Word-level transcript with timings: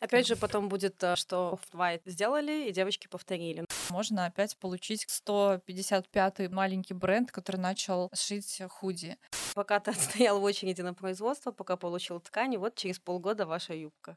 Опять 0.00 0.26
же, 0.26 0.36
потом 0.36 0.68
будет, 0.68 1.02
э, 1.02 1.16
Off-White 1.16 2.02
сделали, 2.06 2.68
и 2.68 2.72
девочки 2.72 3.06
повторили. 3.06 3.64
Можно 3.88 4.26
опять 4.26 4.56
получить 4.58 5.06
155-й 5.06 6.48
маленький 6.48 6.94
бренд, 6.94 7.32
который 7.32 7.56
начал 7.56 8.10
шить 8.14 8.60
худи. 8.68 9.16
Пока 9.54 9.80
ты 9.80 9.90
отстоял 9.92 10.38
в 10.38 10.44
очереди 10.44 10.82
на 10.82 10.92
производство, 10.92 11.50
пока 11.50 11.76
получил 11.76 12.20
ткани, 12.20 12.58
вот 12.58 12.74
через 12.74 12.98
полгода 12.98 13.46
ваша 13.46 13.74
юбка. 13.74 14.16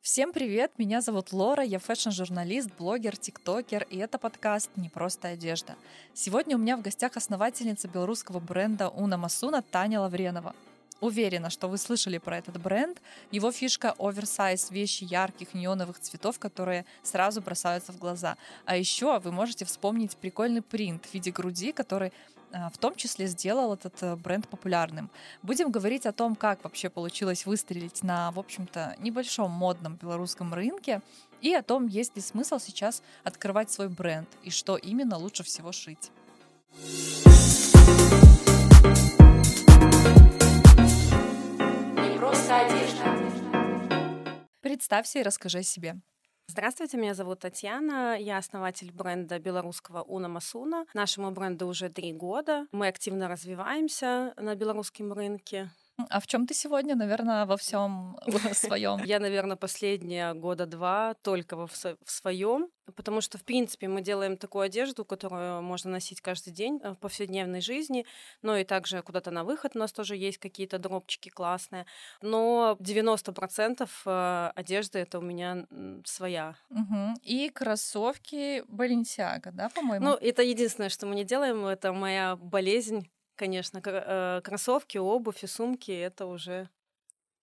Всем 0.00 0.32
привет, 0.32 0.78
меня 0.78 1.00
зовут 1.00 1.32
Лора, 1.32 1.62
я 1.62 1.78
фэшн-журналист, 1.78 2.70
блогер, 2.76 3.16
тиктокер, 3.16 3.86
и 3.88 3.98
это 3.98 4.18
подкаст 4.18 4.68
«Не 4.74 4.88
просто 4.88 5.28
одежда». 5.28 5.76
Сегодня 6.12 6.56
у 6.56 6.58
меня 6.58 6.76
в 6.76 6.82
гостях 6.82 7.16
основательница 7.16 7.86
белорусского 7.86 8.40
бренда 8.40 8.88
Uno 8.88 9.16
Más 9.16 9.39
Uno 9.39 9.62
Таня 9.62 10.00
Лавренова. 10.00 10.56
Уверена, 11.02 11.50
что 11.50 11.66
вы 11.66 11.78
слышали 11.78 12.18
про 12.18 12.38
этот 12.38 12.62
бренд. 12.62 13.02
Его 13.32 13.50
фишка 13.50 13.92
оверсайз, 13.98 14.70
вещи 14.70 15.02
ярких 15.02 15.52
неоновых 15.52 15.98
цветов, 15.98 16.38
которые 16.38 16.84
сразу 17.02 17.42
бросаются 17.42 17.92
в 17.92 17.98
глаза. 17.98 18.36
А 18.66 18.76
еще 18.76 19.18
вы 19.18 19.32
можете 19.32 19.64
вспомнить 19.64 20.16
прикольный 20.16 20.62
принт 20.62 21.04
в 21.06 21.12
виде 21.12 21.32
груди, 21.32 21.72
который 21.72 22.12
а, 22.52 22.70
в 22.70 22.78
том 22.78 22.94
числе 22.94 23.26
сделал 23.26 23.74
этот 23.74 24.00
э, 24.00 24.14
бренд 24.14 24.46
популярным. 24.46 25.10
Будем 25.42 25.72
говорить 25.72 26.06
о 26.06 26.12
том, 26.12 26.36
как 26.36 26.62
вообще 26.62 26.88
получилось 26.88 27.46
выстрелить 27.46 28.04
на, 28.04 28.30
в 28.30 28.38
общем-то, 28.38 28.94
небольшом 29.00 29.50
модном 29.50 29.96
белорусском 29.96 30.54
рынке, 30.54 31.00
и 31.40 31.52
о 31.52 31.64
том, 31.64 31.88
есть 31.88 32.14
ли 32.14 32.22
смысл 32.22 32.60
сейчас 32.60 33.02
открывать 33.24 33.72
свой 33.72 33.88
бренд 33.88 34.28
и 34.44 34.50
что 34.50 34.76
именно 34.76 35.16
лучше 35.16 35.42
всего 35.42 35.72
шить. 35.72 36.12
Представься 44.60 45.20
и 45.20 45.22
расскажи 45.22 45.58
о 45.58 45.62
себе. 45.62 45.96
Здравствуйте, 46.48 46.98
меня 46.98 47.14
зовут 47.14 47.40
Татьяна, 47.40 48.18
я 48.18 48.36
основатель 48.36 48.92
бренда 48.92 49.38
белорусского 49.38 50.02
Уна 50.02 50.28
Масуна. 50.28 50.84
Нашему 50.92 51.30
бренду 51.30 51.66
уже 51.66 51.88
три 51.88 52.12
года. 52.12 52.66
Мы 52.72 52.88
активно 52.88 53.28
развиваемся 53.28 54.34
на 54.36 54.54
белорусском 54.54 55.12
рынке. 55.12 55.70
А 56.10 56.20
в 56.20 56.26
чем 56.26 56.46
ты 56.46 56.54
сегодня, 56.54 56.94
наверное, 56.94 57.46
во 57.46 57.56
всем 57.56 58.18
своем? 58.52 59.02
Я, 59.04 59.20
наверное, 59.20 59.56
последние 59.56 60.34
года 60.34 60.66
два 60.66 61.14
только 61.22 61.66
в 61.66 61.72
своем, 62.04 62.68
потому 62.96 63.20
что, 63.20 63.38
в 63.38 63.44
принципе, 63.44 63.88
мы 63.88 64.02
делаем 64.02 64.36
такую 64.36 64.62
одежду, 64.62 65.04
которую 65.04 65.62
можно 65.62 65.90
носить 65.90 66.20
каждый 66.20 66.52
день 66.52 66.80
э, 66.82 66.90
в 66.90 66.96
повседневной 66.96 67.60
жизни, 67.60 68.06
но 68.42 68.56
и 68.56 68.64
также 68.64 69.02
куда-то 69.02 69.30
на 69.30 69.44
выход 69.44 69.72
у 69.74 69.78
нас 69.78 69.92
тоже 69.92 70.16
есть 70.16 70.38
какие-то 70.38 70.78
дропчики 70.78 71.28
классные. 71.28 71.86
Но 72.20 72.76
90% 72.80 73.88
э, 74.04 74.52
одежды 74.54 74.98
это 74.98 75.18
у 75.18 75.22
меня 75.22 75.66
своя. 76.04 76.56
Угу. 76.70 77.20
И 77.22 77.50
кроссовки 77.50 78.62
Balenciaga, 78.68 79.50
да, 79.52 79.68
по-моему? 79.68 80.04
Ну, 80.04 80.14
это 80.14 80.42
единственное, 80.42 80.90
что 80.90 81.06
мы 81.06 81.14
не 81.14 81.24
делаем, 81.24 81.64
это 81.66 81.92
моя 81.92 82.36
болезнь 82.36 83.08
конечно, 83.42 83.82
э, 83.84 84.40
кроссовки, 84.44 84.98
обувь 84.98 85.42
и 85.42 85.48
сумки 85.48 85.90
это 85.90 86.26
уже 86.26 86.68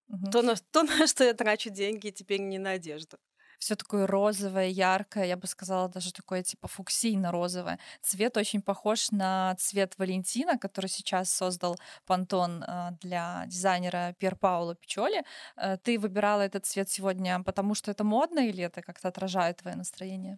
угу. 0.08 0.32
то, 0.32 0.42
на, 0.42 0.56
то, 0.72 0.84
на 0.84 1.08
что 1.08 1.24
я 1.24 1.34
трачу 1.34 1.70
деньги 1.70 2.10
теперь 2.12 2.40
не 2.40 2.58
на 2.58 2.72
одежду. 2.72 3.18
Все 3.60 3.76
такое 3.76 4.08
розовое, 4.08 4.68
яркое, 4.68 5.26
я 5.26 5.36
бы 5.36 5.46
сказала, 5.48 5.90
даже 5.90 6.14
такое 6.14 6.44
типа 6.44 6.70
фуксийно-розовое. 6.70 7.80
Цвет 8.02 8.38
очень 8.38 8.62
похож 8.62 9.12
на 9.12 9.56
цвет 9.60 9.98
Валентина, 9.98 10.58
который 10.58 10.90
сейчас 10.90 11.30
создал 11.34 11.78
Пантон 12.06 12.64
э, 12.64 12.92
для 13.02 13.44
дизайнера 13.48 14.16
Пьер 14.20 14.38
Паула 14.38 14.76
Пичоли. 14.76 15.24
Э, 15.58 15.76
ты 15.84 16.00
выбирала 16.00 16.44
этот 16.44 16.66
цвет 16.66 16.90
сегодня, 16.90 17.44
потому 17.44 17.76
что 17.76 17.92
это 17.92 18.06
модно 18.06 18.40
или 18.40 18.64
это 18.64 18.82
как-то 18.82 19.10
отражает 19.10 19.58
твое 19.58 19.76
настроение? 19.76 20.38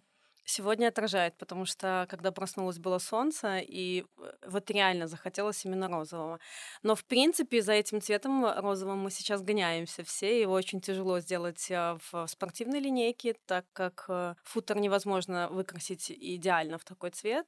Сегодня 0.54 0.88
отражает, 0.88 1.34
потому 1.38 1.64
что 1.64 2.06
когда 2.10 2.30
проснулась 2.30 2.78
было 2.78 2.98
солнце, 2.98 3.60
и 3.60 4.04
э, 4.18 4.32
вот 4.46 4.70
реально 4.70 5.06
захотелось 5.06 5.64
именно 5.64 5.88
розового. 5.88 6.40
Но, 6.82 6.94
в 6.94 7.06
принципе, 7.06 7.62
за 7.62 7.72
этим 7.72 8.02
цветом 8.02 8.44
розовым 8.44 8.98
мы 8.98 9.10
сейчас 9.10 9.40
гоняемся 9.40 10.04
все. 10.04 10.42
Его 10.42 10.52
очень 10.52 10.82
тяжело 10.82 11.20
сделать 11.20 11.70
э, 11.70 11.96
в 12.10 12.26
спортивной 12.26 12.80
линейке, 12.80 13.34
так 13.46 13.64
как 13.72 14.04
э, 14.08 14.34
футер 14.44 14.78
невозможно 14.78 15.48
выкрасить 15.48 16.10
идеально 16.10 16.76
в 16.76 16.84
такой 16.84 17.10
цвет. 17.12 17.46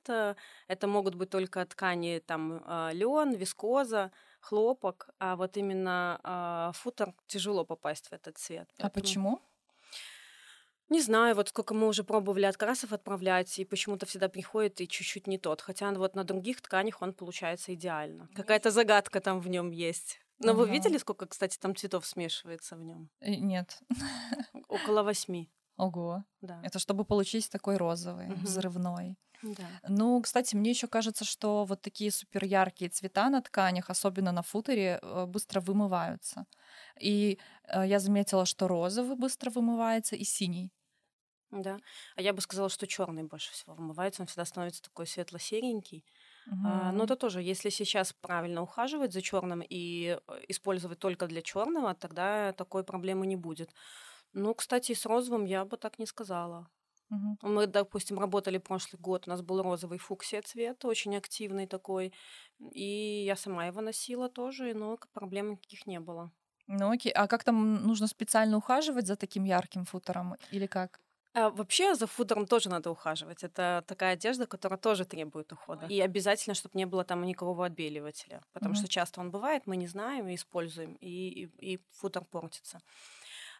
Это 0.68 0.86
могут 0.86 1.14
быть 1.14 1.28
только 1.28 1.66
ткани 1.66 2.22
там 2.26 2.64
лен, 2.92 3.34
вискоза, 3.34 4.12
хлопок, 4.40 5.10
а 5.18 5.36
вот 5.36 5.58
именно 5.58 6.72
футер 6.74 7.12
тяжело 7.26 7.64
попасть 7.64 8.08
в 8.08 8.12
этот 8.14 8.38
цвет. 8.38 8.68
А 8.78 8.88
почему? 8.88 9.40
Не 10.94 11.00
знаю, 11.00 11.34
вот 11.34 11.48
сколько 11.48 11.74
мы 11.74 11.88
уже 11.88 12.04
пробовали 12.04 12.44
открасов 12.44 12.92
отправлять, 12.92 13.58
и 13.58 13.64
почему-то 13.64 14.06
всегда 14.06 14.28
приходит 14.28 14.80
и 14.80 14.86
чуть-чуть 14.86 15.26
не 15.26 15.38
тот. 15.38 15.60
Хотя 15.60 15.90
вот 15.90 16.14
на 16.14 16.22
других 16.22 16.60
тканях 16.60 17.02
он 17.02 17.12
получается 17.12 17.74
идеально. 17.74 18.28
Какая-то 18.36 18.70
загадка 18.70 19.20
там 19.20 19.40
в 19.40 19.48
нем 19.48 19.72
есть. 19.72 20.20
Но 20.38 20.52
ага. 20.52 20.58
вы 20.60 20.70
видели, 20.70 20.98
сколько, 20.98 21.26
кстати, 21.26 21.58
там 21.58 21.74
цветов 21.74 22.06
смешивается 22.06 22.76
в 22.76 22.84
нем? 22.84 23.10
Э, 23.18 23.34
нет. 23.34 23.80
Около 24.68 25.02
восьми. 25.02 25.50
Ого. 25.76 26.22
Да. 26.40 26.60
Это 26.62 26.78
чтобы 26.78 27.04
получить 27.04 27.50
такой 27.50 27.76
розовый, 27.76 28.28
угу. 28.28 28.42
взрывной. 28.42 29.16
Да. 29.42 29.64
Ну, 29.88 30.20
кстати, 30.22 30.54
мне 30.54 30.70
еще 30.70 30.86
кажется, 30.86 31.24
что 31.24 31.64
вот 31.64 31.82
такие 31.82 32.12
супер 32.12 32.44
яркие 32.44 32.88
цвета 32.88 33.30
на 33.30 33.42
тканях, 33.42 33.90
особенно 33.90 34.30
на 34.30 34.42
футере, 34.42 35.00
э, 35.02 35.26
быстро 35.26 35.60
вымываются. 35.60 36.46
И 37.00 37.40
э, 37.64 37.84
я 37.84 37.98
заметила, 37.98 38.46
что 38.46 38.68
розовый 38.68 39.16
быстро 39.16 39.50
вымывается 39.50 40.14
и 40.14 40.22
синий. 40.22 40.70
Да. 41.50 41.78
А 42.16 42.22
я 42.22 42.32
бы 42.32 42.40
сказала, 42.40 42.68
что 42.68 42.86
черный 42.86 43.22
больше 43.22 43.52
всего 43.52 43.74
вымывается, 43.74 44.22
он 44.22 44.26
всегда 44.26 44.44
становится 44.44 44.82
такой 44.82 45.06
светло-серенький. 45.06 46.04
Угу. 46.46 46.58
А, 46.64 46.92
но 46.92 47.04
это 47.04 47.16
тоже, 47.16 47.42
если 47.42 47.70
сейчас 47.70 48.12
правильно 48.12 48.62
ухаживать 48.62 49.12
за 49.12 49.22
черным 49.22 49.62
и 49.62 50.18
э, 50.26 50.40
использовать 50.48 50.98
только 50.98 51.26
для 51.26 51.42
черного, 51.42 51.94
тогда 51.94 52.52
такой 52.52 52.84
проблемы 52.84 53.26
не 53.26 53.36
будет. 53.36 53.74
Ну, 54.32 54.54
кстати, 54.54 54.94
с 54.94 55.06
розовым 55.06 55.44
я 55.44 55.64
бы 55.64 55.76
так 55.76 55.98
не 55.98 56.06
сказала. 56.06 56.68
Угу. 57.10 57.38
Мы, 57.42 57.66
допустим, 57.66 58.18
работали 58.18 58.58
прошлый 58.58 59.00
год, 59.00 59.26
у 59.26 59.30
нас 59.30 59.42
был 59.42 59.62
розовый 59.62 59.98
фуксия 59.98 60.42
цвет, 60.42 60.84
очень 60.84 61.16
активный 61.16 61.66
такой, 61.66 62.12
и 62.72 63.24
я 63.24 63.36
сама 63.36 63.66
его 63.66 63.80
носила 63.80 64.28
тоже, 64.28 64.74
но 64.74 64.98
проблем 65.12 65.52
никаких 65.52 65.86
не 65.86 66.00
было. 66.00 66.32
Ну 66.66 66.90
окей, 66.90 67.12
а 67.12 67.26
как 67.26 67.44
там 67.44 67.86
нужно 67.86 68.06
специально 68.06 68.56
ухаживать 68.56 69.06
за 69.06 69.16
таким 69.16 69.44
ярким 69.44 69.84
футером 69.84 70.36
или 70.50 70.66
как? 70.66 71.00
А, 71.34 71.50
вообще 71.50 71.94
за 71.94 72.06
футером 72.06 72.46
тоже 72.46 72.68
надо 72.68 72.90
ухаживать. 72.90 73.42
Это 73.42 73.84
такая 73.86 74.14
одежда, 74.14 74.46
которая 74.46 74.78
тоже 74.78 75.04
требует 75.04 75.52
ухода. 75.52 75.86
И 75.86 76.00
обязательно, 76.00 76.54
чтобы 76.54 76.78
не 76.78 76.86
было 76.86 77.04
там 77.04 77.24
никакого 77.24 77.66
отбеливателя. 77.66 78.40
Потому 78.52 78.74
mm-hmm. 78.74 78.78
что 78.78 78.88
часто 78.88 79.20
он 79.20 79.30
бывает, 79.30 79.66
мы 79.66 79.76
не 79.76 79.88
знаем 79.88 80.28
и 80.28 80.36
используем, 80.36 80.96
и, 81.00 81.48
и, 81.58 81.74
и 81.74 81.80
футер 81.90 82.24
портится. 82.24 82.80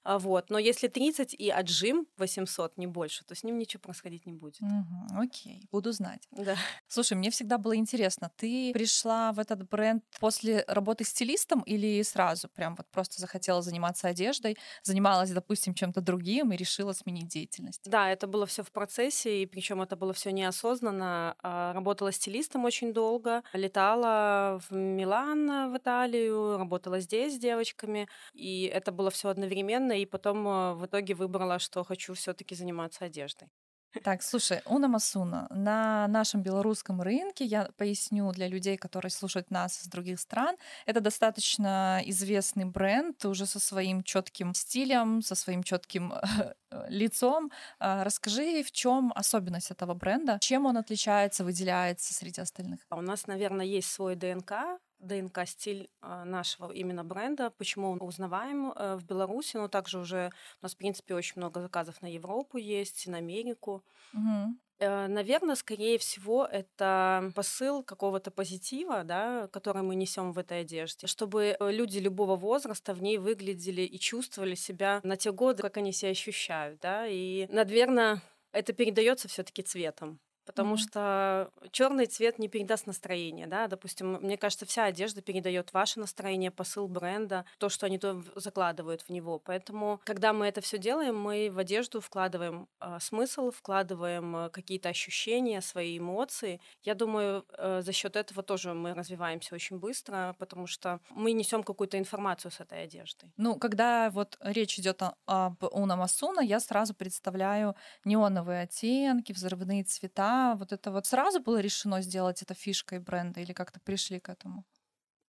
А, 0.05 0.19
вот. 0.19 0.51
Но 0.51 0.59
если 0.59 0.89
30 0.89 1.35
и 1.35 1.51
отжим 1.51 2.07
800, 2.19 2.77
не 2.77 2.87
больше, 2.87 3.25
то 3.25 3.35
с 3.35 3.43
ним 3.43 3.59
ничего 3.59 3.81
происходить 3.81 4.27
не 4.27 4.33
будет. 4.33 4.61
Угу, 4.61 5.21
окей, 5.21 5.67
буду 5.73 5.93
знать. 5.93 6.29
Да. 6.31 6.57
Слушай, 6.89 7.17
мне 7.17 7.31
всегда 7.31 7.59
было 7.59 7.75
интересно, 7.75 8.31
ты 8.37 8.73
пришла 8.73 9.33
в 9.33 9.39
этот 9.39 9.69
бренд 9.69 10.05
после 10.21 10.65
работы 10.69 11.05
стилистом 11.05 11.63
или 11.63 12.03
сразу 12.03 12.49
прям 12.49 12.75
вот 12.77 12.87
просто 12.91 13.21
захотела 13.21 13.63
заниматься 13.63 14.09
одеждой, 14.09 14.59
занималась, 14.83 15.31
допустим, 15.31 15.75
чем-то 15.75 16.01
другим 16.03 16.53
и 16.53 16.57
решила 16.57 16.93
сменить 16.93 17.29
деятельность? 17.29 17.81
Да, 17.87 18.11
это 18.11 18.27
было 18.27 18.47
все 18.47 18.63
в 18.63 18.71
процессе, 18.71 19.43
и 19.43 19.47
причем 19.47 19.81
это 19.81 19.97
было 19.97 20.13
все 20.13 20.31
неосознанно. 20.31 21.35
А, 21.43 21.73
работала 21.73 22.13
стилистом 22.13 22.65
очень 22.65 22.93
долго, 22.93 23.43
летала 23.53 24.61
в 24.69 24.75
Милан, 24.75 25.73
в 25.73 25.79
Италию, 25.79 26.59
работала 26.59 27.01
здесь 27.01 27.37
с 27.37 27.39
девочками, 27.39 28.09
и 28.35 28.65
это 28.73 28.93
было 28.93 29.11
все 29.11 29.29
одновременно 29.29 29.94
и 29.97 30.07
потом 30.07 30.47
э, 30.47 30.75
в 30.75 30.87
итоге 30.87 31.15
выбрала, 31.15 31.59
что 31.59 31.85
хочу 31.85 32.15
все-таки 32.15 32.55
заниматься 32.55 33.05
одеждой. 33.05 33.49
Так, 34.03 34.23
слушай, 34.23 34.61
Уна 34.67 34.89
Масуна, 34.89 35.47
на 35.51 36.09
нашем 36.09 36.43
белорусском 36.43 37.01
рынке, 37.01 37.45
я 37.45 37.69
поясню 37.77 38.33
для 38.33 38.49
людей, 38.49 38.77
которые 38.77 39.11
слушают 39.11 39.53
нас 39.53 39.81
из 39.83 39.87
других 39.87 40.19
стран, 40.19 40.57
это 40.85 41.01
достаточно 41.01 42.03
известный 42.05 42.65
бренд 42.65 43.25
уже 43.25 43.47
со 43.47 43.61
своим 43.61 44.03
четким 44.03 44.53
стилем, 44.55 45.23
со 45.23 45.37
своим 45.37 45.63
четким 45.63 46.13
лицом. 46.89 47.53
А, 47.79 48.03
расскажи, 48.03 48.65
в 48.65 48.73
чем 48.73 49.13
особенность 49.15 49.71
этого 49.71 49.95
бренда, 49.95 50.39
чем 50.41 50.67
он 50.67 50.77
отличается, 50.77 51.45
выделяется 51.45 52.15
среди 52.15 52.41
остальных? 52.41 52.81
А 52.89 52.97
у 52.97 53.01
нас, 53.01 53.29
наверное, 53.29 53.65
есть 53.65 53.91
свой 53.91 54.17
ДНК, 54.17 54.81
ДНК-стиль 55.05 55.89
а, 56.01 56.25
нашего 56.25 56.73
именно 56.73 57.05
бренда, 57.05 57.51
почему 57.51 57.91
он 57.91 58.03
узнаваем 58.03 58.73
э, 58.73 58.97
в 58.97 59.05
Беларуси, 59.05 59.57
но 59.57 59.69
также 59.69 59.99
уже 59.99 60.33
у 60.61 60.65
нас, 60.65 60.75
в 60.75 60.77
принципе, 60.77 61.15
очень 61.15 61.35
много 61.37 61.61
заказов 61.61 62.03
на 62.03 62.07
Европу 62.13 62.59
есть, 62.59 63.07
на 63.07 63.19
Америку. 63.19 63.85
Угу. 64.13 64.57
Э, 64.79 65.07
Наверное, 65.07 65.55
скорее 65.55 65.99
всего, 65.99 66.45
это 66.45 67.33
посыл 67.35 67.83
какого-то 67.83 68.31
позитива, 68.31 69.05
да, 69.05 69.49
который 69.49 69.83
мы 69.83 69.95
несем 69.95 70.33
в 70.33 70.39
этой 70.39 70.61
одежде, 70.61 71.07
чтобы 71.07 71.57
э, 71.59 71.73
люди 71.73 71.99
любого 71.99 72.37
возраста 72.37 72.95
в 72.95 73.03
ней 73.03 73.19
выглядели 73.19 73.83
и 73.83 73.99
чувствовали 73.99 74.55
себя 74.55 75.01
на 75.05 75.17
те 75.17 75.33
годы, 75.33 75.63
как 75.63 75.77
они 75.77 75.93
себя 75.93 76.11
ощущают, 76.11 76.81
да, 76.81 77.07
и, 77.07 77.47
наверное, 77.51 78.23
это 78.53 78.73
передается 78.73 79.29
все-таки 79.29 79.63
цветом 79.63 80.21
потому 80.45 80.75
mm-hmm. 80.75 80.79
что 80.79 81.51
черный 81.71 82.07
цвет 82.07 82.39
не 82.39 82.49
передаст 82.49 82.87
настроение, 82.87 83.47
да, 83.47 83.67
допустим, 83.67 84.19
мне 84.21 84.37
кажется, 84.37 84.67
вся 84.67 84.85
одежда 84.85 85.23
передает 85.23 85.73
ваше 85.73 86.01
настроение, 86.01 86.51
посыл 86.51 86.89
бренда, 86.89 87.45
то, 87.59 87.69
что 87.69 87.87
они 87.87 87.99
то 87.99 88.23
закладывают 88.37 89.03
в 89.03 89.11
него. 89.11 89.39
Поэтому, 89.39 90.01
когда 90.05 90.33
мы 90.33 90.47
это 90.47 90.61
все 90.61 90.79
делаем, 90.79 91.19
мы 91.19 91.51
в 91.51 91.59
одежду 91.59 92.01
вкладываем 92.01 92.69
э, 92.81 92.99
смысл, 93.01 93.51
вкладываем 93.51 94.37
э, 94.37 94.51
какие-то 94.51 94.89
ощущения, 94.89 95.61
свои 95.61 95.99
эмоции. 95.99 96.61
Я 96.83 96.95
думаю, 96.95 97.45
э, 97.59 97.83
за 97.83 97.93
счет 97.93 98.17
этого 98.17 98.43
тоже 98.43 98.75
мы 98.75 98.95
развиваемся 98.95 99.55
очень 99.55 99.79
быстро, 99.79 100.35
потому 100.39 100.67
что 100.67 101.01
мы 101.11 101.33
несем 101.33 101.63
какую-то 101.63 101.99
информацию 101.99 102.51
с 102.51 102.61
этой 102.61 102.85
одеждой. 102.85 103.33
Ну, 103.37 103.57
когда 103.57 104.11
вот 104.11 104.37
речь 104.41 104.79
идет 104.79 105.03
об 105.27 105.65
Уна 105.73 105.97
Масуна, 105.97 106.41
я 106.41 106.61
сразу 106.61 106.95
представляю 106.95 107.75
неоновые 108.05 108.63
оттенки, 108.63 109.33
взрывные 109.33 109.85
цвета, 109.85 110.34
вот 110.59 110.73
это 110.73 110.91
вот 110.91 111.07
сразу 111.07 111.41
было 111.41 111.61
решено 111.61 112.03
сделать 112.03 112.43
это 112.43 112.55
фишкой 112.55 112.99
бренда 112.99 113.41
или 113.41 113.53
как-то 113.53 113.81
пришли 113.81 114.21
к 114.21 114.29
этому? 114.29 114.65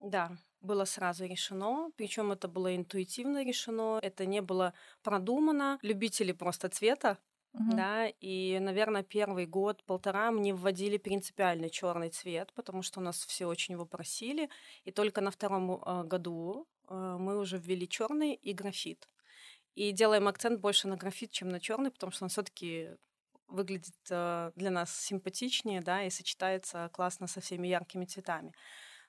Да, 0.01 0.37
было 0.61 0.85
сразу 0.85 1.25
решено, 1.25 1.91
причем 1.97 2.33
это 2.33 2.49
было 2.49 2.77
интуитивно 2.77 3.45
решено, 3.45 3.99
это 4.03 4.27
не 4.27 4.43
было 4.43 4.75
продумано. 5.03 5.79
Любители 5.83 6.33
просто 6.33 6.69
цвета, 6.69 7.19
угу. 7.55 7.77
да, 7.77 8.09
и, 8.21 8.59
наверное, 8.61 9.03
первый 9.03 9.47
год, 9.47 9.83
полтора 9.85 10.31
мне 10.31 10.53
вводили 10.53 10.99
принципиально 10.99 11.71
черный 11.71 12.11
цвет, 12.11 12.53
потому 12.55 12.83
что 12.83 13.01
у 13.01 13.03
нас 13.03 13.25
все 13.25 13.47
очень 13.47 13.75
его 13.75 13.87
просили, 13.87 14.51
и 14.85 14.91
только 14.91 15.21
на 15.21 15.31
втором 15.31 15.73
э, 15.73 16.05
году 16.05 16.67
э, 16.89 17.17
мы 17.19 17.39
уже 17.39 17.59
ввели 17.59 17.89
черный 17.89 18.35
и 18.35 18.53
графит. 18.53 19.09
И 19.75 19.91
делаем 19.93 20.29
акцент 20.29 20.61
больше 20.61 20.87
на 20.87 20.97
графит, 20.97 21.31
чем 21.31 21.49
на 21.49 21.61
черный, 21.61 21.91
потому 21.91 22.13
что 22.13 22.25
он 22.25 22.29
все-таки 22.29 22.91
выглядит 23.49 23.95
э, 24.11 24.53
для 24.57 24.71
нас 24.71 24.97
симпатичнее, 24.97 25.81
да, 25.81 26.05
и 26.05 26.11
сочетается 26.11 26.91
классно 26.93 27.27
со 27.27 27.41
всеми 27.41 27.69
яркими 27.69 28.05
цветами. 28.05 28.53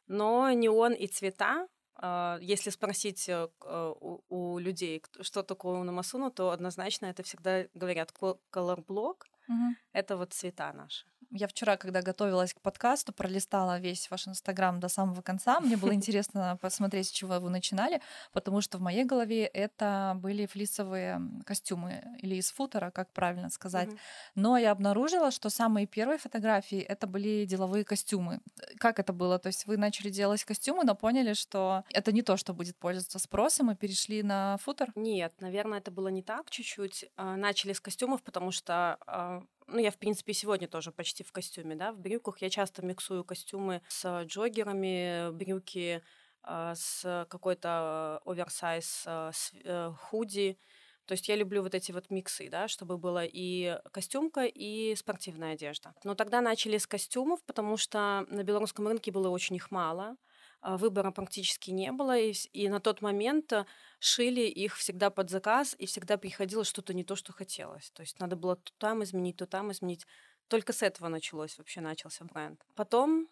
Но 0.08 0.52
неон 0.52 0.94
и 0.94 1.08
цвета, 1.08 1.68
э, 2.02 2.38
если 2.42 2.70
спросить 2.70 3.28
э, 3.30 3.48
у, 3.62 4.22
у 4.30 4.60
людей, 4.60 5.04
что 5.22 5.44
такое 5.44 5.78
унамасуна, 5.80 6.32
то 6.32 6.52
однозначно 6.52 7.08
это 7.08 7.24
всегда 7.24 7.66
говорят 7.74 8.14
color 8.20 8.86
block, 8.86 9.24
угу. 9.48 9.76
это 9.94 10.18
вот 10.18 10.34
цвета 10.34 10.74
наши. 10.74 11.06
Я 11.32 11.48
вчера, 11.48 11.78
когда 11.78 12.02
готовилась 12.02 12.54
к 12.54 12.62
подкасту, 12.62 13.14
пролистала 13.14 13.80
весь 13.80 14.10
ваш 14.10 14.28
инстаграм 14.28 14.80
до 14.80 14.88
самого 14.88 15.22
конца. 15.22 15.60
Мне 15.60 15.78
было 15.78 15.94
интересно 15.94 16.58
посмотреть, 16.62 17.08
с 17.08 17.12
чего 17.12 17.40
вы 17.40 17.50
начинали, 17.50 18.02
потому 18.34 18.62
что 18.62 18.78
в 18.78 18.82
моей 18.82 19.04
голове 19.04 19.46
это 19.46 20.18
были 20.22 20.46
флисовые 20.46 21.22
костюмы 21.46 22.04
или 22.20 22.36
из 22.36 22.52
футера, 22.52 22.92
как 22.92 23.12
правильно 23.12 23.50
сказать. 23.50 23.90
Но 24.36 24.58
я 24.58 24.72
обнаружила, 24.72 25.32
что 25.32 25.50
самые 25.50 25.88
первые 25.88 26.18
фотографии 26.18 26.80
это 26.80 27.08
были 27.08 27.46
деловые 27.46 27.84
костюмы. 27.84 28.40
Как 28.78 29.00
это 29.00 29.14
было? 29.14 29.40
То 29.40 29.48
есть 29.48 29.66
вы 29.66 29.78
начали 29.78 30.10
делать 30.10 30.44
костюмы, 30.44 30.84
но 30.84 30.96
поняли, 30.96 31.34
что 31.34 31.84
это 31.92 32.12
не 32.12 32.22
то, 32.22 32.38
что 32.38 32.54
будет 32.54 32.78
пользоваться 32.78 33.20
спросом, 33.20 33.72
и 33.72 33.76
перешли 33.76 34.24
на 34.24 34.58
футер? 34.58 34.92
Нет, 34.96 35.34
наверное, 35.40 35.80
это 35.80 35.92
было 35.92 36.08
не 36.10 36.22
так 36.22 36.50
чуть-чуть. 36.50 37.06
А, 37.18 37.36
начали 37.36 37.74
с 37.74 37.80
костюмов, 37.80 38.24
потому 38.24 38.52
что 38.52 38.98
а, 39.08 39.44
ну, 39.68 39.80
я, 39.80 39.92
в 39.92 39.98
принципе, 39.98 40.34
сегодня 40.34 40.68
тоже 40.68 40.92
почти 40.92 41.24
в 41.24 41.32
костюме, 41.32 41.76
да, 41.76 41.92
в 41.92 42.00
брюках. 42.00 42.42
Я 42.42 42.50
часто 42.50 42.86
миксую 42.86 43.24
костюмы 43.24 43.82
с 43.88 44.24
джоггерами, 44.24 45.32
брюки 45.32 46.04
а, 46.44 46.76
с 46.76 47.26
какой-то 47.30 48.22
оверсайз, 48.26 49.04
а, 49.08 49.32
с 49.34 49.52
э, 49.64 49.92
худи. 49.98 50.60
То 51.06 51.14
есть 51.14 51.28
я 51.28 51.36
люблю 51.36 51.62
вот 51.62 51.76
эти 51.76 51.92
вот 51.92 52.10
миксы, 52.10 52.50
да, 52.50 52.68
чтобы 52.68 52.98
было 52.98 53.24
и 53.26 53.80
костюмка, 53.92 54.46
и 54.46 54.96
спортивная 54.96 55.54
одежда. 55.54 55.94
Но 56.04 56.16
тогда 56.16 56.42
начали 56.42 56.78
с 56.78 56.88
костюмов, 56.88 57.44
потому 57.44 57.78
что 57.78 58.26
на 58.30 58.44
белорусском 58.44 58.88
рынке 58.88 59.12
было 59.12 59.30
очень 59.30 59.56
их 59.56 59.72
мало. 59.72 60.18
А, 60.62 60.78
выбора 60.78 61.12
практически 61.12 61.72
не 61.72 61.92
было, 61.92 62.18
и, 62.18 62.34
и 62.54 62.70
на 62.70 62.80
тот 62.80 63.02
момент 63.02 63.54
э, 63.54 63.66
шили 64.00 64.42
их 64.42 64.76
всегда 64.78 65.10
под 65.10 65.30
заказ, 65.30 65.76
и 65.78 65.86
всегда 65.86 66.18
приходило 66.18 66.64
что-то 66.64 66.94
не 66.94 67.04
то, 67.04 67.16
что 67.16 67.34
хотелось. 67.34 67.92
То 67.92 68.02
есть 68.02 68.20
надо 68.20 68.36
было 68.36 68.56
то 68.56 68.72
там 68.78 69.04
изменить, 69.04 69.38
то 69.38 69.46
там 69.46 69.72
изменить. 69.72 70.06
Только 70.48 70.74
с 70.74 70.82
этого 70.82 71.08
началось, 71.08 71.58
вообще 71.58 71.82
начался 71.82 72.26
бренд. 72.26 72.64
Потом 72.76 73.30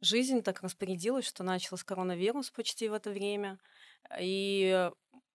жизнь 0.00 0.42
так 0.42 0.62
распорядилась, 0.62 1.26
что 1.26 1.42
начался 1.44 1.84
коронавирус 1.84 2.50
почти 2.50 2.88
в 2.88 2.92
это 2.92 3.10
время, 3.10 3.58
и 4.20 4.90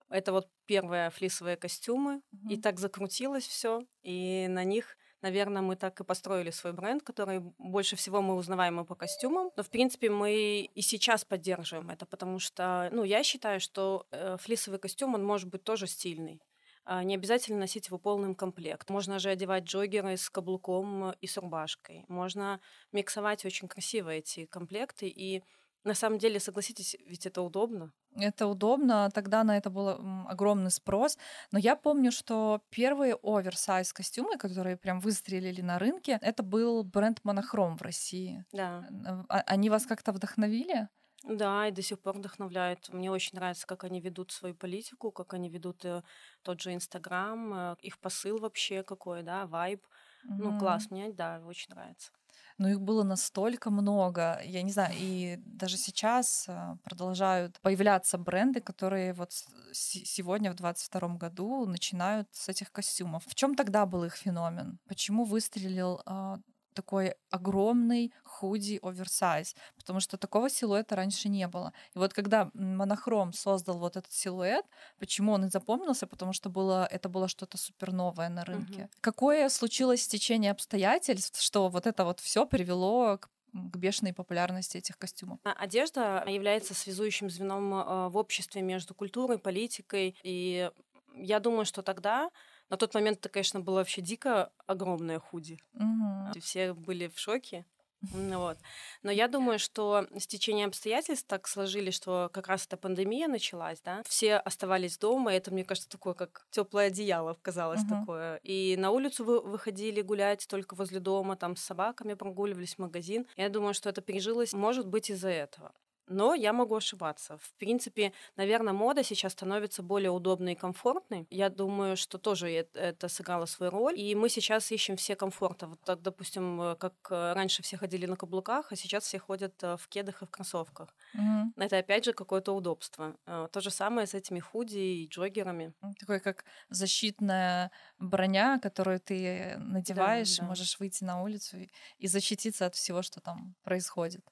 это 0.10 0.32
вот 0.32 0.50
первые 0.66 1.10
флисовые 1.12 1.56
костюмы, 1.56 2.22
mm-hmm. 2.34 2.50
и 2.50 2.62
так 2.62 2.80
закрутилось 2.80 3.48
все, 3.48 3.84
и 4.02 4.48
на 4.50 4.64
них 4.64 4.98
Наверное, 5.22 5.62
мы 5.62 5.76
так 5.76 6.00
и 6.00 6.04
построили 6.04 6.50
свой 6.50 6.74
бренд, 6.74 7.04
который 7.04 7.40
больше 7.58 7.96
всего 7.96 8.22
мы 8.22 8.36
узнаваем 8.36 8.86
по 8.86 8.96
костюмам. 8.96 9.52
Но, 9.56 9.64
в 9.64 9.70
принципе, 9.70 10.10
мы 10.10 10.70
и 10.74 10.82
сейчас 10.82 11.26
поддерживаем 11.26 11.90
это, 11.90 12.06
потому 12.06 12.40
что, 12.40 12.90
ну, 12.92 13.04
я 13.04 13.24
считаю, 13.24 13.60
что 13.60 14.08
э, 14.12 14.38
флисовый 14.40 14.80
костюм, 14.80 15.16
он 15.16 15.26
может 15.26 15.50
быть 15.50 15.64
тоже 15.64 15.88
стильный. 15.88 16.42
А 16.86 17.04
не 17.04 17.14
обязательно 17.16 17.60
носить 17.60 17.88
его 17.88 18.00
полным 18.00 18.34
комплект. 18.34 18.90
Можно 18.90 19.20
же 19.20 19.30
одевать 19.30 19.66
джоггеры 19.66 20.18
с 20.18 20.30
каблуком 20.30 21.12
и 21.12 21.28
с 21.28 21.38
рубашкой. 21.38 22.04
Можно 22.08 22.62
миксовать 22.92 23.46
очень 23.46 23.68
красиво 23.68 24.10
эти 24.10 24.46
комплекты 24.46 25.08
и 25.08 25.44
на 25.84 25.94
самом 25.94 26.20
деле, 26.20 26.40
согласитесь, 26.40 26.96
ведь 27.06 27.26
это 27.26 27.42
удобно. 27.42 27.92
Это 28.16 28.48
удобно, 28.48 29.10
тогда 29.14 29.44
на 29.44 29.58
это 29.58 29.70
был 29.70 29.90
огромный 30.28 30.72
спрос. 30.72 31.18
Но 31.52 31.60
я 31.60 31.76
помню, 31.76 32.12
что 32.12 32.62
первые 32.70 33.16
оверсайз 33.24 33.94
костюмы, 33.94 34.38
которые 34.38 34.76
прям 34.76 35.00
выстрелили 35.00 35.62
на 35.62 35.80
рынке, 35.80 36.20
это 36.22 36.44
был 36.44 36.84
бренд 36.84 37.20
Монохром 37.24 37.78
в 37.78 37.82
России. 37.82 38.46
Да. 38.52 38.88
А, 39.30 39.42
они 39.46 39.70
вас 39.70 39.86
как-то 39.86 40.12
вдохновили? 40.12 40.90
Да, 41.24 41.68
и 41.68 41.72
до 41.72 41.82
сих 41.82 42.00
пор 42.00 42.18
вдохновляют. 42.18 42.90
Мне 42.90 43.12
очень 43.12 43.38
нравится, 43.38 43.68
как 43.68 43.84
они 43.84 44.02
ведут 44.02 44.32
свою 44.32 44.56
политику, 44.56 45.12
как 45.12 45.34
они 45.34 45.50
ведут 45.50 45.84
э, 45.84 46.02
тот 46.44 46.62
же 46.62 46.74
Инстаграм, 46.74 47.54
э, 47.54 47.76
их 47.82 48.00
посыл 48.00 48.40
вообще 48.40 48.84
какой, 48.84 49.22
да, 49.22 49.46
вайб. 49.46 49.86
Mm-hmm. 50.26 50.36
Ну, 50.38 50.60
класс, 50.60 50.90
мне, 50.90 51.12
да, 51.12 51.42
очень 51.46 51.74
нравится 51.74 52.12
но 52.60 52.70
их 52.70 52.82
было 52.82 53.04
настолько 53.04 53.72
много, 53.72 54.40
я 54.44 54.62
не 54.62 54.72
знаю, 54.72 54.94
и 54.98 55.38
даже 55.46 55.78
сейчас 55.78 56.46
а, 56.48 56.78
продолжают 56.84 57.60
появляться 57.62 58.18
бренды, 58.18 58.60
которые 58.60 59.14
вот 59.14 59.32
сегодня 59.72 60.52
в 60.52 60.56
22 60.56 61.16
году 61.16 61.66
начинают 61.66 62.28
с 62.32 62.50
этих 62.50 62.72
костюмов. 62.72 63.24
В 63.26 63.34
чем 63.34 63.56
тогда 63.56 63.86
был 63.86 64.04
их 64.04 64.16
феномен? 64.16 64.78
Почему 64.88 65.24
выстрелил 65.24 66.02
а, 66.06 66.38
такой 66.80 67.16
огромный 67.30 68.14
худи 68.24 68.80
оверсайз, 68.82 69.54
потому 69.76 70.00
что 70.00 70.18
такого 70.18 70.50
силуэта 70.50 70.96
раньше 70.96 71.28
не 71.28 71.46
было. 71.48 71.74
И 71.94 72.00
вот 72.00 72.14
когда 72.14 72.50
монохром 72.54 73.34
создал 73.34 73.80
вот 73.80 73.98
этот 73.98 74.14
силуэт, 74.14 74.66
почему 74.98 75.34
он 75.34 75.46
и 75.46 75.50
запомнился, 75.50 76.08
потому 76.08 76.32
что 76.32 76.50
было, 76.50 76.88
это 76.90 77.10
было 77.10 77.28
что-то 77.28 77.58
супер 77.58 77.92
новое 77.92 78.30
на 78.30 78.46
рынке. 78.46 78.84
Угу. 78.84 78.90
Какое 79.02 79.50
случилось 79.50 80.04
стечение 80.04 80.52
обстоятельств, 80.52 81.42
что 81.42 81.68
вот 81.68 81.86
это 81.86 82.06
вот 82.06 82.22
все 82.22 82.46
привело 82.46 83.18
к 83.18 83.30
к 83.52 83.78
бешеной 83.78 84.14
популярности 84.14 84.78
этих 84.78 84.96
костюмов. 85.00 85.40
А, 85.44 85.54
одежда 85.54 86.24
является 86.28 86.76
связующим 86.76 87.32
звеном 87.32 87.74
а, 87.74 88.10
в 88.10 88.16
обществе 88.16 88.62
между 88.62 88.94
культурой, 88.94 89.40
политикой. 89.40 90.16
И 90.22 90.70
я 91.16 91.40
думаю, 91.40 91.66
что 91.66 91.82
тогда 91.82 92.30
на 92.70 92.78
тот 92.78 92.94
момент 92.94 93.20
это, 93.20 93.30
конечно, 93.30 93.60
было 93.60 93.76
вообще 93.76 94.02
дико 94.02 94.52
огромное 94.68 95.20
худи. 95.20 95.60
Угу. 95.74 96.40
Все 96.42 96.74
были 96.74 97.08
в 97.08 97.20
шоке. 97.20 97.66
Вот. 98.14 98.58
Но 99.04 99.12
я 99.12 99.28
думаю, 99.28 99.60
что 99.60 100.08
стечение 100.18 100.68
обстоятельств 100.68 101.28
так 101.28 101.48
сложили, 101.48 101.92
что 101.92 102.30
как 102.34 102.48
раз 102.48 102.66
эта 102.66 102.78
пандемия 102.78 103.28
началась, 103.28 103.82
да, 103.82 104.04
все 104.06 104.36
оставались 104.38 104.98
дома, 104.98 105.34
и 105.34 105.38
это, 105.38 105.52
мне 105.52 105.64
кажется, 105.64 105.90
такое, 105.90 106.14
как 106.14 106.48
теплое 106.52 106.88
одеяло 106.88 107.38
казалось 107.42 107.82
uh-huh. 107.82 108.00
такое. 108.00 108.36
И 108.44 108.76
на 108.78 108.92
улицу 108.92 109.26
вы 109.26 109.42
выходили 109.42 110.02
гулять 110.02 110.48
только 110.48 110.76
возле 110.76 111.00
дома, 111.00 111.36
там 111.36 111.56
с 111.56 111.62
собаками 111.62 112.14
прогуливались 112.14 112.76
в 112.76 112.80
магазин. 112.80 113.28
Я 113.36 113.50
думаю, 113.50 113.74
что 113.74 113.90
это 113.90 114.02
пережилось, 114.02 114.54
может 114.54 114.88
быть, 114.88 115.10
из-за 115.10 115.30
этого. 115.30 115.74
Но 116.10 116.34
я 116.34 116.54
могу 116.54 116.76
ошибаться. 116.76 117.38
В 117.38 117.54
принципе, 117.54 118.12
наверное, 118.36 118.74
мода 118.74 119.04
сейчас 119.04 119.34
становится 119.34 119.84
более 119.84 120.10
удобной 120.10 120.54
и 120.54 120.56
комфортной. 120.56 121.28
Я 121.30 121.50
думаю, 121.50 121.96
что 121.96 122.18
тоже 122.18 122.52
это 122.74 123.08
сыграло 123.08 123.46
свою 123.46 123.72
роль. 123.72 124.00
И 124.00 124.16
мы 124.16 124.30
сейчас 124.30 124.72
ищем 124.72 124.96
все 124.96 125.16
комфорта. 125.16 125.68
Вот 125.68 125.80
так, 125.82 126.02
допустим, 126.02 126.62
э, 126.62 126.76
как 126.76 126.94
э, 127.12 127.34
раньше 127.34 127.62
все 127.62 127.78
ходили 127.78 128.08
на 128.08 128.16
каблуках, 128.16 128.72
а 128.72 128.76
сейчас 128.76 129.04
все 129.04 129.20
ходят 129.20 129.64
э, 129.64 129.78
в 129.78 129.88
кедах 129.88 130.24
и 130.24 130.26
в 130.26 130.30
кроссовках. 130.32 130.96
Угу. 131.14 131.64
Это 131.64 131.78
опять 131.78 132.06
же 132.06 132.14
какое-то 132.14 132.56
удобство. 132.56 133.16
То 133.26 133.62
же 133.62 133.70
самое 133.70 134.08
с 134.08 134.16
этими 134.16 134.40
худи 134.40 134.78
и 134.78 135.08
джогерами. 135.08 135.74
Такой 136.00 136.20
как 136.20 136.44
защитная 136.70 137.72
броня, 138.00 138.60
которую 138.60 139.00
ты 139.00 139.58
надеваешь, 139.58 140.38
да, 140.38 140.44
да. 140.44 140.48
можешь 140.50 140.80
выйти 140.80 141.04
на 141.04 141.22
улицу 141.22 141.58
и 141.98 142.08
защититься 142.08 142.66
от 142.66 142.76
всего, 142.76 143.02
что 143.04 143.22
там 143.22 143.56
происходит. 143.64 144.26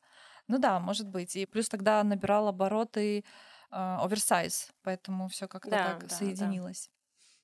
Ну 0.48 0.60
да, 0.60 0.80
может 0.80 1.08
быть. 1.08 1.36
И 1.36 1.46
плюс 1.46 1.70
тогда 1.70 2.04
набирал 2.04 2.48
обороты 2.48 3.24
оверсайз, 3.70 4.72
поэтому 4.82 5.28
все 5.28 5.48
как-то 5.48 5.70
да, 5.70 5.84
так 6.00 6.08
да, 6.08 6.16
соединилось. 6.16 6.90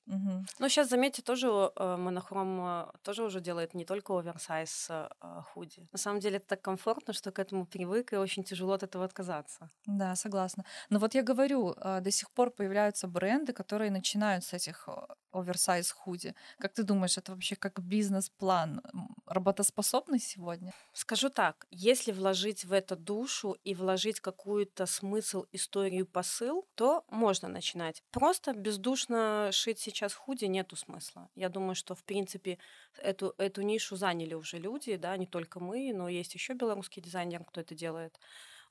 Угу. 0.06 0.44
Ну, 0.58 0.68
сейчас, 0.68 0.88
заметьте, 0.88 1.22
тоже 1.22 1.48
э, 1.48 1.96
монохром 1.96 2.60
э, 2.60 2.86
тоже 3.02 3.24
уже 3.24 3.40
делает 3.40 3.74
не 3.74 3.84
только 3.84 4.18
оверсайз 4.18 4.88
э, 4.90 5.08
худи. 5.52 5.88
На 5.92 5.98
самом 5.98 6.20
деле 6.20 6.36
это 6.36 6.48
так 6.48 6.62
комфортно, 6.62 7.14
что 7.14 7.32
к 7.32 7.38
этому 7.38 7.66
привык, 7.66 8.12
и 8.12 8.16
очень 8.16 8.44
тяжело 8.44 8.74
от 8.74 8.82
этого 8.82 9.04
отказаться. 9.04 9.70
Да, 9.86 10.14
согласна. 10.14 10.64
Но 10.90 10.98
вот 10.98 11.14
я 11.14 11.22
говорю, 11.22 11.74
э, 11.76 12.00
до 12.00 12.10
сих 12.10 12.30
пор 12.30 12.50
появляются 12.50 13.08
бренды, 13.08 13.52
которые 13.52 13.90
начинают 13.90 14.44
с 14.44 14.52
этих 14.52 14.88
оверсайз 15.34 15.90
худи. 15.90 16.34
Как 16.58 16.72
ты 16.72 16.82
думаешь, 16.82 17.18
это 17.18 17.32
вообще 17.32 17.56
как 17.56 17.80
бизнес-план 17.80 18.82
работоспособный 19.26 20.20
сегодня? 20.20 20.72
Скажу 20.92 21.28
так, 21.28 21.66
если 21.70 22.12
вложить 22.12 22.64
в 22.64 22.72
это 22.72 22.96
душу 22.96 23.56
и 23.64 23.74
вложить 23.74 24.20
какую-то 24.20 24.86
смысл, 24.86 25.44
историю, 25.52 26.06
посыл, 26.06 26.66
то 26.74 27.04
можно 27.10 27.48
начинать. 27.48 28.02
Просто 28.10 28.52
бездушно 28.52 29.50
шить 29.52 29.78
сейчас 29.94 30.14
худи 30.14 30.46
нету 30.46 30.76
смысла. 30.76 31.28
Я 31.34 31.48
думаю, 31.48 31.74
что 31.74 31.94
в 31.94 32.04
принципе 32.04 32.58
эту, 32.98 33.34
эту 33.38 33.62
нишу 33.62 33.96
заняли 33.96 34.34
уже 34.34 34.58
люди, 34.58 34.96
да, 34.96 35.16
не 35.16 35.26
только 35.26 35.60
мы, 35.60 35.92
но 35.94 36.08
есть 36.08 36.34
еще 36.34 36.54
белорусский 36.54 37.02
дизайнер, 37.02 37.44
кто 37.44 37.60
это 37.60 37.74
делает. 37.74 38.18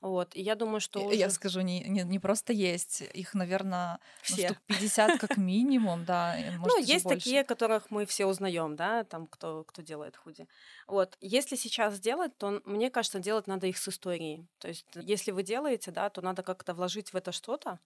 Вот. 0.04 0.36
И 0.36 0.42
я 0.42 0.54
думаю, 0.54 0.80
что... 0.80 1.06
Уже... 1.06 1.16
я 1.16 1.30
скажу, 1.30 1.62
не, 1.62 1.80
не, 1.84 2.02
не 2.02 2.18
просто 2.18 2.52
есть, 2.52 3.00
их, 3.00 3.32
наверное, 3.32 3.98
все. 4.20 4.48
Ну, 4.48 4.54
штук 4.54 4.58
50 4.66 5.18
как 5.18 5.36
минимум, 5.38 6.04
да. 6.04 6.36
Может, 6.58 6.66
ну, 6.66 6.78
есть 6.78 7.04
больше. 7.04 7.18
такие, 7.18 7.42
которых 7.42 7.90
мы 7.90 8.04
все 8.04 8.26
узнаем, 8.26 8.76
да, 8.76 9.04
там, 9.04 9.26
кто, 9.26 9.64
кто 9.64 9.80
делает 9.80 10.16
худи. 10.16 10.46
Вот. 10.86 11.16
Если 11.22 11.56
сейчас 11.56 11.94
сделать, 11.94 12.36
то, 12.36 12.60
мне 12.66 12.90
кажется, 12.90 13.18
делать 13.18 13.46
надо 13.46 13.66
их 13.66 13.78
с 13.78 13.88
историей. 13.88 14.46
То 14.58 14.68
есть, 14.68 14.86
если 14.94 15.30
вы 15.30 15.42
делаете, 15.42 15.90
да, 15.90 16.10
то 16.10 16.20
надо 16.20 16.42
как-то 16.42 16.74
вложить 16.74 17.14
в 17.14 17.16
это 17.16 17.32
что-то, 17.32 17.80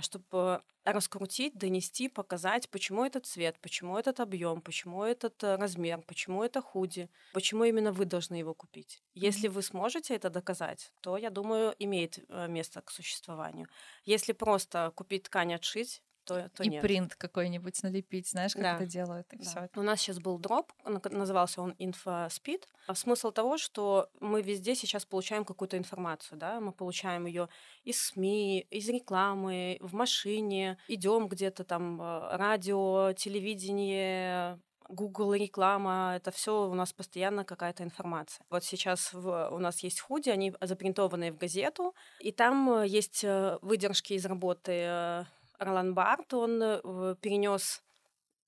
чтобы 0.00 0.62
раскрутить, 0.84 1.58
донести, 1.58 2.08
показать, 2.08 2.68
почему 2.70 3.04
этот 3.04 3.26
цвет, 3.26 3.58
почему 3.60 3.98
этот 3.98 4.20
объем, 4.20 4.60
почему 4.62 5.04
этот 5.04 5.42
э, 5.44 5.56
размер, 5.56 6.00
почему 6.06 6.42
это 6.42 6.60
худи, 6.62 7.10
почему 7.32 7.64
именно 7.64 7.92
вы 7.92 8.06
должны 8.06 8.36
его 8.36 8.54
купить. 8.54 9.02
Если 9.14 9.48
вы 9.48 9.62
сможете 9.62 10.14
это 10.14 10.30
доказать, 10.30 10.92
то, 11.00 11.16
я 11.16 11.30
думаю, 11.30 11.74
имеет 11.78 12.18
э, 12.28 12.48
место 12.48 12.80
к 12.80 12.90
существованию. 12.90 13.68
Если 14.04 14.32
просто 14.32 14.92
купить 14.94 15.24
ткань, 15.24 15.54
отшить, 15.54 16.02
то, 16.24 16.48
то 16.54 16.62
и 16.62 16.68
нет. 16.68 16.82
принт 16.82 17.14
какой-нибудь 17.14 17.82
налепить, 17.82 18.28
знаешь, 18.28 18.54
как 18.54 18.62
да. 18.62 18.74
это 18.76 18.86
делают, 18.86 19.32
и 19.32 19.36
да. 19.36 19.42
все. 19.42 19.68
У 19.76 19.82
нас 19.82 20.00
сейчас 20.00 20.18
был 20.18 20.38
дроп, 20.38 20.72
назывался 20.84 21.62
он 21.62 21.74
InfoSpeed. 21.78 22.64
А 22.86 22.94
смысл 22.94 23.30
того, 23.30 23.58
что 23.58 24.10
мы 24.20 24.42
везде 24.42 24.74
сейчас 24.74 25.04
получаем 25.04 25.44
какую-то 25.44 25.76
информацию, 25.76 26.38
да, 26.38 26.60
мы 26.60 26.72
получаем 26.72 27.26
ее 27.26 27.48
из 27.84 28.00
СМИ, 28.00 28.66
из 28.70 28.88
рекламы, 28.88 29.78
в 29.80 29.94
машине, 29.94 30.78
идем 30.88 31.28
где-то 31.28 31.64
там 31.64 32.00
э, 32.00 32.36
радио, 32.36 33.12
телевидение, 33.16 34.58
Google 34.90 35.34
реклама, 35.34 36.14
это 36.16 36.30
все 36.30 36.68
у 36.68 36.74
нас 36.74 36.92
постоянно 36.92 37.44
какая-то 37.44 37.82
информация. 37.82 38.44
Вот 38.50 38.64
сейчас 38.64 39.12
в, 39.12 39.50
у 39.50 39.58
нас 39.58 39.82
есть 39.82 40.00
худи, 40.00 40.30
они 40.30 40.52
запринтованные 40.60 41.32
в 41.32 41.36
газету, 41.36 41.94
и 42.18 42.32
там 42.32 42.70
э, 42.70 42.88
есть 42.88 43.24
э, 43.24 43.58
выдержки 43.62 44.14
из 44.14 44.26
работы 44.26 45.26
Ролан 45.60 45.94
Барт, 45.94 46.34
он 46.34 46.62
э, 46.62 47.14
перенес 47.20 47.82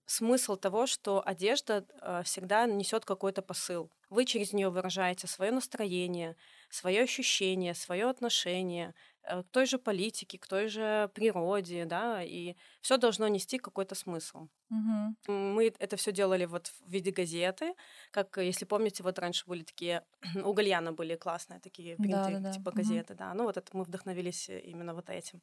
смысл 0.07 0.57
того, 0.57 0.87
что 0.87 1.23
одежда 1.25 1.85
э, 2.01 2.23
всегда 2.25 2.67
несет 2.67 3.05
какой-то 3.05 3.43
посыл. 3.43 3.91
Вы 4.11 4.25
через 4.25 4.53
нее 4.53 4.69
выражаете 4.69 5.27
свое 5.27 5.53
настроение, 5.53 6.37
свое 6.71 7.03
ощущение, 7.03 7.75
свое 7.75 8.09
отношение 8.09 8.95
э, 9.23 9.43
к 9.43 9.49
той 9.51 9.67
же 9.67 9.79
политике, 9.79 10.39
к 10.39 10.47
той 10.47 10.69
же 10.69 11.11
природе, 11.15 11.85
да, 11.85 12.23
и 12.23 12.57
все 12.81 12.97
должно 12.97 13.29
нести 13.29 13.59
какой-то 13.59 13.95
смысл. 13.95 14.49
Угу. 14.71 15.33
Мы 15.33 15.73
это 15.79 15.97
все 15.97 16.13
делали 16.13 16.47
вот 16.47 16.69
в 16.69 16.91
виде 16.91 17.11
газеты, 17.11 17.75
как 18.11 18.37
если 18.39 18.65
помните, 18.65 19.03
вот 19.03 19.19
раньше 19.19 19.45
были 19.47 19.63
такие 19.63 20.03
у 20.45 20.53
Гальяна 20.53 20.93
были 20.93 21.17
классные 21.17 21.61
такие 21.61 21.97
принты, 21.97 22.33
да, 22.33 22.39
да, 22.39 22.53
типа 22.53 22.73
газеты, 22.73 23.13
угу. 23.13 23.19
да, 23.19 23.35
ну 23.35 23.45
вот 23.45 23.57
это 23.57 23.77
мы 23.77 23.85
вдохновились 23.85 24.49
именно 24.49 24.95
вот 24.95 25.11
этим. 25.11 25.43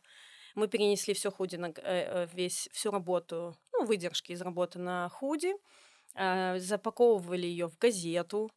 Мы 0.59 0.67
перенесли 0.67 1.13
все 1.13 1.31
худи, 1.31 1.55
на, 1.55 1.67
э, 1.67 1.73
э, 1.77 2.27
весь, 2.33 2.67
всю 2.73 2.91
работу, 2.91 3.55
ну, 3.71 3.85
выдержки 3.85 4.33
из 4.33 4.41
работы 4.41 4.77
на 4.77 5.07
худи, 5.07 5.53
э, 6.15 6.59
запаковывали 6.59 7.47
ее 7.47 7.69
в 7.69 7.77
газету, 7.77 8.51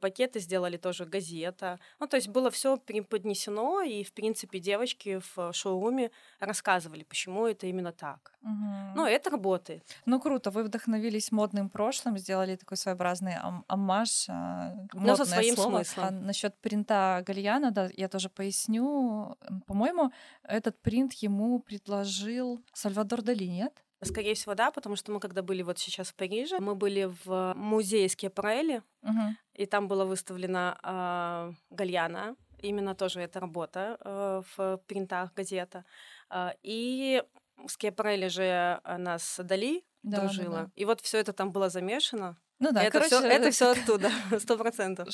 пакеты 0.00 0.40
сделали 0.40 0.76
тоже 0.76 1.04
газета. 1.04 1.78
Ну, 2.00 2.06
то 2.06 2.16
есть 2.16 2.28
было 2.28 2.50
все 2.50 2.76
преподнесено, 2.76 3.82
и, 3.82 4.04
в 4.04 4.12
принципе, 4.12 4.58
девочки 4.58 5.20
в 5.34 5.52
шоуруме 5.52 6.10
рассказывали, 6.40 7.02
почему 7.04 7.46
это 7.46 7.66
именно 7.66 7.92
так. 7.92 8.32
Угу. 8.42 8.92
Ну, 8.96 9.06
это 9.06 9.30
работает. 9.30 9.82
Ну, 10.06 10.20
круто. 10.20 10.50
Вы 10.50 10.64
вдохновились 10.64 11.32
модным 11.32 11.68
прошлым, 11.68 12.18
сделали 12.18 12.56
такой 12.56 12.76
своеобразный 12.76 13.34
ам- 13.40 13.64
аммаж. 13.68 14.26
А, 14.28 14.74
Но 14.92 15.16
со 15.16 15.24
своим 15.24 15.54
слово. 15.56 15.76
смыслом. 15.82 16.04
А 16.04 16.10
насчет 16.10 16.56
принта 16.58 17.22
Гальяна, 17.26 17.70
да, 17.70 17.88
я 17.96 18.08
тоже 18.08 18.28
поясню. 18.28 19.36
По-моему, 19.66 20.12
этот 20.42 20.80
принт 20.80 21.12
ему 21.14 21.58
предложил 21.60 22.62
Сальвадор 22.72 23.22
Дали, 23.22 23.44
нет? 23.44 23.82
Скорее 24.04 24.34
всего, 24.34 24.54
да, 24.54 24.70
потому 24.70 24.96
что 24.96 25.12
мы, 25.12 25.20
когда 25.20 25.42
были 25.42 25.62
вот 25.62 25.78
сейчас 25.78 26.08
в 26.08 26.14
Париже, 26.14 26.58
мы 26.58 26.74
были 26.74 27.10
в 27.24 27.54
музее 27.56 28.08
Скепарелли, 28.08 28.82
угу. 29.02 29.36
и 29.54 29.66
там 29.66 29.88
была 29.88 30.04
выставлена 30.04 30.78
э, 30.82 31.74
Гальяна, 31.74 32.36
именно 32.58 32.94
тоже 32.94 33.20
эта 33.20 33.40
работа 33.40 33.98
э, 34.00 34.42
в 34.56 34.80
принтах 34.86 35.32
газета. 35.34 35.84
Э, 36.30 36.50
и 36.62 37.22
Скепарелли 37.66 38.28
же 38.28 38.80
нас 38.84 39.40
Дали 39.42 39.84
да, 40.02 40.20
дружила. 40.20 40.56
Да, 40.56 40.64
да. 40.64 40.70
И 40.74 40.84
вот 40.84 41.00
все 41.00 41.18
это 41.18 41.32
там 41.32 41.52
было 41.52 41.68
замешано. 41.68 42.36
Ну 42.62 42.70
да, 42.70 42.84
это 42.84 42.92
короче, 42.92 43.18
все, 43.18 43.26
это 43.26 43.50
все 43.50 43.70
оттуда, 43.72 44.10
сто 44.38 44.56
процентов. 44.56 45.08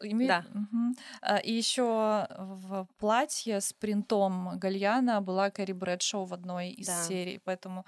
Да. 0.00 0.46
Угу. 0.54 1.40
И 1.42 1.52
еще 1.52 1.82
в 1.82 2.86
платье 2.98 3.60
с 3.60 3.72
принтом 3.72 4.56
Гальяна 4.56 5.20
была 5.20 5.50
Кэрри 5.50 5.72
Брэдшоу 5.72 6.24
в 6.24 6.32
одной 6.32 6.70
из 6.70 6.86
да. 6.86 7.02
серий, 7.02 7.40
поэтому 7.44 7.84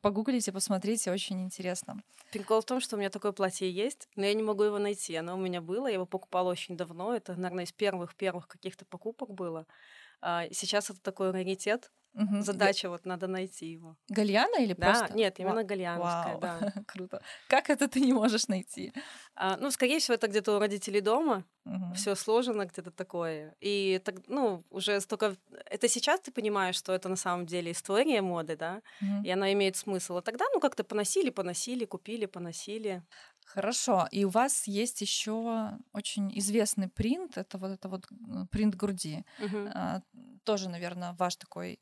погуглите, 0.00 0.52
посмотрите, 0.52 1.12
очень 1.12 1.42
интересно. 1.42 2.02
Прикол 2.32 2.62
в 2.62 2.64
том, 2.64 2.80
что 2.80 2.96
у 2.96 2.98
меня 2.98 3.10
такое 3.10 3.32
платье 3.32 3.70
есть, 3.70 4.08
но 4.16 4.24
я 4.24 4.32
не 4.32 4.42
могу 4.42 4.62
его 4.62 4.78
найти. 4.78 5.14
Оно 5.16 5.34
у 5.34 5.38
меня 5.38 5.60
было, 5.60 5.88
я 5.88 5.94
его 5.94 6.06
покупала 6.06 6.50
очень 6.50 6.78
давно. 6.78 7.14
Это, 7.14 7.34
наверное, 7.34 7.64
из 7.64 7.72
первых-первых 7.72 8.48
каких-то 8.48 8.86
покупок 8.86 9.34
было. 9.34 9.66
А, 10.22 10.46
сейчас 10.50 10.88
это 10.88 11.00
такой 11.02 11.30
раритет. 11.30 11.90
Угу. 12.14 12.42
Задача 12.42 12.88
вот 12.88 13.06
надо 13.06 13.28
найти 13.28 13.66
его. 13.66 13.96
Гальяна 14.08 14.56
или 14.56 14.74
да, 14.74 14.86
просто? 14.86 15.14
Нет, 15.14 15.38
именно 15.38 15.62
гальяновская, 15.62 16.38
да. 16.38 16.72
Круто. 16.86 17.22
Как 17.48 17.70
это 17.70 17.88
ты 17.88 18.00
не 18.00 18.12
можешь 18.12 18.48
найти? 18.48 18.92
А, 19.36 19.56
ну, 19.56 19.70
скорее 19.70 19.98
всего, 20.00 20.14
это 20.14 20.26
где-то 20.26 20.56
у 20.56 20.58
родителей 20.58 21.00
дома. 21.00 21.44
Угу. 21.64 21.94
Все 21.94 22.14
сложено 22.16 22.66
где-то 22.66 22.90
такое. 22.90 23.54
И 23.60 24.00
так, 24.04 24.16
ну, 24.26 24.64
уже 24.70 25.00
столько... 25.00 25.36
Это 25.66 25.88
сейчас 25.88 26.20
ты 26.20 26.32
понимаешь, 26.32 26.76
что 26.76 26.92
это 26.92 27.08
на 27.08 27.16
самом 27.16 27.46
деле 27.46 27.70
история 27.70 28.22
моды, 28.22 28.56
да? 28.56 28.82
Угу. 29.00 29.24
И 29.24 29.30
она 29.30 29.52
имеет 29.52 29.76
смысл. 29.76 30.16
А 30.16 30.22
тогда, 30.22 30.44
ну, 30.52 30.60
как-то 30.60 30.82
поносили, 30.82 31.30
поносили, 31.30 31.84
купили, 31.84 32.26
поносили. 32.26 33.02
Хорошо. 33.44 34.08
И 34.10 34.24
у 34.24 34.30
вас 34.30 34.66
есть 34.66 35.00
еще 35.00 35.78
очень 35.92 36.36
известный 36.38 36.88
принт. 36.88 37.38
Это 37.38 37.58
вот 37.58 37.70
это 37.70 37.88
вот 37.88 38.08
принт 38.50 38.74
груди. 38.74 39.24
Угу. 39.38 39.68
А, 39.74 40.02
тоже, 40.44 40.68
наверное, 40.68 41.12
ваш 41.12 41.36
такой 41.36 41.78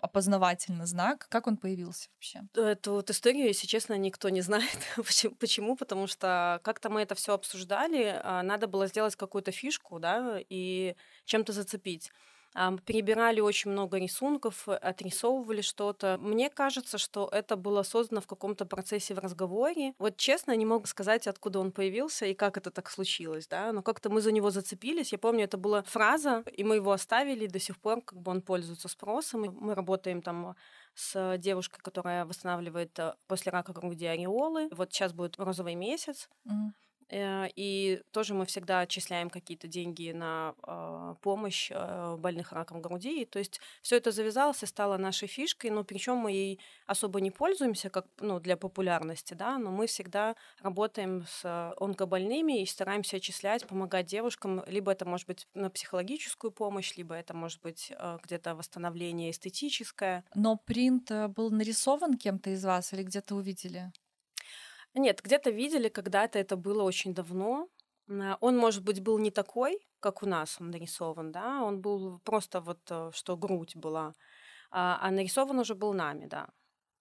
опознавательный 0.00 0.86
знак. 0.86 1.26
Как 1.28 1.46
он 1.46 1.56
появился 1.56 2.08
вообще? 2.14 2.42
Эту 2.54 2.94
вот 2.94 3.10
историю, 3.10 3.46
если 3.46 3.66
честно, 3.66 3.94
никто 3.94 4.28
не 4.28 4.40
знает. 4.40 4.78
Почему? 5.38 5.76
Потому 5.76 6.06
что 6.06 6.60
как-то 6.64 6.90
мы 6.90 7.02
это 7.02 7.14
все 7.14 7.34
обсуждали, 7.34 8.20
а, 8.22 8.42
надо 8.42 8.66
было 8.66 8.86
сделать 8.86 9.16
какую-то 9.16 9.52
фишку, 9.52 9.98
да, 9.98 10.38
и 10.48 10.96
чем-то 11.24 11.52
зацепить. 11.52 12.10
А, 12.54 12.76
перебирали 12.86 13.40
очень 13.40 13.72
много 13.72 13.98
рисунков, 13.98 14.68
отрисовывали 14.68 15.60
что-то. 15.60 16.18
Мне 16.20 16.50
кажется, 16.50 16.98
что 16.98 17.28
это 17.32 17.56
было 17.56 17.82
создано 17.82 18.20
в 18.20 18.26
каком-то 18.28 18.64
процессе 18.64 19.14
в 19.14 19.18
разговоре. 19.18 19.94
Вот 19.98 20.16
честно, 20.16 20.54
не 20.54 20.64
могу 20.64 20.86
сказать, 20.86 21.26
откуда 21.26 21.58
он 21.58 21.72
появился 21.72 22.26
и 22.26 22.34
как 22.34 22.56
это 22.56 22.70
так 22.70 22.88
случилось, 22.90 23.48
да, 23.48 23.72
но 23.72 23.82
как-то 23.82 24.08
мы 24.08 24.20
за 24.20 24.30
него 24.30 24.50
зацепились. 24.50 25.12
Я 25.12 25.18
помню, 25.18 25.44
это 25.44 25.56
была 25.56 25.82
фраза, 25.82 26.44
и 26.52 26.62
мы 26.62 26.76
его 26.76 26.92
оставили, 26.92 27.44
и 27.44 27.48
до 27.48 27.58
сих 27.58 27.76
пор 27.78 28.02
как 28.02 28.20
бы 28.20 28.30
он 28.30 28.40
пользуется 28.40 28.88
спросом. 28.88 29.42
Мы 29.60 29.74
работаем 29.74 30.22
там 30.22 30.54
с 30.94 31.36
девушкой, 31.38 31.80
которая 31.82 32.24
восстанавливает 32.24 32.96
э, 33.00 33.14
после 33.26 33.50
рака 33.50 33.72
груди 33.72 34.06
ореолы. 34.06 34.68
Вот 34.70 34.92
сейчас 34.92 35.12
будет 35.12 35.38
розовый 35.38 35.74
месяц. 35.74 36.28
Mm-hmm. 36.46 36.70
Э, 37.10 37.46
и 37.56 38.02
тоже 38.12 38.34
мы 38.34 38.46
всегда 38.46 38.80
отчисляем 38.80 39.30
какие-то 39.30 39.68
деньги 39.68 40.12
на 40.12 40.54
э, 40.66 41.14
помощь 41.20 41.70
э, 41.70 42.16
больных 42.18 42.52
раком 42.52 42.80
груди. 42.80 43.22
И, 43.22 43.24
то 43.24 43.38
есть 43.38 43.60
все 43.82 43.96
это 43.96 44.10
завязалось 44.10 44.62
и 44.62 44.66
стало 44.66 44.96
нашей 44.96 45.28
фишкой, 45.28 45.70
но 45.70 45.84
причем 45.84 46.16
мы 46.16 46.32
ей 46.32 46.60
особо 46.86 47.20
не 47.20 47.30
пользуемся 47.30 47.90
как 47.90 48.06
ну, 48.20 48.40
для 48.40 48.56
популярности, 48.56 49.34
да, 49.34 49.58
но 49.58 49.70
мы 49.70 49.86
всегда 49.86 50.36
работаем 50.60 51.24
с 51.28 51.72
онкобольными 51.78 52.62
и 52.62 52.66
стараемся 52.66 53.16
отчислять, 53.16 53.66
помогать 53.66 54.06
девушкам. 54.06 54.62
Либо 54.66 54.92
это 54.92 55.04
может 55.04 55.26
быть 55.26 55.46
на 55.54 55.70
психологическую 55.70 56.50
помощь, 56.50 56.96
либо 56.96 57.14
это 57.14 57.34
может 57.34 57.60
быть 57.62 57.92
где-то 58.24 58.54
восстановление 58.54 59.30
эстетическое. 59.30 60.24
Но 60.34 60.56
принт 60.56 61.10
был 61.36 61.50
нарисован 61.50 62.16
кем-то 62.16 62.50
из 62.50 62.64
вас 62.64 62.92
или 62.92 63.02
где-то 63.02 63.34
увидели? 63.34 63.92
Нет, 64.94 65.20
где-то 65.22 65.50
видели, 65.50 65.88
когда-то 65.88 66.38
это 66.38 66.56
было 66.56 66.82
очень 66.82 67.14
давно. 67.14 67.68
Он, 68.40 68.56
может 68.56 68.84
быть, 68.84 69.00
был 69.00 69.18
не 69.18 69.30
такой, 69.30 69.80
как 70.00 70.22
у 70.22 70.26
нас 70.26 70.60
он 70.60 70.70
нарисован, 70.70 71.32
да, 71.32 71.62
он 71.62 71.80
был 71.80 72.18
просто 72.20 72.60
вот, 72.60 72.80
э, 72.90 73.10
что 73.14 73.36
грудь 73.36 73.74
была, 73.76 74.12
а, 74.70 74.98
а 75.00 75.10
нарисован 75.10 75.58
уже 75.58 75.74
был 75.74 75.94
нами, 75.94 76.26
да. 76.26 76.48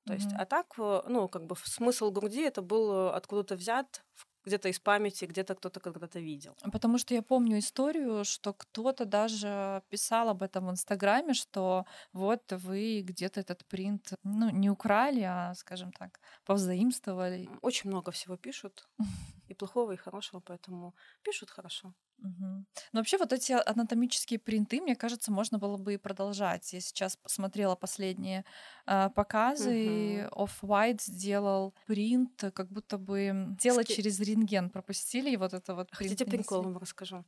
То 0.05 0.13
mm-hmm. 0.13 0.15
есть, 0.15 0.33
а 0.39 0.45
так, 0.45 0.73
э, 0.77 1.01
ну, 1.09 1.27
как 1.27 1.45
бы 1.45 1.57
смысл 1.57 2.09
груди 2.09 2.41
это 2.41 2.61
был 2.61 3.09
откуда-то 3.09 3.55
взят 3.55 4.05
где-то 4.45 4.69
из 4.69 4.79
памяти, 4.79 5.25
где-то 5.25 5.55
кто-то 5.55 5.79
когда-то 5.79 6.19
видел. 6.19 6.55
Потому 6.71 6.97
что 6.97 7.13
я 7.13 7.21
помню 7.21 7.59
историю, 7.59 8.25
что 8.25 8.53
кто-то 8.53 9.05
даже 9.05 9.81
писал 9.89 10.29
об 10.29 10.43
этом 10.43 10.67
в 10.67 10.71
Инстаграме, 10.71 11.33
что 11.33 11.85
вот 12.13 12.43
вы 12.51 13.01
где-то 13.01 13.39
этот 13.39 13.65
принт, 13.65 14.13
ну, 14.23 14.49
не 14.49 14.69
украли, 14.69 15.21
а, 15.21 15.53
скажем 15.55 15.91
так, 15.91 16.19
повзаимствовали. 16.45 17.49
Очень 17.61 17.89
много 17.89 18.11
всего 18.11 18.37
пишут, 18.37 18.87
и 19.47 19.53
плохого, 19.53 19.93
и 19.93 19.97
хорошего, 19.97 20.39
поэтому 20.39 20.95
пишут 21.23 21.49
хорошо. 21.49 21.93
Угу. 22.23 22.65
Ну, 22.93 22.99
вообще 22.99 23.17
вот 23.17 23.33
эти 23.33 23.51
анатомические 23.51 24.39
принты, 24.39 24.81
мне 24.81 24.95
кажется, 24.95 25.31
можно 25.31 25.59
было 25.59 25.77
бы 25.77 25.95
и 25.95 25.97
продолжать. 25.97 26.71
Я 26.71 26.79
сейчас 26.79 27.17
посмотрела 27.17 27.75
последние 27.75 28.45
э, 28.85 29.09
показы, 29.09 30.27
угу. 30.31 30.45
Off-White 30.45 31.01
сделал 31.01 31.73
принт, 31.85 32.43
как 32.53 32.71
будто 32.71 32.97
бы 32.97 33.47
дело 33.59 33.83
Ски... 33.83 33.95
через 33.95 34.19
рентген 34.21 34.69
пропустили, 34.69 35.31
и 35.31 35.37
вот 35.37 35.53
это 35.53 35.75
вот 35.75 35.89
Хотите 35.91 36.25
прикол 36.25 36.63
вам 36.63 36.77
расскажу? 36.77 37.25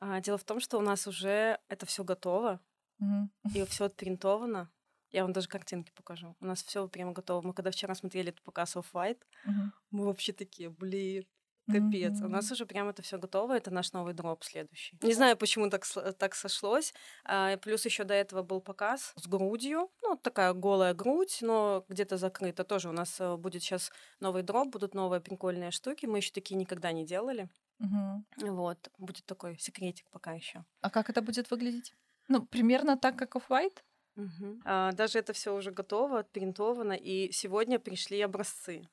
А, 0.00 0.20
дело 0.20 0.38
в 0.38 0.44
том, 0.44 0.60
что 0.60 0.78
у 0.78 0.82
нас 0.82 1.08
уже 1.08 1.58
это 1.68 1.84
все 1.86 2.04
готово, 2.04 2.60
угу. 3.00 3.30
и 3.52 3.64
все 3.64 3.86
отпринтовано. 3.86 4.70
Я 5.10 5.22
вам 5.22 5.32
даже 5.32 5.48
картинки 5.48 5.90
покажу. 5.96 6.36
У 6.38 6.44
нас 6.44 6.62
все 6.62 6.86
прямо 6.86 7.12
готово. 7.12 7.44
Мы 7.44 7.54
когда 7.54 7.70
вчера 7.70 7.94
смотрели 7.94 8.28
этот 8.28 8.42
показ 8.42 8.76
Off-White, 8.76 9.22
угу. 9.46 9.72
мы 9.90 10.04
вообще 10.04 10.32
такие, 10.32 10.70
блин, 10.70 11.26
Капец. 11.68 12.20
Mm-hmm. 12.20 12.24
У 12.24 12.28
нас 12.28 12.50
уже 12.50 12.66
прям 12.66 12.88
это 12.88 13.02
все 13.02 13.18
готово. 13.18 13.56
Это 13.56 13.70
наш 13.70 13.92
новый 13.92 14.14
дроп 14.14 14.44
следующий. 14.44 14.98
Не 15.02 15.14
знаю, 15.14 15.36
почему 15.36 15.70
так, 15.70 15.84
так 16.18 16.34
сошлось. 16.34 16.94
А, 17.24 17.56
плюс 17.58 17.84
еще 17.84 18.04
до 18.04 18.14
этого 18.14 18.42
был 18.42 18.60
показ 18.60 19.12
с 19.16 19.26
грудью. 19.26 19.90
Ну, 20.02 20.16
такая 20.16 20.52
голая 20.54 20.94
грудь, 20.94 21.38
но 21.42 21.84
где-то 21.88 22.16
закрыта. 22.16 22.64
Тоже 22.64 22.88
у 22.88 22.92
нас 22.92 23.20
э, 23.20 23.36
будет 23.36 23.62
сейчас 23.62 23.92
новый 24.20 24.42
дроп, 24.42 24.68
будут 24.68 24.94
новые 24.94 25.20
прикольные 25.20 25.70
штуки. 25.70 26.06
Мы 26.06 26.18
еще 26.18 26.32
такие 26.32 26.56
никогда 26.56 26.92
не 26.92 27.04
делали. 27.04 27.48
Mm-hmm. 27.80 28.50
Вот. 28.50 28.90
Будет 28.98 29.24
такой 29.26 29.58
секретик 29.58 30.08
пока 30.10 30.32
еще. 30.32 30.64
А 30.80 30.90
как 30.90 31.10
это 31.10 31.22
будет 31.22 31.50
выглядеть? 31.50 31.94
Ну, 32.28 32.44
примерно 32.46 32.96
так, 32.96 33.16
как 33.16 33.36
Off-White? 33.36 33.78
Угу. 34.16 34.62
А, 34.64 34.92
даже 34.92 35.18
это 35.20 35.32
все 35.32 35.54
уже 35.54 35.70
готово, 35.70 36.18
отпринтовано, 36.20 36.92
и 36.92 37.30
сегодня 37.32 37.78
пришли 37.78 38.20
образцы. 38.20 38.88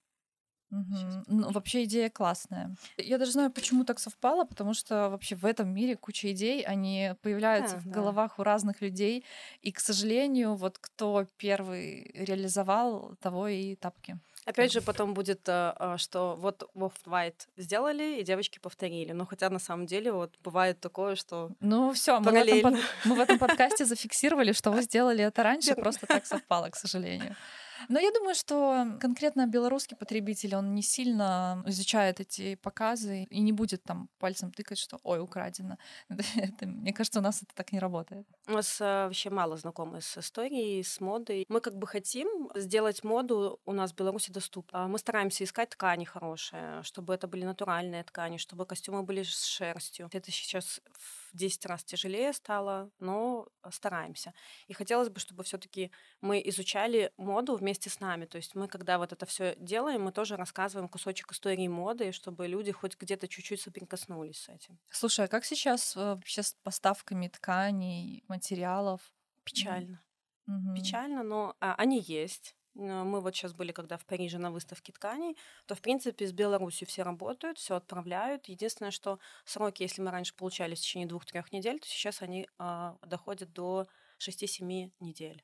Угу. 0.76 1.24
Ну, 1.28 1.52
вообще 1.52 1.86
идея 1.86 2.10
классная. 2.10 2.76
Я 2.98 3.18
даже 3.18 3.32
знаю, 3.32 3.52
почему 3.52 3.86
так 3.86 4.00
совпало, 4.00 4.44
потому 4.44 4.74
что 4.74 5.10
вообще 5.10 5.36
в 5.36 5.46
этом 5.46 5.70
мире 5.70 5.96
куча 5.96 6.32
идей, 6.32 6.64
они 6.64 7.14
появляются 7.22 7.76
да, 7.76 7.82
в 7.82 7.86
да. 7.86 7.92
головах 7.92 8.40
у 8.40 8.44
разных 8.44 8.82
людей, 8.82 9.24
и, 9.62 9.72
к 9.72 9.80
сожалению, 9.80 10.56
вот 10.56 10.78
кто 10.78 11.26
первый 11.38 12.12
реализовал, 12.14 13.16
того 13.22 13.48
и 13.48 13.76
тапки. 13.76 14.20
Опять 14.46 14.72
же, 14.72 14.82
потом 14.82 15.16
будет, 15.16 15.42
а, 15.48 15.96
что 15.98 16.36
вот 16.36 16.70
Off-White 16.76 17.48
сделали, 17.58 18.20
и 18.20 18.24
девочки 18.24 18.60
повторили. 18.60 19.12
Но 19.12 19.26
хотя 19.26 19.50
на 19.50 19.60
самом 19.60 19.88
деле 19.88 20.12
вот 20.12 20.36
бывает 20.44 20.80
такое, 20.80 21.16
что 21.16 21.52
Ну 21.62 21.94
все, 21.94 22.20
мы, 22.20 22.32
в 22.32 22.36
этом, 22.36 22.78
мы 23.06 23.16
в 23.16 23.20
этом 23.20 23.40
подкасте 23.40 23.86
зафиксировали, 23.86 24.52
что 24.52 24.72
вы 24.72 24.84
сделали 24.84 25.24
это 25.24 25.42
раньше, 25.42 25.74
просто 25.74 26.06
так 26.06 26.26
совпало, 26.28 26.70
к 26.70 26.76
сожалению. 26.76 27.36
Но 27.90 28.00
я 28.00 28.12
думаю, 28.12 28.36
что 28.36 28.98
конкретно 29.00 29.48
белорусский 29.48 29.98
потребитель, 29.98 30.56
он 30.56 30.74
не 30.76 30.82
сильно 30.82 31.64
изучает 31.66 32.20
эти 32.20 32.56
показы 32.56 33.24
и 33.30 33.42
не 33.42 33.52
будет 33.52 33.84
там 33.84 34.10
пальцем 34.20 34.52
тыкать, 34.52 34.78
что 34.78 35.00
«Ой, 35.04 35.20
украдено». 35.20 35.78
Это, 36.36 36.66
мне 36.66 36.94
кажется, 36.94 37.20
у 37.20 37.24
нас 37.24 37.42
это 37.42 37.54
так 37.56 37.72
не 37.72 37.80
работает. 37.80 38.28
У 38.48 38.52
нас 38.52 38.78
а, 38.82 39.06
вообще 39.06 39.30
мало 39.30 39.58
знакомы 39.58 40.02
с 40.02 40.18
историей, 40.18 40.84
с 40.84 41.00
модой. 41.00 41.46
Мы 41.50 41.62
как 41.62 41.76
бы 41.76 41.88
хотим 41.88 42.50
сделать 42.56 43.04
моду 43.04 43.60
у 43.66 43.74
нас 43.74 43.92
в 43.92 43.96
Беларуси 43.96 44.32
доступной. 44.32 44.88
Мы 44.88 45.00
стараемся 45.00 45.44
искать 45.44 45.70
ткани 45.70 46.06
хорошие, 46.06 46.84
чтобы 46.84 47.14
это 47.14 47.28
были 47.28 47.46
натуральные 47.46 48.04
ткани, 48.04 48.38
чтобы 48.38 48.66
костюмы 48.66 49.04
были 49.04 49.24
с 49.24 49.44
шерстью. 49.46 50.10
Это 50.12 50.32
сейчас 50.32 50.82
10 51.36 51.66
раз 51.66 51.84
тяжелее 51.84 52.34
стало, 52.34 52.90
но 53.00 53.48
стараемся. 53.70 54.34
И 54.68 54.74
хотелось 54.74 55.10
бы, 55.10 55.20
чтобы 55.20 55.44
все-таки 55.44 55.92
мы 56.22 56.42
изучали 56.46 57.12
моду 57.18 57.56
вместе 57.56 57.90
с 57.90 58.00
нами. 58.00 58.26
То 58.26 58.38
есть 58.38 58.56
мы, 58.56 58.68
когда 58.68 58.98
вот 58.98 59.12
это 59.12 59.26
все 59.26 59.56
делаем, 59.58 60.04
мы 60.04 60.12
тоже 60.12 60.36
рассказываем 60.36 60.90
кусочек 60.90 61.32
истории 61.32 61.68
моды, 61.68 62.12
чтобы 62.12 62.48
люди 62.48 62.72
хоть 62.72 62.98
где-то 62.98 63.28
чуть-чуть 63.28 63.62
соприкоснулись 63.62 64.38
с 64.38 64.50
этим. 64.50 64.80
Слушай, 64.90 65.26
а 65.26 65.28
как 65.28 65.46
сейчас 65.46 65.96
э, 65.96 66.00
вообще 66.00 66.44
с 66.44 66.54
поставками 66.64 67.28
тканей, 67.28 68.24
материалов? 68.28 69.02
Печально. 69.44 70.02
Угу. 70.48 70.76
Печально, 70.76 71.24
но 71.24 71.56
а, 71.60 71.76
они 71.76 72.00
есть. 72.00 72.56
Мы 72.76 73.22
вот 73.22 73.36
сейчас 73.36 73.54
были, 73.54 73.72
когда 73.72 73.98
в 73.98 74.06
Париже 74.06 74.38
на 74.38 74.52
выставке 74.52 74.92
тканей, 74.92 75.38
то, 75.66 75.76
в 75.76 75.82
принципе, 75.82 76.28
с 76.28 76.34
Беларусью 76.34 76.88
все 76.88 77.04
работают, 77.04 77.58
все 77.58 77.76
отправляют. 77.76 78.48
Единственное, 78.48 78.92
что 78.92 79.20
сроки, 79.46 79.84
если 79.84 80.02
мы 80.02 80.12
раньше 80.12 80.36
получали 80.36 80.76
в 80.76 80.80
течение 80.80 81.08
двух-трех 81.08 81.52
недель, 81.52 81.80
то 81.80 81.88
сейчас 81.88 82.22
они 82.22 82.48
а, 82.58 82.98
доходят 83.02 83.54
до 83.54 83.88
6-7 84.20 84.92
недель. 85.00 85.44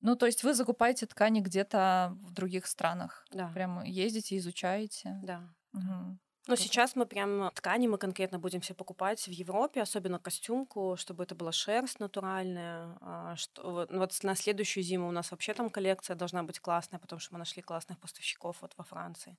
Ну, 0.00 0.16
то 0.16 0.26
есть 0.26 0.42
вы 0.42 0.54
закупаете 0.54 1.06
ткани 1.06 1.40
где-то 1.40 2.16
в 2.20 2.32
других 2.32 2.66
странах? 2.66 3.26
Да. 3.30 3.50
Прямо 3.54 3.86
ездите, 3.86 4.36
изучаете? 4.36 5.20
Да. 5.22 5.54
Угу. 5.72 6.18
Но 6.50 6.56
сейчас 6.56 6.96
мы 6.96 7.06
прям 7.06 7.50
ткани 7.54 7.86
мы 7.86 7.96
конкретно 7.96 8.40
будем 8.40 8.60
все 8.60 8.74
покупать 8.74 9.20
в 9.26 9.30
Европе, 9.30 9.80
особенно 9.80 10.18
костюмку, 10.18 10.96
чтобы 10.98 11.22
это 11.22 11.36
была 11.36 11.52
шерсть 11.52 12.00
натуральная. 12.00 12.98
А, 13.00 13.36
что, 13.36 13.70
вот, 13.70 13.90
ну, 13.90 14.00
вот 14.00 14.18
на 14.24 14.34
следующую 14.34 14.82
зиму 14.82 15.08
у 15.08 15.12
нас 15.12 15.30
вообще 15.30 15.54
там 15.54 15.70
коллекция 15.70 16.16
должна 16.16 16.42
быть 16.42 16.58
классная, 16.58 16.98
потому 16.98 17.20
что 17.20 17.34
мы 17.34 17.38
нашли 17.38 17.62
классных 17.62 18.00
поставщиков 18.00 18.56
вот 18.62 18.74
во 18.76 18.82
Франции. 18.82 19.38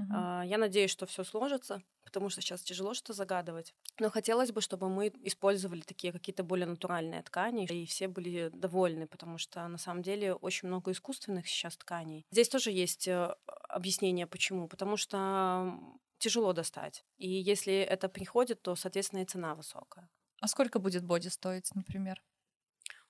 Uh-huh. 0.00 0.46
Я 0.46 0.58
надеюсь, 0.58 0.92
что 0.92 1.06
все 1.06 1.24
сложится, 1.24 1.82
потому 2.04 2.30
что 2.30 2.40
сейчас 2.40 2.62
тяжело 2.62 2.94
что 2.94 3.12
загадывать. 3.12 3.74
Но 3.98 4.10
хотелось 4.10 4.52
бы, 4.52 4.60
чтобы 4.60 4.88
мы 4.88 5.12
использовали 5.22 5.80
такие 5.80 6.12
какие-то 6.12 6.44
более 6.44 6.66
натуральные 6.66 7.22
ткани, 7.22 7.66
и 7.66 7.86
все 7.86 8.06
были 8.08 8.50
довольны, 8.52 9.06
потому 9.06 9.38
что 9.38 9.66
на 9.66 9.78
самом 9.78 10.02
деле 10.02 10.34
очень 10.34 10.68
много 10.68 10.92
искусственных 10.92 11.48
сейчас 11.48 11.76
тканей. 11.76 12.26
Здесь 12.30 12.48
тоже 12.48 12.70
есть 12.70 13.08
э, 13.08 13.34
объяснение, 13.68 14.26
почему. 14.26 14.68
Потому 14.68 14.96
что 14.96 15.78
тяжело 16.18 16.52
достать. 16.52 17.04
И 17.16 17.28
если 17.28 17.74
это 17.74 18.08
приходит, 18.08 18.62
то, 18.62 18.76
соответственно, 18.76 19.22
и 19.22 19.24
цена 19.24 19.54
высокая. 19.54 20.08
А 20.40 20.48
сколько 20.48 20.78
будет 20.78 21.04
боди 21.04 21.28
стоить, 21.28 21.74
например? 21.74 22.22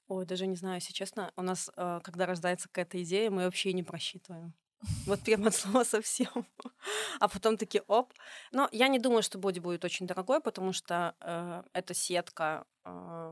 Ой, 0.09 0.25
даже 0.25 0.47
не 0.47 0.57
знаю, 0.57 0.77
если 0.77 0.93
честно. 0.93 1.33
У 1.37 1.43
нас, 1.43 1.71
э, 1.77 2.01
когда 2.03 2.27
рождается 2.27 2.69
какая-то 2.69 3.03
идея, 3.03 3.31
мы 3.31 3.45
вообще 3.45 3.73
не 3.75 3.83
просчитываем. 3.83 4.55
Вот 5.07 5.21
прям 5.21 5.47
от 5.47 5.55
слова 5.55 5.85
совсем. 5.85 6.47
А 7.21 7.29
потом 7.29 7.57
такие, 7.57 7.83
оп. 7.89 8.13
Но 8.53 8.69
я 8.73 8.89
не 8.89 8.99
думаю, 8.99 9.23
что 9.23 9.39
боди 9.39 9.59
будет 9.59 9.85
очень 9.85 10.07
дорогой, 10.07 10.41
потому 10.41 10.73
что 10.73 11.15
э, 11.21 11.63
эта 11.73 11.95
сетка 11.95 12.65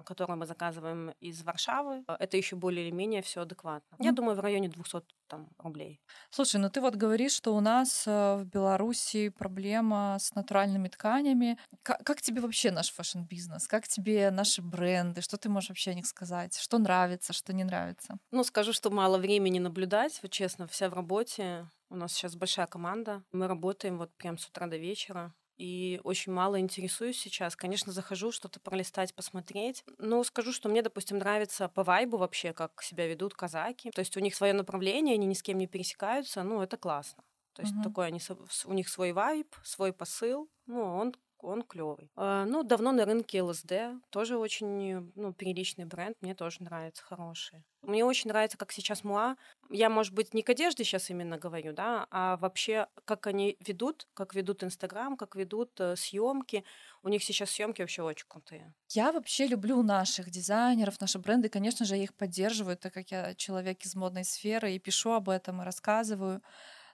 которую 0.05 0.38
мы 0.38 0.47
заказываем 0.47 1.11
из 1.21 1.42
Варшавы, 1.42 2.05
э, 2.09 2.16
это 2.19 2.37
еще 2.37 2.57
более 2.57 2.87
или 2.87 2.95
менее 2.95 3.23
все 3.23 3.42
адекватно. 3.42 3.97
Я 3.99 4.12
думаю, 4.12 4.37
в 4.37 4.40
районе 4.40 4.69
200 4.69 5.03
там, 5.29 5.49
рублей. 5.59 6.01
Слушай, 6.31 6.61
ну 6.61 6.71
ты 6.71 6.81
вот 6.81 6.95
говоришь, 6.95 7.33
что 7.33 7.55
у 7.57 7.61
нас 7.61 8.07
в 8.07 8.45
Беларуси 8.45 9.29
проблема 9.31 10.16
с 10.21 10.35
натуральными 10.35 10.88
тканями. 10.88 11.59
Как, 11.83 12.03
как 12.05 12.23
тебе 12.23 12.40
вообще 12.40 12.71
наш 12.71 12.92
фэшн-бизнес? 12.92 13.66
Как 13.66 13.88
тебе 13.88 14.31
наши 14.31 14.62
бренды? 14.62 15.21
Что 15.21 15.37
ты 15.37 15.49
можешь 15.49 15.71
вообще 15.71 15.90
о 15.90 15.95
них 15.95 16.07
сказать? 16.07 16.57
Что 16.57 16.79
нравится, 16.79 17.33
что 17.33 17.53
не 17.53 17.64
нравится? 17.64 18.19
Ну, 18.31 18.45
скажу, 18.45 18.73
что 18.73 18.90
мало 18.90 19.19
времени 19.19 19.59
наблюдать, 19.59 20.21
вот 20.23 20.31
честно, 20.31 20.66
вся 20.66 20.88
в 20.88 20.95
работе. 20.95 21.69
У 21.90 21.97
нас 21.97 22.12
сейчас 22.12 22.37
большая 22.37 22.66
команда. 22.66 23.23
Мы 23.33 23.47
работаем 23.47 23.99
вот 23.99 24.12
прям 24.16 24.38
с 24.38 24.47
утра 24.49 24.66
до 24.66 24.77
вечера 24.77 25.35
и 25.57 26.01
очень 26.05 26.33
мало 26.33 26.61
интересуюсь 26.61 27.19
сейчас. 27.19 27.57
Конечно, 27.57 27.92
захожу 27.92 28.31
что-то 28.31 28.61
пролистать, 28.61 29.14
посмотреть. 29.14 29.85
Но 29.99 30.23
скажу, 30.25 30.53
что 30.53 30.69
мне, 30.69 30.83
допустим, 30.83 31.19
нравится 31.19 31.69
по 31.69 31.83
вайбу 31.83 32.19
вообще, 32.19 32.53
как 32.53 32.83
себя 32.83 33.07
ведут 33.07 33.35
казаки. 33.35 33.90
То 33.90 34.01
есть 34.01 34.16
у 34.16 34.21
них 34.21 34.35
свое 34.35 34.53
направление, 34.53 35.14
они 35.14 35.27
ни 35.27 35.35
с 35.35 35.42
кем 35.42 35.59
не 35.59 35.66
пересекаются. 35.66 36.42
Ну, 36.42 36.61
это 36.61 36.77
классно. 36.77 37.25
То 37.55 37.62
есть 37.62 37.75
угу. 37.75 37.85
такой 37.85 38.07
они, 38.09 38.21
у 38.66 38.73
них 38.75 38.88
свой 38.88 39.12
вайб, 39.12 39.55
свой 39.64 39.92
посыл. 39.92 40.51
Ну, 40.66 40.83
он 40.83 41.14
он 41.46 41.62
клевый. 41.62 42.11
А, 42.16 42.44
ну, 42.44 42.62
давно 42.62 42.92
на 42.92 43.04
рынке 43.04 43.42
ЛСД, 43.42 43.72
тоже 44.11 44.37
очень, 44.37 45.12
ну, 45.14 45.32
приличный 45.32 45.85
бренд, 45.85 46.16
мне 46.20 46.35
тоже 46.35 46.62
нравится, 46.62 47.02
хороший. 47.02 47.64
Мне 47.82 48.04
очень 48.04 48.28
нравится, 48.28 48.59
как 48.59 48.72
сейчас 48.72 49.04
Муа. 49.04 49.37
Я, 49.70 49.88
может 49.90 50.12
быть, 50.12 50.35
не 50.35 50.42
к 50.42 50.50
одежде 50.50 50.82
сейчас 50.82 51.09
именно 51.09 51.38
говорю, 51.38 51.72
да, 51.72 52.06
а 52.11 52.37
вообще, 52.38 52.88
как 53.04 53.28
они 53.28 53.56
ведут, 53.64 54.09
как 54.14 54.35
ведут 54.35 54.64
Инстаграм, 54.64 55.16
как 55.16 55.37
ведут 55.37 55.80
э, 55.80 55.94
съемки. 55.94 56.64
У 57.02 57.09
них 57.09 57.22
сейчас 57.22 57.50
съемки 57.50 57.82
вообще 57.82 58.02
очень 58.02 58.26
крутые. 58.26 58.74
Я 58.90 59.12
вообще 59.12 59.46
люблю 59.46 59.82
наших 59.85 60.30
дизайнеров, 60.30 61.00
наши 61.00 61.20
бренды. 61.20 61.48
Конечно 61.48 61.87
же, 61.87 61.96
я 61.96 62.02
их 62.02 62.14
поддерживаю, 62.14 62.76
так 62.76 62.92
как 62.92 63.11
я 63.12 63.35
человек 63.35 63.85
из 63.85 63.94
модной 63.94 64.24
сферы 64.24 64.72
и 64.72 64.80
пишу 64.80 65.12
об 65.12 65.28
этом, 65.28 65.62
и 65.62 65.64
рассказываю 65.64 66.42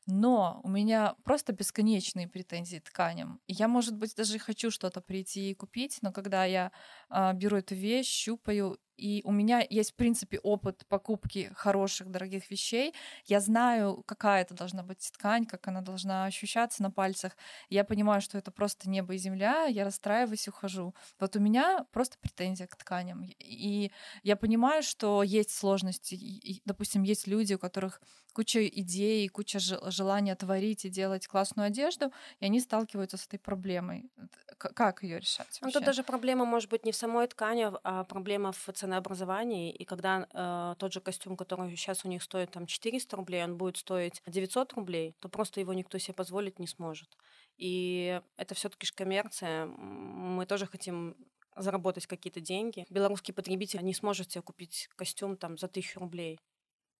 но 0.06 0.60
у 0.64 0.68
меня 0.68 1.14
просто 1.24 1.52
бесконечные 1.52 2.28
претензии 2.28 2.78
тканям. 2.78 3.40
Я, 3.46 3.68
может 3.68 3.96
быть, 3.96 4.14
даже 4.16 4.38
хочу 4.38 4.70
что-то 4.70 5.00
прийти 5.00 5.50
и 5.50 5.54
купить, 5.54 5.98
но 6.02 6.12
когда 6.12 6.44
я 6.44 6.72
э, 7.10 7.32
беру 7.34 7.56
эту 7.58 7.74
вещь, 7.74 8.08
щупаю 8.08 8.78
и 8.96 9.22
у 9.24 9.32
меня 9.32 9.64
есть, 9.68 9.92
в 9.92 9.94
принципе, 9.96 10.38
опыт 10.38 10.84
покупки 10.88 11.50
хороших, 11.54 12.10
дорогих 12.10 12.50
вещей. 12.50 12.94
Я 13.26 13.40
знаю, 13.40 14.02
какая 14.06 14.42
это 14.42 14.54
должна 14.54 14.82
быть 14.82 15.10
ткань, 15.12 15.46
как 15.46 15.66
она 15.68 15.80
должна 15.80 16.26
ощущаться 16.26 16.82
на 16.82 16.90
пальцах. 16.90 17.36
Я 17.68 17.84
понимаю, 17.84 18.20
что 18.20 18.38
это 18.38 18.50
просто 18.50 18.88
небо 18.88 19.14
и 19.14 19.18
земля, 19.18 19.64
я 19.66 19.84
расстраиваюсь 19.84 20.46
и 20.46 20.50
ухожу. 20.50 20.94
Вот 21.18 21.36
у 21.36 21.40
меня 21.40 21.86
просто 21.92 22.18
претензия 22.18 22.66
к 22.66 22.76
тканям. 22.76 23.28
И 23.38 23.90
я 24.22 24.36
понимаю, 24.36 24.82
что 24.82 25.22
есть 25.22 25.50
сложности. 25.50 26.14
И, 26.14 26.60
допустим, 26.64 27.02
есть 27.02 27.26
люди, 27.26 27.54
у 27.54 27.58
которых 27.58 28.00
куча 28.32 28.66
идей, 28.66 29.28
куча 29.28 29.58
желания 29.58 30.34
творить 30.34 30.84
и 30.84 30.88
делать 30.90 31.26
классную 31.26 31.66
одежду, 31.66 32.12
и 32.40 32.46
они 32.46 32.60
сталкиваются 32.60 33.16
с 33.16 33.26
этой 33.26 33.38
проблемой. 33.38 34.10
Как 34.56 35.02
ее 35.02 35.18
решать? 35.18 35.58
Ну, 35.60 35.70
тут 35.70 35.84
даже 35.84 36.02
проблема 36.02 36.44
может 36.44 36.70
быть 36.70 36.84
не 36.84 36.92
в 36.92 36.96
самой 36.96 37.26
ткани, 37.26 37.68
а 37.84 38.04
проблема 38.04 38.52
в 38.52 38.68
ценообразовании. 38.92 39.72
И 39.72 39.84
когда 39.84 40.26
э, 40.32 40.74
тот 40.78 40.92
же 40.92 41.00
костюм, 41.00 41.36
который 41.36 41.74
сейчас 41.76 42.04
у 42.04 42.08
них 42.08 42.22
стоит 42.22 42.50
там 42.50 42.66
400 42.66 43.16
рублей, 43.16 43.44
он 43.44 43.56
будет 43.56 43.76
стоить 43.76 44.22
900 44.26 44.74
рублей, 44.74 45.16
то 45.20 45.28
просто 45.28 45.60
его 45.60 45.72
никто 45.72 45.98
себе 45.98 46.14
позволить 46.14 46.58
не 46.58 46.66
сможет. 46.66 47.08
И 47.56 48.20
это 48.36 48.54
все-таки 48.54 48.86
же 48.86 48.92
коммерция. 48.92 49.66
Мы 49.66 50.46
тоже 50.46 50.66
хотим 50.66 51.16
заработать 51.56 52.06
какие-то 52.06 52.40
деньги. 52.40 52.86
Белорусский 52.90 53.34
потребитель 53.34 53.82
не 53.82 53.94
сможет 53.94 54.30
себе 54.30 54.42
купить 54.42 54.88
костюм 54.96 55.36
там 55.36 55.58
за 55.58 55.68
тысячу 55.68 56.00
рублей. 56.00 56.38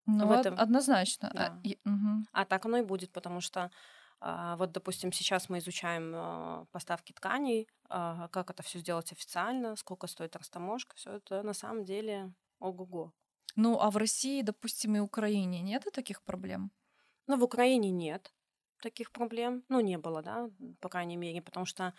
Ну, 0.07 0.27
в 0.27 0.33
этом... 0.33 0.59
однозначно. 0.59 1.29
А, 1.29 1.35
да. 1.35 1.47
А, 1.47 1.61
и, 1.63 1.79
угу. 1.85 2.27
а 2.33 2.45
так 2.45 2.65
оно 2.67 2.79
и 2.79 2.83
будет, 2.83 3.13
потому 3.13 3.41
что 3.41 3.71
вот, 4.57 4.71
допустим, 4.71 5.13
сейчас 5.13 5.49
мы 5.49 5.59
изучаем 5.59 6.13
а, 6.15 6.65
поставки 6.71 7.13
тканей, 7.13 7.69
а, 7.89 8.29
как 8.29 8.51
это 8.51 8.63
все 8.63 8.79
сделать 8.79 9.11
официально, 9.11 9.75
сколько 9.75 10.07
стоит 10.07 10.37
растаможка, 10.37 10.95
все 10.95 11.15
это 11.15 11.43
на 11.43 11.55
самом 11.55 11.85
деле 11.85 12.33
ого-го. 12.61 13.13
Ну, 13.57 13.81
а 13.81 13.91
в 13.91 13.97
России, 13.97 14.43
допустим, 14.43 14.95
и 14.95 15.01
Украине 15.01 15.61
нет 15.61 15.85
таких 15.93 16.23
проблем? 16.23 16.71
Ну, 17.27 17.37
в 17.37 17.43
Украине 17.43 17.91
нет 17.91 18.33
таких 18.81 19.11
проблем. 19.11 19.65
Ну, 19.69 19.81
не 19.81 19.99
было, 19.99 20.23
да, 20.23 20.49
по 20.81 20.89
крайней 20.89 21.17
мере, 21.17 21.43
потому 21.43 21.67
что 21.67 21.93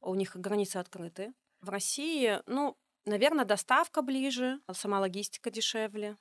у 0.00 0.14
них 0.14 0.36
границы 0.36 0.78
открыты. 0.78 1.34
В 1.60 1.68
России, 1.68 2.40
ну, 2.46 2.76
наверное, 3.04 3.44
доставка 3.44 4.02
ближе, 4.02 4.60
сама 4.72 5.00
логистика 5.00 5.50
дешевле 5.50 6.16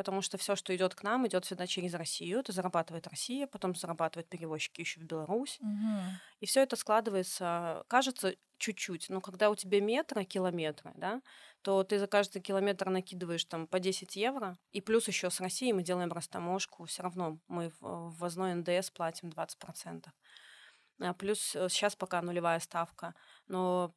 потому 0.00 0.22
что 0.22 0.38
все, 0.38 0.56
что 0.56 0.74
идет 0.74 0.94
к 0.94 1.02
нам, 1.02 1.26
идет 1.26 1.44
всегда 1.44 1.66
через 1.66 1.92
Россию. 1.92 2.38
Это 2.38 2.52
зарабатывает 2.52 3.06
Россия, 3.06 3.46
потом 3.46 3.74
зарабатывают 3.74 4.30
перевозчики 4.30 4.80
еще 4.80 4.98
в 4.98 5.02
Беларусь. 5.02 5.58
Угу. 5.60 6.00
И 6.40 6.46
все 6.46 6.62
это 6.62 6.74
складывается, 6.76 7.84
кажется, 7.86 8.34
чуть-чуть. 8.56 9.10
Но 9.10 9.20
когда 9.20 9.50
у 9.50 9.54
тебя 9.54 9.78
метры, 9.82 10.24
километры, 10.24 10.92
да, 10.94 11.20
то 11.60 11.84
ты 11.84 11.98
за 11.98 12.06
каждый 12.06 12.40
километр 12.40 12.88
накидываешь 12.88 13.44
там 13.44 13.66
по 13.66 13.78
10 13.78 14.16
евро. 14.16 14.56
И 14.72 14.80
плюс 14.80 15.06
еще 15.06 15.28
с 15.28 15.38
Россией 15.38 15.74
мы 15.74 15.82
делаем 15.82 16.10
растаможку. 16.10 16.86
Все 16.86 17.02
равно 17.02 17.38
мы 17.46 17.70
в 17.80 18.08
ввозной 18.16 18.54
НДС 18.54 18.90
платим 18.90 19.28
20%. 19.28 20.06
А 21.02 21.12
плюс 21.12 21.40
сейчас 21.40 21.92
э, 21.92 21.98
пока 21.98 22.22
нулевая 22.22 22.58
ставка. 22.60 23.14
Но 23.48 23.94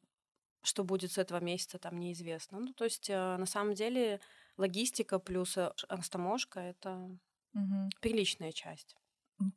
что 0.62 0.84
будет 0.84 1.12
с 1.12 1.18
этого 1.18 1.40
месяца, 1.40 1.78
там 1.78 1.98
неизвестно. 1.98 2.60
Ну, 2.60 2.74
то 2.74 2.84
есть, 2.84 3.08
э, 3.08 3.36
на 3.38 3.46
самом 3.46 3.72
деле, 3.72 4.20
логистика 4.56 5.18
плюс 5.18 5.56
э, 5.56 5.72
растаможка— 5.88 6.60
это 6.60 7.18
угу. 7.54 7.90
приличная 8.00 8.52
часть. 8.52 8.96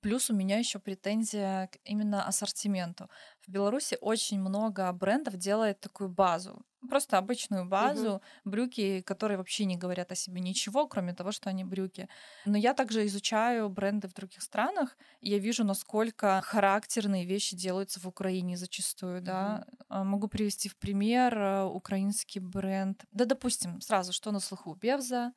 Плюс 0.01 0.29
у 0.29 0.33
меня 0.33 0.57
еще 0.57 0.79
претензия 0.79 1.67
к 1.67 1.77
именно 1.83 2.25
ассортименту. 2.27 3.09
В 3.45 3.51
Беларуси 3.51 3.97
очень 4.01 4.39
много 4.39 4.91
брендов 4.91 5.37
делает 5.37 5.79
такую 5.79 6.09
базу. 6.09 6.65
Просто 6.89 7.17
обычную 7.17 7.65
базу, 7.65 8.15
угу. 8.15 8.21
брюки, 8.45 9.01
которые 9.01 9.37
вообще 9.37 9.65
не 9.65 9.77
говорят 9.77 10.11
о 10.11 10.15
себе 10.15 10.41
ничего, 10.41 10.87
кроме 10.87 11.13
того, 11.13 11.31
что 11.31 11.49
они 11.49 11.63
брюки. 11.63 12.07
Но 12.45 12.57
я 12.57 12.73
также 12.73 13.05
изучаю 13.07 13.69
бренды 13.69 14.07
в 14.07 14.13
других 14.13 14.41
странах, 14.41 14.97
и 15.19 15.29
я 15.29 15.39
вижу, 15.39 15.63
насколько 15.63 16.41
характерные 16.43 17.25
вещи 17.25 17.55
делаются 17.55 17.99
в 17.99 18.07
Украине 18.07 18.57
зачастую, 18.57 19.17
угу. 19.17 19.25
да. 19.25 19.65
А, 19.89 20.03
могу 20.03 20.27
привести 20.27 20.69
в 20.69 20.77
пример 20.77 21.37
э, 21.37 21.63
украинский 21.63 22.41
бренд. 22.41 23.03
Да, 23.11 23.25
допустим, 23.25 23.81
сразу, 23.81 24.13
что 24.13 24.31
на 24.31 24.39
слуху? 24.39 24.75
Бевза, 24.75 25.33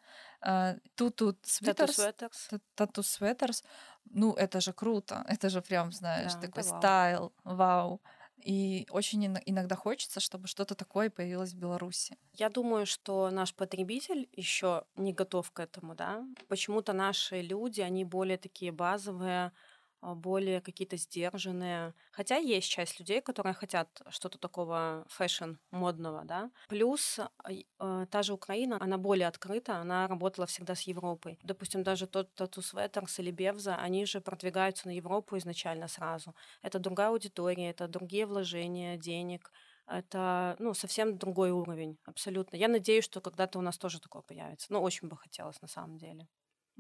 Tattoo 0.95 1.37
Sweaters. 1.43 2.61
Tattoo 2.75 3.03
Sweaters. 3.03 3.63
Ну, 4.05 4.33
это 4.33 4.61
же 4.61 4.73
круто. 4.73 5.25
Это 5.29 5.49
же 5.51 5.61
прям, 5.61 5.93
знаешь, 5.93 6.35
да, 6.35 6.41
такой 6.41 6.65
style. 6.65 7.33
Вау. 7.45 8.01
И 8.45 8.87
очень 8.91 9.27
иногда 9.47 9.77
хочется, 9.77 10.21
чтобы 10.21 10.47
что-то 10.47 10.75
такое 10.75 11.11
появилось 11.11 11.53
в 11.53 11.59
Беларуси. 11.59 12.17
Я 12.33 12.49
думаю, 12.49 12.87
что 12.87 13.31
наш 13.31 13.55
потребитель 13.55 14.29
еще 14.33 14.85
не 14.97 15.13
готов 15.13 15.51
к 15.51 15.61
этому, 15.61 15.95
да. 15.95 16.25
Почему-то 16.49 16.93
наши 16.93 17.43
люди, 17.43 17.81
они 17.81 18.05
более 18.05 18.39
такие 18.39 18.73
базовые, 18.73 19.53
более 20.03 20.61
какие-то 20.61 20.97
сдержанные. 20.97 21.95
Хотя 22.13 22.37
есть 22.37 22.71
часть 22.71 22.99
людей, 22.99 23.21
которые 23.21 23.55
хотят 23.55 23.89
что-то 24.11 24.39
такого 24.39 25.05
fashion 25.09 25.53
модного, 25.71 26.25
да. 26.25 26.51
Плюс 26.69 27.19
э, 27.19 28.07
та 28.11 28.23
же 28.23 28.33
Украина, 28.33 28.79
она 28.81 28.99
более 28.99 29.29
открыта, 29.29 29.77
она 29.77 30.07
работала 30.07 30.47
всегда 30.47 30.75
с 30.75 30.83
Европой. 30.83 31.39
Допустим, 31.43 31.83
даже 31.83 32.07
тот 32.07 32.35
Tattoo 32.35 32.63
Sweaters 32.63 33.19
или 33.19 33.31
Bevza, 33.31 33.77
они 33.77 34.07
же 34.07 34.21
продвигаются 34.21 34.89
на 34.89 34.93
Европу 34.93 35.37
изначально 35.39 35.89
сразу. 35.89 36.35
Это 36.63 36.79
другая 36.79 37.09
аудитория, 37.09 37.71
это 37.71 37.89
другие 37.89 38.27
вложения 38.27 38.97
денег, 38.97 39.53
это 39.87 40.57
ну, 40.59 40.75
совсем 40.75 41.19
другой 41.19 41.51
уровень, 41.51 41.99
абсолютно. 42.05 42.57
Я 42.57 42.69
надеюсь, 42.69 43.05
что 43.05 43.21
когда-то 43.21 43.59
у 43.59 43.63
нас 43.63 43.77
тоже 43.79 44.01
такое 44.01 44.23
появится. 44.23 44.73
Ну, 44.73 44.81
очень 44.81 45.09
бы 45.09 45.17
хотелось 45.17 45.61
на 45.63 45.69
самом 45.69 45.99
деле. 45.99 46.29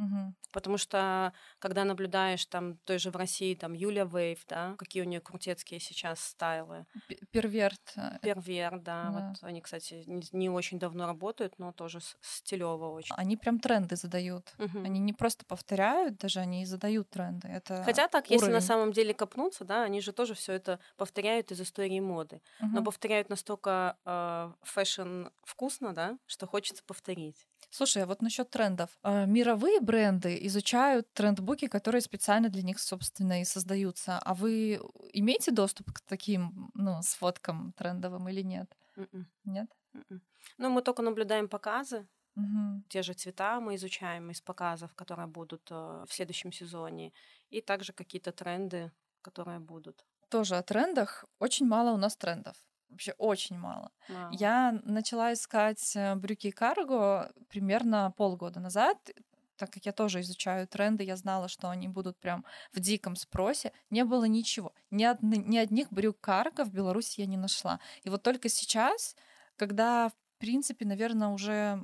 Угу. 0.00 0.34
Потому 0.52 0.78
что, 0.78 1.32
когда 1.58 1.84
наблюдаешь 1.84 2.46
там 2.46 2.78
той 2.78 2.98
же 2.98 3.10
в 3.10 3.16
России, 3.16 3.54
там 3.54 3.74
Юля 3.74 4.04
Вейв, 4.04 4.44
да, 4.48 4.74
какие 4.78 5.02
у 5.02 5.06
нее 5.06 5.20
крутецкие 5.20 5.78
сейчас 5.78 6.20
стайлы. 6.20 6.86
Перверт. 7.30 7.92
Э, 7.96 8.18
Перверт, 8.22 8.82
да, 8.82 9.10
да. 9.10 9.10
Вот 9.10 9.38
они, 9.42 9.60
кстати, 9.60 10.04
не, 10.06 10.48
очень 10.48 10.78
давно 10.78 11.06
работают, 11.06 11.58
но 11.58 11.72
тоже 11.72 12.00
стилево 12.20 12.88
очень. 12.88 13.14
Они 13.16 13.36
прям 13.36 13.60
тренды 13.60 13.96
задают. 13.96 14.52
Угу. 14.58 14.80
Они 14.80 15.00
не 15.00 15.12
просто 15.12 15.44
повторяют, 15.44 16.16
даже 16.16 16.40
они 16.40 16.62
и 16.62 16.66
задают 16.66 17.10
тренды. 17.10 17.48
Это 17.48 17.82
Хотя 17.84 18.08
так, 18.08 18.24
уровень. 18.24 18.40
если 18.40 18.52
на 18.52 18.60
самом 18.60 18.92
деле 18.92 19.12
копнуться, 19.12 19.64
да, 19.64 19.82
они 19.82 20.00
же 20.00 20.12
тоже 20.12 20.34
все 20.34 20.54
это 20.54 20.80
повторяют 20.96 21.52
из 21.52 21.60
истории 21.60 22.00
моды. 22.00 22.40
Угу. 22.60 22.70
Но 22.72 22.82
повторяют 22.82 23.28
настолько 23.28 23.98
э, 24.04 24.52
fashion 24.62 25.26
вкусно, 25.42 25.94
да, 25.94 26.18
что 26.26 26.46
хочется 26.46 26.82
повторить. 26.84 27.49
Слушай, 27.70 28.02
а 28.02 28.06
вот 28.06 28.22
насчет 28.22 28.50
трендов. 28.50 28.90
А, 29.02 29.26
мировые 29.26 29.80
бренды 29.80 30.38
изучают 30.46 31.12
трендбуки, 31.12 31.66
которые 31.68 32.00
специально 32.00 32.48
для 32.48 32.62
них, 32.62 32.78
собственно, 32.78 33.40
и 33.40 33.44
создаются. 33.44 34.18
А 34.18 34.34
вы 34.34 34.80
имеете 35.12 35.50
доступ 35.50 35.92
к 35.92 36.00
таким, 36.00 36.70
ну, 36.74 37.02
сфоткам 37.02 37.72
трендовым 37.76 38.28
или 38.28 38.42
нет? 38.42 38.76
Mm-mm. 38.96 39.24
Нет? 39.44 39.68
Мгм. 39.92 40.22
Ну, 40.58 40.70
мы 40.70 40.82
только 40.82 41.02
наблюдаем 41.02 41.48
показы. 41.48 42.08
Мгм. 42.34 42.84
Те 42.88 43.02
же 43.02 43.12
цвета 43.12 43.60
мы 43.60 43.74
изучаем 43.74 44.30
из 44.30 44.40
показов, 44.40 44.94
которые 44.94 45.26
будут 45.26 45.70
э, 45.70 45.74
в 46.08 46.12
следующем 46.12 46.52
сезоне. 46.52 47.12
И 47.50 47.60
также 47.60 47.92
какие-то 47.92 48.32
тренды, 48.32 48.92
которые 49.22 49.58
будут. 49.58 50.04
Тоже 50.28 50.56
о 50.56 50.62
трендах. 50.62 51.24
Очень 51.38 51.66
мало 51.66 51.92
у 51.92 51.96
нас 51.96 52.16
трендов. 52.16 52.56
Вообще 52.90 53.12
очень 53.18 53.56
мало. 53.58 53.90
Мало. 54.08 54.30
Я 54.32 54.80
начала 54.84 55.32
искать 55.32 55.92
э, 55.96 56.14
брюки 56.16 56.48
и 56.48 56.50
карго 56.50 57.32
примерно 57.48 58.12
полгода 58.16 58.60
назад, 58.60 59.10
так 59.56 59.70
как 59.70 59.86
я 59.86 59.92
тоже 59.92 60.20
изучаю 60.20 60.66
тренды, 60.66 61.04
я 61.04 61.16
знала, 61.16 61.48
что 61.48 61.68
они 61.70 61.86
будут 61.88 62.18
прям 62.18 62.44
в 62.72 62.80
диком 62.80 63.14
спросе. 63.16 63.72
Не 63.90 64.04
было 64.04 64.24
ничего. 64.24 64.72
Ни, 64.90 65.04
одни- 65.04 65.38
ни 65.38 65.58
одних 65.58 65.92
брюк 65.92 66.18
карго 66.20 66.64
в 66.64 66.72
Беларуси 66.72 67.20
я 67.20 67.26
не 67.26 67.36
нашла. 67.36 67.78
И 68.02 68.08
вот 68.10 68.22
только 68.22 68.48
сейчас, 68.48 69.16
когда, 69.56 70.08
в 70.08 70.14
принципе, 70.38 70.86
наверное, 70.86 71.28
уже 71.28 71.78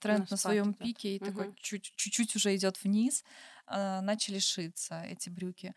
тренд 0.00 0.30
На 0.30 0.36
своем 0.36 0.74
пике 0.74 1.14
и 1.16 1.18
такой 1.20 1.46
Мгм. 1.48 1.54
чуть- 1.60 1.92
чуть-чуть 1.96 2.34
уже 2.36 2.54
идет 2.56 2.82
вниз, 2.82 3.24
а, 3.66 4.00
начали 4.00 4.40
шиться 4.40 5.02
эти 5.02 5.30
брюки. 5.30 5.74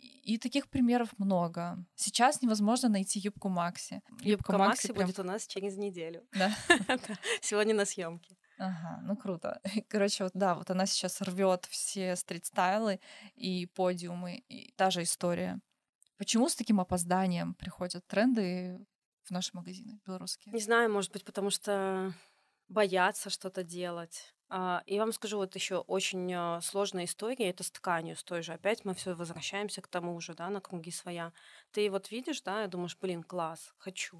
И 0.00 0.38
таких 0.38 0.68
примеров 0.68 1.08
много. 1.18 1.84
Сейчас 1.94 2.42
невозможно 2.42 2.88
найти 2.88 3.18
юбку 3.18 3.48
Макси. 3.48 4.02
Юбка 4.20 4.56
Макси 4.56 4.92
прям- 4.92 5.06
будет 5.06 5.18
у 5.18 5.24
нас 5.24 5.46
через 5.46 5.76
неделю. 5.76 6.26
Да, 6.32 6.54
Сегодня 7.42 7.74
на 7.74 7.84
съемке. 7.84 8.36
Ага, 8.58 9.00
ну 9.02 9.16
круто. 9.16 9.60
Короче, 9.88 10.24
вот 10.24 10.32
да, 10.34 10.54
вот 10.54 10.70
она 10.70 10.86
сейчас 10.86 11.20
рвет 11.22 11.66
все 11.70 12.14
стрит-стайлы 12.16 13.00
и 13.34 13.66
подиумы, 13.66 14.44
и 14.48 14.72
та 14.76 14.90
же 14.90 15.02
история. 15.02 15.60
Почему 16.18 16.48
с 16.48 16.54
таким 16.54 16.80
опозданием 16.80 17.54
приходят 17.54 18.06
тренды 18.06 18.86
в 19.22 19.30
наши 19.30 19.50
магазины 19.54 19.98
белорусские? 20.06 20.52
Не 20.52 20.60
знаю, 20.60 20.92
может 20.92 21.12
быть, 21.12 21.24
потому 21.24 21.50
что 21.50 22.12
боятся 22.68 23.30
что-то 23.30 23.62
делать. 23.64 24.34
А, 24.52 24.82
И 24.86 24.98
вам 24.98 25.12
скажу, 25.12 25.36
вот 25.38 25.54
еще 25.54 25.76
очень 25.78 26.32
а, 26.34 26.60
сложная 26.60 27.04
история, 27.04 27.50
это 27.50 27.62
с 27.62 27.70
тканью, 27.70 28.16
с 28.16 28.24
той 28.24 28.42
же. 28.42 28.52
Опять 28.52 28.84
мы 28.84 28.94
все 28.94 29.14
возвращаемся 29.14 29.80
к 29.82 29.88
тому 29.88 30.20
же, 30.20 30.34
да, 30.34 30.50
на 30.50 30.60
круги 30.60 30.90
своя. 30.90 31.32
Ты 31.70 31.90
вот 31.90 32.10
видишь, 32.10 32.42
да, 32.42 32.64
и 32.64 32.68
думаешь, 32.68 32.96
блин, 33.00 33.22
класс, 33.22 33.72
хочу. 33.78 34.18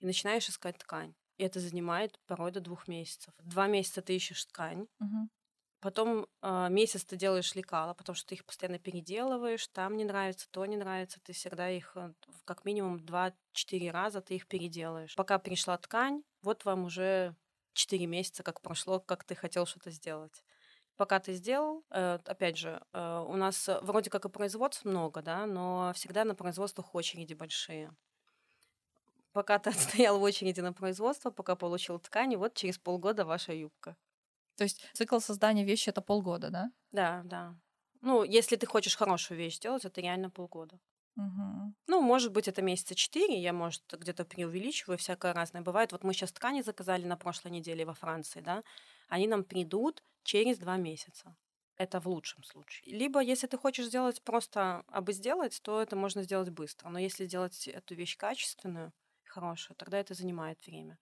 И 0.00 0.06
начинаешь 0.06 0.48
искать 0.48 0.78
ткань. 0.78 1.14
И 1.38 1.44
это 1.44 1.60
занимает 1.60 2.18
порой 2.26 2.50
до 2.52 2.60
двух 2.60 2.88
месяцев. 2.88 3.32
Два 3.42 3.66
месяца 3.68 4.02
ты 4.02 4.14
ищешь 4.16 4.44
ткань, 4.44 4.86
Мгм. 5.00 5.28
потом 5.80 6.26
а, 6.42 6.68
месяц 6.68 7.04
ты 7.04 7.16
делаешь 7.16 7.54
лекала, 7.54 7.94
потому 7.94 8.16
что 8.16 8.28
ты 8.28 8.34
их 8.36 8.44
постоянно 8.44 8.78
переделываешь, 8.78 9.66
там 9.68 9.96
не 9.96 10.04
нравится, 10.04 10.48
то 10.50 10.66
не 10.66 10.76
нравится, 10.76 11.20
ты 11.22 11.32
всегда 11.32 11.70
их 11.70 11.92
э, 11.96 12.14
как 12.44 12.64
минимум 12.64 13.00
2-4 13.04 13.90
раза 13.90 14.20
ты 14.20 14.36
их 14.36 14.46
переделаешь. 14.48 15.14
Пока 15.16 15.38
пришла 15.38 15.78
ткань, 15.78 16.22
вот 16.42 16.64
вам 16.64 16.84
уже 16.84 17.36
4 17.72 18.06
месяца 18.06 18.42
как 18.42 18.60
прошло, 18.60 19.00
как 19.00 19.24
ты 19.24 19.34
хотел 19.34 19.66
что-то 19.66 19.90
сделать. 19.90 20.42
Пока 20.96 21.18
ты 21.20 21.32
сделал, 21.34 21.84
э, 21.90 22.18
опять 22.26 22.58
же, 22.58 22.82
э, 22.92 23.24
у 23.26 23.36
нас 23.36 23.68
э, 23.68 23.80
вроде 23.80 24.10
как 24.10 24.26
и 24.26 24.28
производств 24.28 24.84
много, 24.84 25.22
да, 25.22 25.46
но 25.46 25.92
всегда 25.94 26.24
на 26.24 26.34
производствах 26.34 26.94
очереди 26.94 27.34
большие. 27.34 27.90
Пока 29.32 29.58
ты 29.58 29.70
отстоял 29.70 30.18
в 30.18 30.22
очереди 30.22 30.60
на 30.60 30.72
производство, 30.72 31.30
пока 31.30 31.56
получил 31.56 31.98
ткань, 31.98 32.32
и 32.32 32.36
вот 32.36 32.54
через 32.54 32.78
полгода 32.78 33.24
ваша 33.24 33.52
юбка. 33.52 33.96
То 34.56 34.64
есть 34.64 34.84
цикл 34.92 35.20
создания 35.20 35.64
вещи 35.64 35.88
это 35.88 36.02
полгода, 36.02 36.50
да? 36.50 36.70
Да, 36.92 37.22
да. 37.24 37.54
Ну, 38.02 38.24
если 38.24 38.56
ты 38.56 38.66
хочешь 38.66 38.96
хорошую 38.96 39.38
вещь 39.38 39.56
сделать, 39.56 39.84
это 39.84 40.00
реально 40.00 40.30
полгода. 40.30 40.78
Ну, 41.86 42.00
может 42.00 42.32
быть, 42.32 42.48
это 42.48 42.62
месяца 42.62 42.94
четыре, 42.94 43.40
я, 43.40 43.52
может, 43.52 43.82
где-то 43.92 44.24
преувеличиваю, 44.24 44.98
всякое 44.98 45.32
разное 45.32 45.62
бывает. 45.62 45.92
Вот 45.92 46.04
мы 46.04 46.12
сейчас 46.12 46.32
ткани 46.32 46.62
заказали 46.62 47.04
на 47.04 47.16
прошлой 47.16 47.50
неделе 47.50 47.84
во 47.84 47.94
Франции, 47.94 48.40
да, 48.40 48.62
они 49.08 49.26
нам 49.26 49.44
придут 49.44 50.02
через 50.22 50.58
два 50.58 50.76
месяца. 50.76 51.34
Это 51.76 51.98
в 51.98 52.06
лучшем 52.06 52.44
случае. 52.44 52.94
Либо, 52.94 53.20
если 53.20 53.46
ты 53.46 53.56
хочешь 53.56 53.86
сделать 53.86 54.22
просто 54.22 54.84
абы 54.88 55.14
сделать, 55.14 55.60
то 55.62 55.80
это 55.80 55.96
можно 55.96 56.22
сделать 56.22 56.50
быстро. 56.50 56.90
Но 56.90 56.98
если 56.98 57.24
сделать 57.24 57.68
эту 57.68 57.94
вещь 57.94 58.18
качественную, 58.18 58.92
хорошую, 59.24 59.76
тогда 59.76 59.98
это 59.98 60.14
занимает 60.14 60.58
время. 60.66 60.98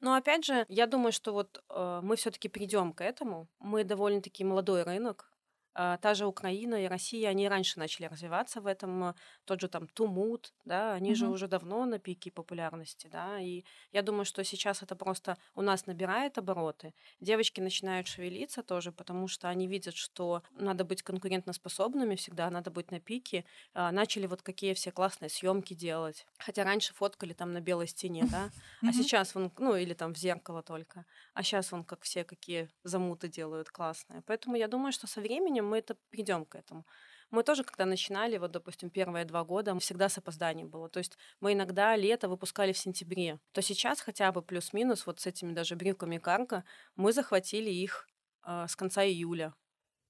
Но 0.00 0.14
опять 0.14 0.44
же, 0.44 0.64
я 0.68 0.86
думаю, 0.86 1.12
что 1.12 1.32
вот 1.32 1.62
э, 1.68 2.00
мы 2.02 2.16
все-таки 2.16 2.48
придем 2.48 2.92
к 2.92 3.02
этому. 3.02 3.48
Мы 3.58 3.84
довольно-таки 3.84 4.44
молодой 4.44 4.84
рынок. 4.84 5.31
А, 5.74 5.96
Та 5.98 6.14
же 6.14 6.26
Украина 6.26 6.84
и 6.84 6.86
Россия, 6.88 7.28
они 7.30 7.48
раньше 7.48 7.78
начали 7.78 8.06
развиваться 8.06 8.60
в 8.60 8.66
этом. 8.66 9.04
э, 9.04 9.14
Тот 9.44 9.60
же 9.60 9.68
там 9.68 9.88
Тумут, 9.88 10.54
да, 10.64 10.92
они 10.94 11.14
же 11.14 11.26
Мгм. 11.26 11.34
уже 11.34 11.48
давно 11.48 11.84
на 11.86 11.98
пике 11.98 12.30
популярности, 12.30 13.08
да. 13.08 13.40
И 13.40 13.64
я 13.92 14.02
думаю, 14.02 14.24
что 14.24 14.44
сейчас 14.44 14.82
это 14.82 14.96
просто 14.96 15.38
у 15.54 15.62
нас 15.62 15.86
набирает 15.86 16.38
обороты. 16.38 16.94
Девочки 17.20 17.60
начинают 17.60 18.06
шевелиться 18.06 18.62
тоже, 18.62 18.92
потому 18.92 19.28
что 19.28 19.48
они 19.48 19.66
видят, 19.66 19.94
что 19.96 20.42
надо 20.50 20.84
быть 20.84 21.02
конкурентоспособными 21.02 22.16
всегда, 22.16 22.50
надо 22.50 22.70
быть 22.70 22.90
на 22.90 23.00
пике. 23.00 23.44
А, 23.74 23.92
Начали 23.92 24.26
вот 24.26 24.42
какие 24.42 24.74
все 24.74 24.92
классные 24.92 25.28
съемки 25.28 25.74
делать. 25.74 26.26
Хотя 26.38 26.64
раньше 26.64 26.94
фоткали 26.94 27.32
там 27.32 27.52
на 27.52 27.60
белой 27.60 27.86
стене, 27.88 28.26
да. 28.26 28.50
А 28.84 28.92
сейчас 28.92 29.34
вон, 29.34 29.52
ну 29.58 29.76
или 29.76 29.94
там 29.94 30.14
в 30.14 30.18
зеркало 30.18 30.62
только. 30.62 31.06
А 31.34 31.42
сейчас 31.42 31.72
вон 31.72 31.84
как 31.84 32.02
все 32.02 32.24
какие 32.24 32.68
замуты 32.84 33.28
делают 33.28 33.70
классные. 33.70 34.22
Поэтому 34.26 34.56
я 34.56 34.68
думаю, 34.68 34.92
что 34.92 35.06
со 35.06 35.20
временем 35.20 35.61
мы 35.64 35.78
это 35.78 35.96
придем 36.10 36.44
к 36.44 36.54
этому. 36.54 36.86
Мы 37.30 37.42
тоже, 37.44 37.64
когда 37.64 37.86
начинали, 37.86 38.36
вот, 38.36 38.50
допустим, 38.50 38.90
первые 38.90 39.24
два 39.24 39.42
года, 39.42 39.78
всегда 39.78 40.08
с 40.08 40.18
опозданием 40.18 40.68
было. 40.68 40.88
То 40.88 40.98
есть 40.98 41.16
мы 41.40 41.54
иногда 41.54 41.96
лето 41.96 42.28
выпускали 42.28 42.72
в 42.72 42.78
сентябре. 42.78 43.38
То 43.52 43.62
сейчас 43.62 44.00
хотя 44.00 44.32
бы 44.32 44.42
плюс-минус 44.42 45.06
вот 45.06 45.20
с 45.20 45.26
этими 45.26 45.52
даже 45.52 45.74
брюками 45.74 46.18
карго 46.18 46.62
мы 46.94 47.12
захватили 47.12 47.70
их 47.70 48.06
э, 48.46 48.66
с 48.68 48.76
конца 48.76 49.02
июля. 49.02 49.54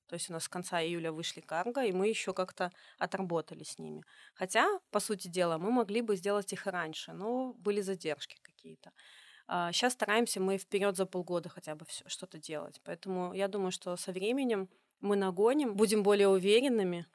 То 0.09 0.15
есть 0.15 0.31
у 0.31 0.33
нас 0.33 0.45
с 0.45 0.49
конца 0.49 0.83
июля 0.83 1.11
вышли 1.13 1.41
карго, 1.41 1.85
и 1.85 1.93
мы 1.93 2.09
еще 2.09 2.35
как-то 2.35 2.71
отработали 2.99 3.63
с 3.63 3.79
ними. 3.79 4.03
Хотя, 4.35 4.67
по 4.91 5.01
сути 5.01 5.29
дела, 5.29 5.59
мы 5.59 5.71
могли 5.71 6.03
бы 6.03 6.17
сделать 6.17 6.53
их 6.53 6.67
и 6.67 6.71
раньше, 6.71 7.13
но 7.13 7.55
были 7.55 7.81
задержки 7.81 8.37
какие-то. 8.43 8.91
Сейчас 9.73 9.95
стараемся 9.95 10.41
мы 10.41 10.59
вперед 10.59 10.97
за 10.97 11.07
полгода 11.07 11.49
хотя 11.49 11.75
бы 11.75 11.87
что-то 12.07 12.39
делать. 12.39 12.81
Поэтому 12.85 13.33
я 13.33 13.49
думаю, 13.49 13.71
что 13.71 13.97
со 13.97 14.13
временем 14.13 14.69
мы 15.03 15.17
нагоним, 15.17 15.77
будем 15.77 16.03
более 16.03 16.29
уверенными, 16.29 17.07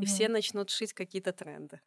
и 0.00 0.04
Мгм. 0.04 0.06
все 0.06 0.28
начнут 0.28 0.70
шить 0.70 0.94
какие-то 0.94 1.32
тренды. 1.32 1.80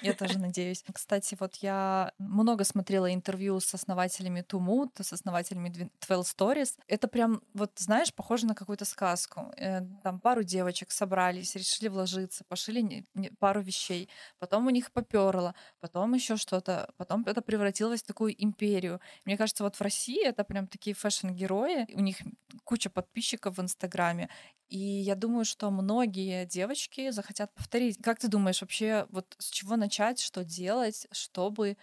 Я 0.00 0.14
тоже 0.14 0.40
надеюсь. 0.40 0.82
Кстати, 0.92 1.36
вот 1.38 1.54
я 1.56 2.12
много 2.18 2.64
смотрела 2.64 3.14
интервью 3.14 3.60
с 3.60 3.72
основателями 3.72 4.40
2MOOD, 4.40 4.90
с 5.00 5.12
основателями 5.12 5.68
Двин- 5.68 5.90
12 6.00 6.22
Storeez. 6.24 6.76
Это 6.88 7.06
прям, 7.06 7.40
вот 7.54 7.70
знаешь, 7.76 8.12
похоже 8.12 8.46
на 8.46 8.56
какую-то 8.56 8.84
сказку. 8.84 9.52
Э, 9.56 9.80
Там 10.02 10.18
пару 10.18 10.42
девочек 10.42 10.90
собрались, 10.90 11.54
решили 11.54 11.88
вложиться, 11.88 12.42
пошили 12.48 13.04
пару 13.38 13.60
вещей, 13.62 14.08
потом 14.40 14.66
у 14.66 14.70
них 14.70 14.90
поперло, 14.92 15.54
потом 15.78 16.14
еще 16.14 16.36
что-то, 16.36 16.92
потом 16.96 17.22
это 17.24 17.40
превратилось 17.40 18.02
в 18.02 18.06
такую 18.06 18.34
империю. 18.42 19.00
Мне 19.24 19.36
кажется, 19.36 19.62
вот 19.62 19.76
в 19.76 19.80
России 19.82 20.24
это 20.26 20.42
прям 20.42 20.66
такие 20.66 20.94
фэшн-герои, 20.96 21.86
у 21.94 22.00
них 22.00 22.16
куча 22.64 22.90
подписчиков 22.90 23.56
в 23.56 23.60
Инстаграме, 23.60 24.28
и 24.72 24.78
я 24.78 25.16
думаю, 25.16 25.44
что 25.44 25.70
многие 25.70 26.46
девочки 26.46 27.10
захотят 27.10 27.52
повторить. 27.52 27.98
Как 28.02 28.18
ты 28.18 28.28
думаешь, 28.28 28.62
вообще 28.62 29.06
вот 29.10 29.34
с 29.38 29.50
чего 29.50 29.76
начать, 29.76 30.18
что 30.18 30.44
делать, 30.44 31.06
чтобы 31.12 31.76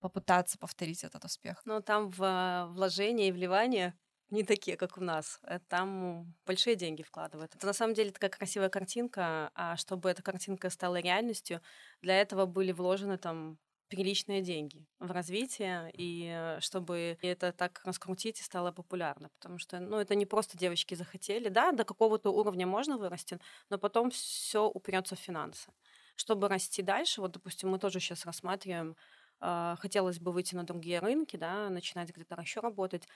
попытаться 0.00 0.56
повторить 0.56 1.02
этот 1.02 1.24
успех? 1.24 1.60
Но 1.64 1.80
там 1.80 2.10
в 2.10 2.68
вложения 2.70 3.28
и 3.28 3.32
вливания 3.32 3.98
не 4.30 4.44
такие, 4.44 4.76
как 4.76 4.98
у 4.98 5.00
нас. 5.00 5.40
Э, 5.42 5.58
Там 5.68 6.34
большие 6.46 6.76
деньги 6.76 7.02
вкладывают. 7.02 7.56
Это 7.56 7.66
на 7.66 7.72
самом 7.72 7.94
деле 7.94 8.12
такая 8.12 8.30
красивая 8.30 8.68
картинка, 8.68 9.50
а 9.54 9.76
чтобы 9.76 10.08
эта 10.08 10.22
картинка 10.22 10.70
стала 10.70 11.00
реальностью, 11.00 11.60
для 12.02 12.20
этого 12.20 12.46
были 12.46 12.70
вложены 12.70 13.18
там 13.18 13.58
приличные 13.88 14.42
деньги 14.42 14.86
в 14.98 15.10
развитие, 15.10 15.90
и 15.94 16.28
э, 16.30 16.60
чтобы 16.60 17.18
это 17.22 17.52
так 17.52 17.80
раскрутить 17.84 18.40
и 18.40 18.42
стало 18.44 18.72
популярно. 18.72 19.30
Потому 19.38 19.58
что, 19.58 19.80
ну, 19.80 19.98
это 19.98 20.14
не 20.14 20.26
просто 20.26 20.58
девочки 20.58 20.94
захотели. 20.94 21.48
Да, 21.48 21.72
до 21.72 21.84
какого-то 21.84 22.30
уровня 22.30 22.66
можно 22.66 22.98
вырасти, 22.98 23.38
но 23.70 23.78
потом 23.78 24.10
все 24.10 24.66
упрется 24.66 25.16
в 25.16 25.20
финансы. 25.20 25.72
Чтобы 26.16 26.48
расти 26.48 26.82
дальше, 26.82 27.20
вот, 27.20 27.32
допустим, 27.32 27.70
мы 27.70 27.78
тоже 27.78 28.00
сейчас 28.00 28.26
рассматриваем, 28.26 28.96
а, 29.40 29.76
хотелось 29.78 30.18
бы 30.18 30.32
выйти 30.32 30.54
на 30.54 30.64
другие 30.64 30.98
рынки, 30.98 31.36
да, 31.36 31.68
начинать 31.70 32.10
где-то 32.10 32.40
еще 32.40 32.60
работать. 32.60 33.06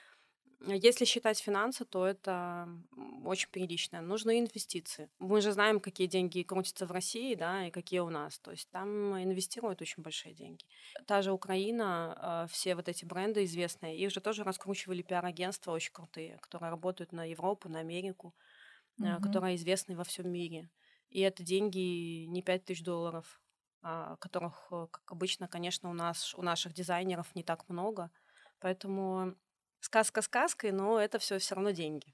Если 0.65 1.03
считать 1.03 1.39
финансы, 1.39 1.83
то 1.83 2.07
это 2.07 2.69
очень 3.25 3.49
прилично. 3.51 4.01
Нужны 4.01 4.39
инвестиции. 4.39 5.09
Мы 5.19 5.41
же 5.41 5.51
знаем, 5.51 5.81
какие 5.81 6.07
деньги 6.07 6.41
крутятся 6.43 6.85
в 6.85 6.91
России, 6.91 7.35
да, 7.35 7.67
и 7.67 7.71
какие 7.71 7.99
у 7.99 8.09
нас. 8.09 8.39
То 8.39 8.51
есть 8.51 8.69
там 8.69 9.21
инвестируют 9.21 9.81
очень 9.81 10.03
большие 10.03 10.33
деньги. 10.33 10.63
Та 11.05 11.21
же 11.21 11.33
Украина, 11.33 12.43
а, 12.43 12.47
все 12.47 12.75
вот 12.75 12.87
эти 12.87 13.03
бренды 13.03 13.43
известные, 13.43 13.97
их 13.97 14.11
же 14.11 14.21
тоже 14.21 14.43
раскручивали 14.45 15.01
пиар-агентства 15.01 15.71
очень 15.73 15.91
крутые, 15.91 16.37
которые 16.37 16.69
работают 16.69 17.11
на 17.11 17.25
Европу, 17.29 17.67
на 17.67 17.79
Америку, 17.79 18.33
Мгм. 18.97 19.17
которые 19.21 19.55
известны 19.55 19.95
во 19.95 20.03
всем 20.03 20.29
мире. 20.31 20.69
И 21.09 21.19
это 21.21 21.43
деньги 21.43 22.25
не 22.25 22.41
5 22.41 22.65
тысяч 22.65 22.83
долларов, 22.83 23.41
а, 23.81 24.15
которых, 24.17 24.67
э, 24.71 24.87
как 24.91 25.11
обычно, 25.11 25.47
конечно, 25.47 25.89
у 25.89 25.93
нас, 25.93 26.33
у 26.35 26.41
наших 26.41 26.73
дизайнеров 26.73 27.35
не 27.35 27.43
так 27.43 27.67
много. 27.69 28.11
Поэтому 28.59 29.35
сказка 29.83 30.21
сказкой, 30.21 30.71
но 30.71 30.99
это 30.99 31.19
все 31.19 31.37
все 31.39 31.55
равно 31.55 31.71
деньги. 31.71 32.13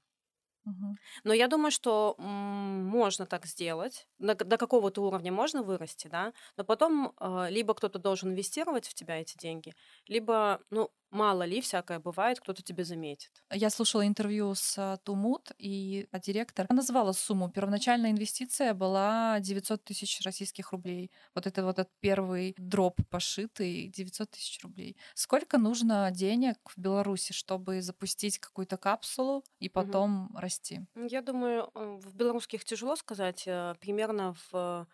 Но 1.24 1.32
я 1.32 1.48
думаю, 1.48 1.70
что 1.70 2.14
можно 2.18 3.26
так 3.26 3.46
сделать. 3.46 4.06
К- 4.18 4.44
До 4.44 4.56
какого-то 4.58 5.02
уровня 5.02 5.32
можно 5.32 5.62
вырасти, 5.62 6.08
да, 6.08 6.32
но 6.56 6.64
потом 6.64 7.14
э, 7.20 7.46
либо 7.50 7.74
кто-то 7.74 7.98
должен 7.98 8.30
инвестировать 8.30 8.86
в 8.88 8.94
тебя 8.94 9.20
эти 9.20 9.36
деньги, 9.38 9.74
либо, 10.06 10.60
ну, 10.70 10.90
мало 11.10 11.42
ли, 11.42 11.60
всякое 11.60 11.98
бывает, 11.98 12.40
кто-то 12.40 12.62
тебе 12.62 12.84
заметит. 12.84 13.42
Я 13.50 13.70
слушала 13.70 14.06
интервью 14.06 14.54
с 14.54 14.76
а, 14.78 14.96
Тумут, 14.98 15.52
и 15.58 16.06
а, 16.12 16.18
директор 16.18 16.66
называла 16.70 17.12
сумму. 17.12 17.50
Первоначальная 17.50 18.10
инвестиция 18.10 18.74
была 18.74 19.38
900 19.40 19.84
тысяч 19.84 20.20
российских 20.24 20.72
рублей. 20.72 21.10
Вот 21.34 21.46
это 21.46 21.64
вот 21.64 21.78
этот 21.78 21.90
первый 22.00 22.54
дроп 22.58 23.00
пошитый, 23.10 23.88
900 23.88 24.30
тысяч 24.30 24.62
рублей. 24.62 24.96
Сколько 25.14 25.58
нужно 25.58 26.10
денег 26.10 26.56
в 26.64 26.78
Беларуси, 26.78 27.32
чтобы 27.32 27.82
запустить 27.82 28.38
какую-то 28.38 28.76
капсулу 28.76 29.44
и 29.58 29.68
потом 29.68 30.30
расти? 30.36 30.80
Ну, 30.94 31.06
Я 31.06 31.22
думаю, 31.22 31.70
э, 31.74 31.98
в 32.02 32.14
белорусских 32.14 32.64
тяжело 32.64 32.96
сказать, 32.96 33.44
э, 33.46 33.74
примерно 33.80 34.34
в, 34.50 34.86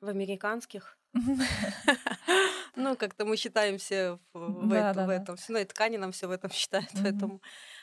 в 0.00 0.08
американских. 0.08 0.98
Ну, 2.76 2.96
как-то 2.96 3.24
мы 3.24 3.36
считаемся 3.36 4.18
в, 4.32 4.66
этом. 5.10 5.36
Ну, 5.48 5.58
и 5.58 5.64
ткани 5.64 5.96
нам 5.96 6.10
все 6.10 6.26
в 6.26 6.30
этом 6.32 6.50
считают. 6.50 6.90
Поэтому. 7.02 7.40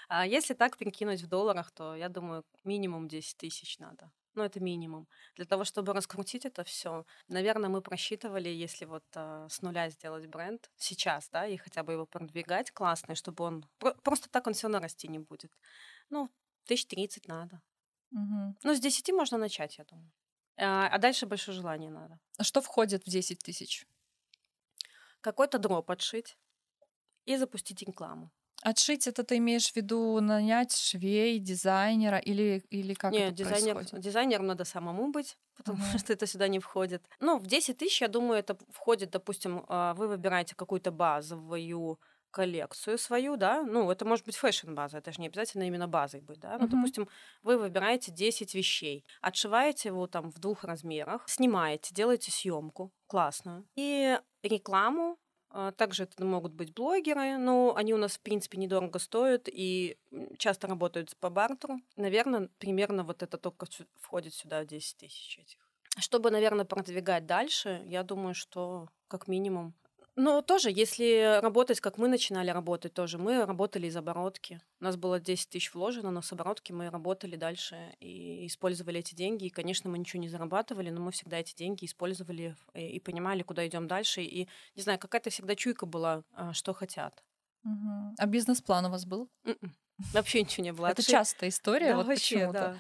А 0.09 0.25
если 0.27 0.53
так 0.53 0.77
прикинуть 0.77 1.21
в 1.21 1.27
долларах, 1.27 1.71
то 1.71 1.95
я 1.95 2.09
думаю, 2.09 2.43
минимум 2.65 3.07
10 3.07 3.37
тысяч 3.37 3.79
надо. 3.79 4.11
Ну, 4.35 4.43
это 4.43 4.59
минимум. 4.61 5.07
Для 5.35 5.45
того, 5.45 5.63
чтобы 5.65 5.93
раскрутить 5.93 6.45
это 6.45 6.63
все, 6.63 7.05
наверное, 7.27 7.69
мы 7.69 7.81
просчитывали, 7.81 8.47
если 8.49 8.85
вот 8.85 9.03
а, 9.15 9.47
с 9.49 9.61
нуля 9.61 9.89
сделать 9.89 10.27
бренд 10.27 10.69
сейчас, 10.77 11.29
да, 11.29 11.45
и 11.45 11.57
хотя 11.57 11.83
бы 11.83 11.93
его 11.93 12.05
продвигать 12.05 12.71
классный, 12.71 13.15
чтобы 13.15 13.43
он... 13.43 13.65
про- 13.77 13.93
Просто 14.03 14.29
так 14.29 14.47
он 14.47 14.53
все 14.53 14.67
равно 14.67 14.79
расти 14.79 15.09
не 15.09 15.19
будет. 15.19 15.51
Ну, 16.09 16.29
тысяч 16.65 16.85
тридцать 16.85 17.27
надо. 17.27 17.61
Мгм. 18.11 18.55
Ну, 18.63 18.73
с 18.73 18.79
10 18.79 19.11
можно 19.11 19.37
начать, 19.37 19.77
я 19.77 19.83
думаю. 19.83 20.11
А 20.57 20.87
а 20.87 20.97
дальше 20.97 21.25
большое 21.25 21.55
желание 21.55 21.89
надо. 21.91 22.19
А 22.37 22.43
Что 22.43 22.61
входит 22.61 23.03
в 23.05 23.09
10 23.09 23.39
тысяч? 23.39 23.85
Какой-то 25.21 25.57
дроп 25.57 25.89
отшить 25.91 26.37
и 27.25 27.37
запустить 27.37 27.83
рекламу. 27.83 28.31
Отшить 28.63 29.05
это 29.07 29.23
ты 29.23 29.37
имеешь 29.37 29.71
в 29.71 29.75
виду 29.75 30.19
нанять 30.19 30.75
швей, 30.75 31.37
дизайнера 31.39 32.17
или, 32.17 32.63
или 32.69 32.93
как 32.95 33.17
Не, 33.17 33.19
это 33.19 33.31
дизайнер, 33.31 33.83
происходит? 33.83 33.91
дизайнером 33.91 34.47
надо 34.47 34.63
самому 34.63 35.11
быть, 35.11 35.37
потому 35.55 35.77
Мгм. 35.77 35.97
что 35.97 36.13
это 36.13 36.25
сюда 36.27 36.47
не 36.47 36.59
входит. 36.59 37.03
Ну, 37.19 37.37
в 37.39 37.45
10 37.47 37.77
тысяч, 37.77 38.01
я 38.01 38.07
думаю, 38.07 38.39
это 38.39 38.57
входит, 38.69 39.11
допустим, 39.11 39.65
а, 39.67 39.93
вы 39.95 40.07
выбираете 40.07 40.55
какую-то 40.55 40.91
базовую 40.91 41.99
коллекцию 42.31 42.97
свою, 42.97 43.37
да, 43.37 43.63
ну, 43.63 43.89
это 43.91 44.05
может 44.05 44.25
быть 44.25 44.35
фэшн-база, 44.37 44.97
это 44.97 45.11
же 45.11 45.21
не 45.21 45.27
обязательно 45.27 45.63
именно 45.63 45.87
базой 45.87 46.21
быть, 46.21 46.39
да, 46.39 46.57
ну, 46.57 46.65
Мгм. 46.65 46.71
допустим, 46.71 47.09
вы 47.43 47.57
выбираете 47.57 48.11
10 48.11 48.53
вещей, 48.55 49.05
отшиваете 49.21 49.89
его 49.89 50.07
там 50.07 50.31
в 50.31 50.39
двух 50.39 50.63
размерах, 50.63 51.27
снимаете, 51.27 51.93
делаете 51.93 52.31
съемку 52.31 52.91
классную 53.07 53.65
и 53.75 54.19
рекламу, 54.43 55.17
а, 55.53 55.71
также 55.73 56.03
это 56.03 56.23
могут 56.23 56.53
быть 56.53 56.73
блогеры, 56.73 57.37
но 57.37 57.75
они 57.75 57.93
у 57.93 57.97
нас, 57.97 58.15
в 58.15 58.21
принципе, 58.21 58.57
недорого 58.57 58.99
стоят 58.99 59.49
и 59.51 59.97
часто 60.37 60.67
работают 60.67 61.15
по 61.17 61.29
бартеру. 61.29 61.81
Наверное, 61.97 62.49
примерно 62.57 63.03
вот 63.03 63.21
это 63.21 63.37
только 63.37 63.67
входит 63.99 64.33
сюда 64.33 64.61
в 64.61 64.67
10 64.67 64.97
тысяч 64.97 65.39
этих. 65.39 65.59
Чтобы, 65.97 66.31
наверное, 66.31 66.63
продвигать 66.63 67.25
дальше, 67.25 67.83
я 67.85 68.03
думаю, 68.03 68.33
что 68.33 68.87
как 69.09 69.27
минимум 69.27 69.75
но 70.15 70.41
тоже, 70.41 70.69
если 70.71 71.39
работать, 71.41 71.79
как 71.79 71.97
мы 71.97 72.07
начинали 72.07 72.49
работать, 72.51 72.93
тоже 72.93 73.17
мы 73.17 73.45
работали 73.45 73.87
из 73.87 73.95
оборотки. 73.95 74.61
У 74.79 74.83
нас 74.83 74.95
было 74.97 75.19
10 75.19 75.49
тысяч 75.49 75.73
вложено, 75.73 76.11
но 76.11 76.21
с 76.21 76.31
оборотки 76.33 76.71
мы 76.71 76.89
работали 76.89 77.35
дальше 77.35 77.93
и 77.99 78.45
использовали 78.47 78.99
эти 78.99 79.15
деньги. 79.15 79.45
И, 79.45 79.49
конечно, 79.49 79.89
мы 79.89 79.97
ничего 79.97 80.21
не 80.21 80.29
зарабатывали, 80.29 80.89
но 80.89 81.01
мы 81.01 81.11
всегда 81.11 81.39
эти 81.39 81.55
деньги 81.55 81.85
использовали 81.85 82.55
и, 82.73 82.99
понимали, 82.99 83.43
куда 83.43 83.65
идем 83.67 83.87
дальше. 83.87 84.21
И, 84.21 84.47
не 84.75 84.81
знаю, 84.81 84.99
какая-то 84.99 85.29
всегда 85.29 85.55
чуйка 85.55 85.85
была, 85.85 86.23
а, 86.33 86.53
что 86.53 86.73
хотят. 86.73 87.23
Мгм. 87.63 88.15
А 88.17 88.25
бизнес-план 88.25 88.85
у 88.85 88.89
вас 88.89 89.05
был? 89.05 89.29
М-м. 89.45 89.73
Вообще 90.13 90.41
ничего 90.41 90.63
не 90.63 90.73
было. 90.73 90.87
Это 90.87 91.01
Отши- 91.01 91.11
частая 91.11 91.49
история, 91.51 91.89
Да, 91.91 91.97
вот 91.97 92.07
вообще, 92.07 92.35
почему-то. 92.37 92.59
да. 92.59 92.77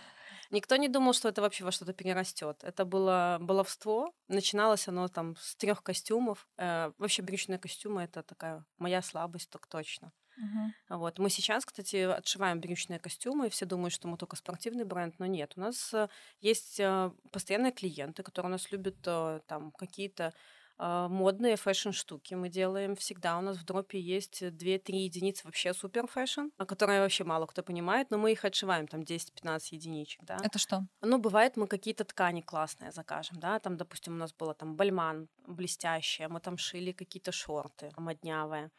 Никто 0.51 0.75
не 0.75 0.89
думал, 0.89 1.13
что 1.13 1.29
это 1.29 1.41
вообще 1.41 1.63
во 1.63 1.71
что-то 1.71 1.93
перерастет. 1.93 2.63
Это 2.63 2.85
было 2.85 3.37
баловство. 3.39 4.13
Начиналось 4.27 4.87
оно 4.87 5.07
там 5.07 5.35
с 5.39 5.55
трех 5.55 5.81
костюмов. 5.81 6.47
Э, 6.57 6.91
вообще 6.97 7.21
брючные 7.21 7.57
костюмы 7.57 8.03
это 8.03 8.21
такая 8.21 8.65
моя 8.77 9.01
слабость, 9.01 9.49
так 9.49 9.67
точно. 9.67 10.11
Мгм. 10.37 10.73
Вот. 10.89 11.19
Мы 11.19 11.29
сейчас, 11.29 11.65
кстати, 11.65 11.97
отшиваем 11.97 12.59
брючные 12.59 12.99
костюмы, 12.99 13.47
и 13.47 13.49
все 13.49 13.65
думают, 13.65 13.93
что 13.93 14.07
мы 14.07 14.17
только 14.17 14.35
спортивный 14.35 14.83
бренд, 14.83 15.19
но 15.19 15.25
нет. 15.25 15.53
У 15.55 15.61
нас 15.61 15.93
э, 15.93 16.09
есть 16.39 16.79
э, 16.79 17.11
постоянные 17.31 17.71
клиенты, 17.71 18.23
которые 18.23 18.49
у 18.49 18.51
нас 18.53 18.71
любят 18.71 18.97
э, 19.05 19.39
там 19.47 19.71
какие-то 19.71 20.33
модные 20.81 21.55
фэшн-штуки 21.57 22.33
мы 22.33 22.49
делаем 22.49 22.95
всегда. 22.95 23.37
У 23.37 23.41
нас 23.41 23.57
в 23.57 23.63
дропе 23.63 23.99
есть 23.99 24.41
2-3 24.41 24.81
единицы 24.93 25.45
вообще 25.45 25.73
супер 25.73 26.07
fashion, 26.07 26.47
а 26.57 26.65
которые 26.65 27.01
вообще 27.01 27.23
мало 27.23 27.45
кто 27.45 27.61
понимает, 27.61 28.09
но 28.09 28.17
мы 28.17 28.31
их 28.31 28.45
отшиваем, 28.45 28.87
там 28.87 29.01
10-15 29.01 29.59
единичек, 29.71 30.23
да. 30.23 30.37
Это 30.43 30.57
что? 30.57 30.87
Ну, 31.01 31.19
бывает, 31.19 31.57
мы 31.57 31.67
какие-то 31.67 32.03
ткани 32.03 32.41
классные 32.41 32.91
закажем, 32.91 33.39
да, 33.39 33.59
там, 33.59 33.77
допустим, 33.77 34.13
у 34.13 34.17
нас 34.17 34.33
было 34.33 34.53
там 34.53 34.75
Balmain 34.75 35.27
блестящее, 35.45 36.27
мы 36.27 36.39
там 36.39 36.57
шили 36.57 36.91
какие-то 36.91 37.31
шорты 37.31 37.91
моднявые, 37.97 38.71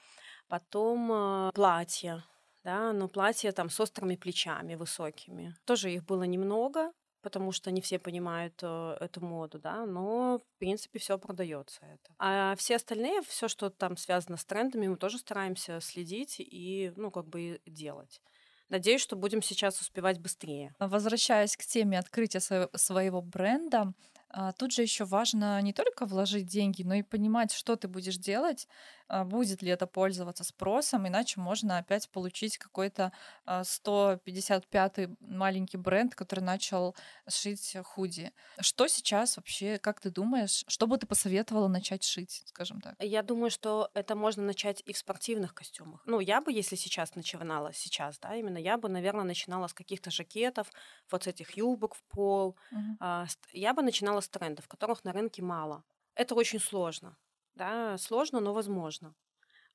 потом 0.49 1.11
э, 1.13 1.53
платья, 1.55 2.25
да, 2.65 2.93
но 2.93 3.09
платья 3.09 3.53
там 3.53 3.71
с 3.71 3.81
острыми 3.81 4.17
плечами 4.17 4.75
высокими. 4.75 5.55
Тоже 5.65 5.93
их 5.93 6.05
было 6.05 6.25
немного, 6.25 6.93
потому 7.23 7.53
что 7.53 7.71
не 7.71 7.81
все 7.81 7.99
понимают 7.99 8.59
э, 8.63 8.97
эту 9.01 9.25
моду, 9.25 9.59
да, 9.59 9.87
но 9.87 10.39
в 10.39 10.59
принципе 10.59 10.99
все 10.99 11.19
продается 11.19 11.81
это. 11.83 12.15
А 12.19 12.55
все 12.57 12.77
остальные, 12.77 13.23
все, 13.23 13.49
что 13.49 13.71
там 13.71 13.97
связано 13.97 14.37
с 14.37 14.45
трендами, 14.45 14.89
мы 14.89 14.97
тоже 14.97 15.19
стараемся 15.19 15.81
следить 15.81 16.37
и, 16.39 16.93
ну, 16.97 17.11
как 17.11 17.27
бы 17.27 17.61
делать. 17.67 18.21
Надеюсь, 18.69 19.03
что 19.03 19.17
будем 19.17 19.43
сейчас 19.43 19.81
успевать 19.81 20.19
быстрее. 20.19 20.75
Возвращаясь 20.79 21.57
к 21.57 21.65
теме 21.65 21.99
открытия 21.99 22.39
сво- 22.39 22.71
своего 22.75 23.21
бренда, 23.21 23.93
а, 24.31 24.53
тут 24.53 24.73
же 24.73 24.81
еще 24.81 25.05
важно 25.05 25.61
не 25.61 25.75
только 25.75 26.07
вложить 26.07 26.47
деньги, 26.47 26.83
но 26.83 26.95
и 26.95 27.03
понимать, 27.03 27.53
что 27.53 27.77
ты 27.77 27.87
будешь 27.87 28.17
делать, 28.17 28.67
а, 29.02 29.02
будет 29.25 29.63
ли 29.63 29.71
это 29.71 29.87
пользоваться 29.87 30.45
спросом, 30.45 31.07
иначе 31.07 31.41
можно 31.41 31.79
опять 31.79 32.09
получить 32.11 32.59
какой-то 32.59 33.13
а, 33.45 33.65
155-й 33.65 35.09
маленький 35.21 35.77
бренд, 35.77 36.15
который 36.15 36.41
начал 36.41 36.97
шить 37.29 37.77
худи. 37.85 38.33
Что 38.61 38.87
сейчас 38.89 39.37
вообще, 39.37 39.79
как 39.79 40.01
ты 40.01 40.11
думаешь, 40.11 40.65
что 40.69 40.87
бы 40.87 40.97
ты 40.99 41.07
посоветовала 41.07 41.69
начать 41.69 42.05
шить, 42.05 42.43
скажем 42.47 42.81
так? 42.81 42.95
Я 42.99 43.23
думаю, 43.23 43.51
что 43.51 43.91
это 43.95 44.15
можно 44.15 44.43
начать 44.45 44.83
и 44.87 44.93
в 44.93 44.99
спортивных 44.99 45.55
костюмах. 45.55 46.03
Ну, 46.07 46.21
я 46.21 46.41
бы, 46.41 46.53
если 46.53 46.77
сейчас 46.77 47.15
начинала, 47.15 47.73
сейчас, 47.73 48.19
да, 48.19 48.35
именно 48.37 48.59
я 48.59 48.77
бы, 48.79 48.89
наверное, 48.89 49.25
начинала 49.25 49.67
с 49.67 49.75
каких-то 49.75 50.11
жакетов, 50.11 50.71
вот 51.11 51.25
с 51.25 51.27
этих 51.27 51.57
юбок 51.57 51.95
в 51.95 52.03
пол. 52.05 52.57
А, 52.99 53.27
ст- 53.27 53.49
Я 53.53 53.75
бы 53.75 53.83
начинала 53.83 54.21
с 54.21 54.29
трендов, 54.29 54.69
которых 54.69 55.05
на 55.05 55.13
рынке 55.13 55.43
мало. 55.43 55.85
Это 56.15 56.35
очень 56.35 56.61
сложно, 56.61 57.17
да, 57.55 57.99
сложно, 57.99 58.41
но 58.41 58.53
возможно. 58.55 59.15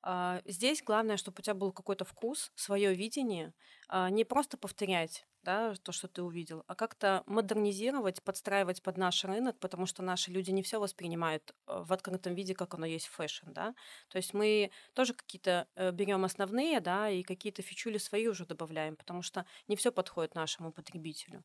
А, 0.02 0.42
Здесь 0.46 0.82
главное, 0.82 1.16
чтобы 1.18 1.36
у 1.40 1.42
тебя 1.42 1.54
был 1.54 1.72
какой-то 1.72 2.04
вкус, 2.04 2.52
свое 2.56 2.94
видение, 2.94 3.54
а, 3.88 4.10
не 4.10 4.24
просто 4.24 4.56
повторять 4.58 5.26
да, 5.42 5.74
то, 5.82 5.92
что 5.92 6.08
ты 6.08 6.22
увидел, 6.22 6.64
а 6.68 6.74
как-то 6.74 7.22
модернизировать, 7.26 8.22
подстраивать 8.22 8.82
под 8.82 8.98
наш 8.98 9.24
рынок, 9.24 9.58
потому 9.60 9.86
что 9.86 10.02
наши 10.02 10.30
люди 10.30 10.50
не 10.52 10.62
все 10.62 10.80
воспринимают 10.80 11.52
э, 11.68 11.82
в 11.84 11.92
открытом 11.92 12.34
виде, 12.34 12.54
как 12.54 12.74
оно 12.74 12.86
есть 12.86 13.06
в 13.06 13.12
fashion, 13.12 13.52
да. 13.52 13.74
То 14.08 14.18
есть 14.18 14.34
мы 14.34 14.70
тоже 14.94 15.14
какие-то 15.14 15.68
берем 15.94 16.24
основные, 16.24 16.80
да, 16.80 17.10
и 17.10 17.22
какие-то 17.22 17.62
фичули 17.62 17.98
свои 17.98 18.26
уже 18.28 18.46
добавляем, 18.46 18.96
потому 18.96 19.22
что 19.22 19.46
не 19.68 19.76
все 19.76 19.92
подходит 19.92 20.34
нашему 20.34 20.72
потребителю. 20.72 21.44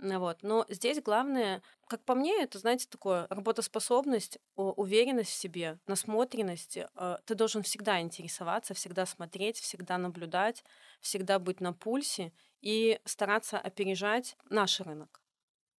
Вот. 0.00 0.42
Но 0.42 0.64
здесь 0.70 1.02
главное, 1.02 1.62
как 1.86 2.02
по 2.04 2.14
мне, 2.14 2.42
это, 2.42 2.58
знаете, 2.58 2.86
такое 2.88 3.26
работоспособность, 3.28 4.38
уверенность 4.56 5.30
в 5.30 5.34
себе, 5.34 5.78
насмотренность. 5.86 6.78
Э, 6.78 7.18
Ты 7.26 7.34
должен 7.34 7.62
всегда 7.62 8.00
интересоваться, 8.00 8.72
всегда 8.72 9.04
смотреть, 9.04 9.58
всегда 9.58 9.98
наблюдать, 9.98 10.64
всегда 11.00 11.38
быть 11.38 11.60
на 11.60 11.74
пульсе 11.74 12.32
и 12.62 12.98
стараться 13.04 13.58
опережать 13.58 14.36
наш 14.48 14.80
рынок. 14.80 15.20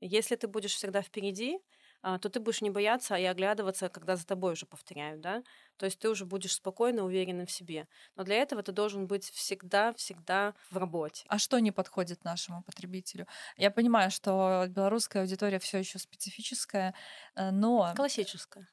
Если 0.02 0.36
ты 0.36 0.48
будешь 0.48 0.76
всегда 0.76 1.02
впереди, 1.02 1.60
то 2.02 2.30
ты 2.30 2.40
будешь 2.40 2.62
не 2.62 2.70
бояться 2.70 3.16
и 3.16 3.24
оглядываться, 3.26 3.90
когда 3.90 4.16
за 4.16 4.26
тобой 4.26 4.54
уже 4.54 4.66
повторяют, 4.66 5.22
да? 5.22 5.44
То 5.78 5.86
есть 5.86 6.00
ты 6.00 6.10
уже 6.10 6.26
будешь 6.26 6.56
спокойно, 6.56 7.04
уверенным 7.04 7.46
в 7.46 7.52
себе. 7.52 7.88
Но 8.16 8.24
для 8.24 8.36
этого 8.38 8.64
ты 8.64 8.72
должен 8.72 9.08
быть 9.08 9.30
всегда-всегда 9.30 10.56
в 10.70 10.78
работе. 10.78 11.26
А 11.28 11.38
что 11.38 11.60
не 11.60 11.72
подходит 11.72 12.24
нашему 12.24 12.64
потребителю? 12.64 13.28
Я 13.58 13.72
понимаю, 13.72 14.12
что 14.12 14.66
белорусская 14.68 15.22
аудитория 15.22 15.60
все 15.60 15.78
еще 15.80 16.00
специфическая, 16.00 16.96
э, 17.36 17.52
но 17.52 17.94
Классическое. 17.96 18.68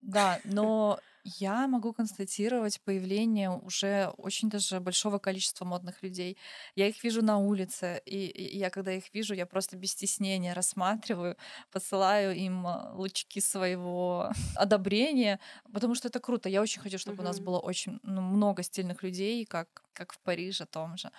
Да, 0.00 0.40
но 0.44 0.98
я 1.38 1.66
могу 1.66 1.92
констатировать 1.92 2.80
появление 2.80 3.50
уже 3.50 4.12
очень 4.16 4.48
даже 4.50 4.80
большого 4.80 5.18
количества 5.18 5.64
модных 5.64 6.02
людей. 6.02 6.36
Я 6.74 6.88
их 6.88 7.04
вижу 7.04 7.22
на 7.22 7.38
улице, 7.38 8.00
и, 8.06 8.56
я 8.56 8.70
когда 8.70 8.92
их 8.92 9.12
вижу, 9.14 9.34
я 9.34 9.46
просто 9.46 9.76
без 9.76 9.92
стеснения 9.92 10.54
рассматриваю, 10.54 11.36
посылаю 11.70 12.34
им 12.34 12.66
а, 12.66 12.92
лучки 12.94 13.40
своего 13.40 14.30
одобрения, 14.56 15.38
потому 15.72 15.94
что 15.94 16.08
это 16.08 16.20
круто. 16.20 16.48
Я 16.48 16.62
очень 16.62 16.80
хочу, 16.80 16.98
чтобы 16.98 17.22
у 17.22 17.26
нас 17.26 17.40
было 17.40 17.58
очень 17.58 18.00
ну, 18.02 18.20
много 18.20 18.62
стильных 18.62 19.02
людей, 19.02 19.44
как, 19.44 19.82
как 19.92 20.12
в 20.12 20.18
Париже 20.20 20.66
том 20.66 20.96
же 20.96 21.10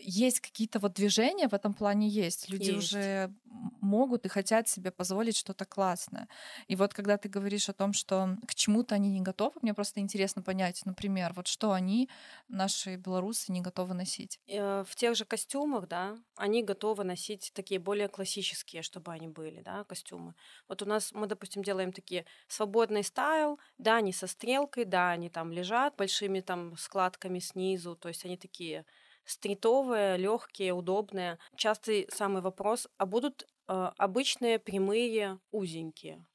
есть 0.00 0.40
какие-то 0.40 0.78
вот 0.78 0.94
движения 0.94 1.48
в 1.48 1.54
этом 1.54 1.74
плане 1.74 2.08
есть. 2.08 2.48
Люди 2.48 2.70
есть. 2.70 2.78
уже 2.78 3.32
могут 3.80 4.26
и 4.26 4.28
хотят 4.28 4.68
себе 4.68 4.90
позволить 4.90 5.36
что-то 5.36 5.64
классное. 5.64 6.28
И 6.68 6.76
вот 6.76 6.94
когда 6.94 7.16
ты 7.16 7.28
говоришь 7.28 7.68
о 7.68 7.72
том, 7.72 7.92
что 7.92 8.36
к 8.46 8.54
чему-то 8.54 8.94
они 8.94 9.10
не 9.10 9.20
готовы, 9.20 9.54
мне 9.62 9.74
просто 9.74 10.00
интересно 10.00 10.42
понять, 10.42 10.82
например, 10.84 11.32
вот 11.34 11.46
что 11.46 11.72
они, 11.72 12.08
наши 12.48 12.96
белорусы, 12.96 13.52
не 13.52 13.60
готовы 13.60 13.94
носить. 13.94 14.38
Э, 14.46 14.84
в 14.86 14.94
тех 14.96 15.16
же 15.16 15.24
костюмах, 15.24 15.88
да, 15.88 16.16
они 16.36 16.62
готовы 16.62 17.04
носить 17.04 17.50
такие 17.54 17.80
более 17.80 18.08
классические, 18.08 18.82
чтобы 18.82 19.12
они 19.12 19.28
были, 19.28 19.62
да, 19.62 19.84
костюмы. 19.84 20.34
Вот 20.68 20.82
у 20.82 20.86
нас 20.86 21.12
мы, 21.12 21.26
допустим, 21.26 21.62
делаем 21.62 21.92
такие 21.92 22.24
свободный 22.48 23.02
стайл, 23.02 23.58
да, 23.78 23.96
они 23.96 24.12
со 24.12 24.26
стрелкой, 24.26 24.84
да, 24.84 25.10
они 25.10 25.30
там 25.30 25.52
лежат 25.52 25.96
большими 25.96 26.40
там 26.40 26.76
складками 26.76 27.38
снизу, 27.38 27.96
то 27.96 28.08
есть 28.08 28.24
они 28.24 28.36
такие 28.36 28.84
стритовые, 29.30 30.16
легкие, 30.16 30.72
удобные. 30.72 31.38
Частый 31.56 32.08
самый 32.10 32.42
вопрос, 32.42 32.88
а 32.98 33.06
будут 33.06 33.46
э, 33.68 33.90
обычные 33.96 34.58
прямые 34.58 35.38
узенькие? 35.52 36.26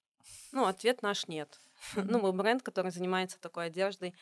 Ну, 0.52 0.66
ответ 0.66 1.02
наш 1.02 1.28
нет. 1.28 1.60
ну, 1.96 2.20
мы 2.20 2.32
бренд, 2.32 2.64
который 2.64 2.92
занимается 2.92 3.40
такой 3.40 3.66
одеждой 3.66 4.16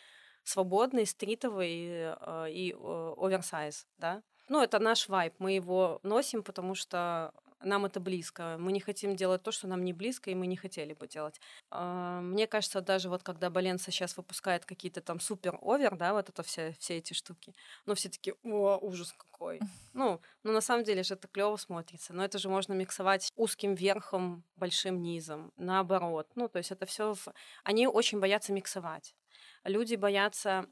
свободной, 0.44 1.06
стритовой 1.06 1.72
э, 1.72 2.48
и 2.50 2.74
э, 2.74 3.14
оверсайз, 3.18 3.88
да. 3.98 4.24
Ну, 4.50 4.62
это 4.62 4.80
наш 4.80 5.08
вайб, 5.08 5.36
мы 5.40 5.54
его 5.54 6.00
носим, 6.04 6.44
потому 6.44 6.76
что 6.76 7.32
нам 7.64 7.86
это 7.86 8.00
близко. 8.00 8.58
Мы 8.60 8.72
не 8.72 8.80
хотим 8.80 9.16
делать 9.16 9.44
то, 9.44 9.52
что 9.52 9.68
нам 9.68 9.84
не 9.84 9.94
близко, 9.94 10.30
и 10.30 10.36
мы 10.36 10.48
не 10.48 10.56
хотели 10.56 10.94
бы 10.94 11.08
делать. 11.08 11.40
А, 11.70 12.22
мне 12.22 12.48
кажется, 12.48 12.82
даже 12.82 13.10
вот 13.10 13.24
когда 13.24 13.50
Баленса 13.50 13.92
сейчас 13.92 14.18
выпускает 14.18 14.66
какие-то 14.66 15.02
там 15.02 15.20
супер-овер, 15.20 15.96
да, 15.96 16.14
вот 16.14 16.30
это 16.30 16.44
все, 16.44 16.76
все 16.80 16.98
эти 16.98 17.14
штуки, 17.14 17.54
ну, 17.86 17.96
все 17.96 18.10
таки 18.10 18.34
о, 18.44 18.78
ужас 18.78 19.14
какой. 19.14 19.60
Ну, 19.94 20.22
ну, 20.44 20.52
на 20.52 20.62
самом 20.62 20.84
деле 20.84 21.04
же 21.04 21.14
это 21.14 21.28
клево 21.28 21.56
смотрится, 21.58 22.14
но 22.14 22.24
это 22.24 22.38
же 22.38 22.50
можно 22.50 22.74
миксовать 22.74 23.32
узким 23.36 23.76
верхом, 23.76 24.44
большим 24.56 25.02
низом, 25.02 25.52
наоборот. 25.58 26.28
Ну, 26.36 26.48
то 26.48 26.58
есть 26.58 26.72
это 26.72 26.86
все... 26.86 27.14
В... 27.14 27.28
Они 27.64 27.88
очень 27.88 28.20
боятся 28.20 28.54
миксовать. 28.54 29.16
Люди 29.64 29.96
боятся 29.96 30.68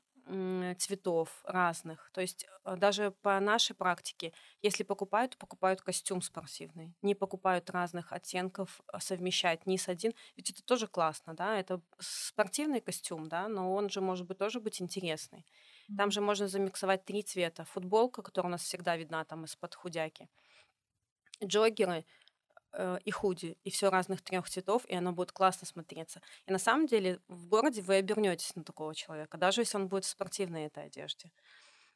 цветов 0.78 1.30
разных. 1.44 2.10
То 2.14 2.22
есть 2.22 2.46
э, 2.66 2.76
даже 2.76 3.12
по 3.22 3.40
нашей 3.40 3.76
практике, 3.76 4.34
если 4.62 4.84
покупают, 4.84 5.32
то 5.32 5.38
покупают 5.38 5.82
костюм 5.82 6.22
спортивный. 6.22 6.94
Не 7.02 7.16
покупают 7.16 7.70
разных 7.70 8.14
оттенков, 8.14 8.82
а 8.88 9.00
совмещать 9.00 9.66
низ 9.66 9.90
один. 9.90 10.14
Ведь 10.38 10.50
это 10.50 10.64
тоже 10.64 10.88
классно, 10.88 11.34
да? 11.34 11.58
Это 11.60 11.82
спортивный 12.00 12.82
костюм, 12.82 13.30
да, 13.30 13.48
но 13.48 13.74
он 13.74 13.90
же 13.90 14.02
может 14.02 14.28
быть 14.28 14.38
тоже 14.38 14.60
быть 14.60 14.82
интересный. 14.82 15.46
Там 15.98 16.12
же 16.12 16.22
можно 16.22 16.48
замиксовать 16.48 17.06
три 17.06 17.24
цвета. 17.24 17.66
Футболка, 17.66 18.22
которая 18.22 18.50
у 18.50 18.52
нас 18.52 18.62
всегда 18.62 18.96
видна 18.96 19.26
там 19.26 19.46
из-под 19.46 19.76
худяки. 19.76 20.30
Джоггеры— 21.44 22.06
э, 22.74 22.98
и 23.04 23.12
худи, 23.12 23.58
и 23.64 23.70
все 23.70 23.90
разных 23.90 24.22
трех 24.22 24.50
цветов, 24.50 24.86
и 24.86 24.96
оно 24.96 25.14
будет 25.14 25.32
классно 25.32 25.68
смотреться. 25.68 26.22
И 26.46 26.52
на 26.52 26.60
самом 26.60 26.88
деле 26.88 27.20
в 27.28 27.48
городе 27.48 27.82
вы 27.82 27.96
обернетесь 27.96 28.56
на 28.56 28.64
такого 28.64 28.96
человека, 28.96 29.38
даже 29.38 29.62
если 29.62 29.78
он 29.78 29.88
будет 29.88 30.06
в 30.06 30.10
спортивной 30.10 30.66
этой 30.66 30.86
одежде. 30.86 31.32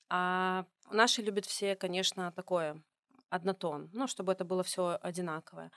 А 0.10 0.66
наши 0.92 1.22
любят 1.22 1.46
все, 1.46 1.76
конечно, 1.76 2.32
такое 2.32 2.82
однотон, 3.30 3.90
ну, 3.94 4.08
чтобы 4.08 4.32
это 4.32 4.46
было 4.46 4.64
все 4.64 4.98
одинаковое. 5.02 5.72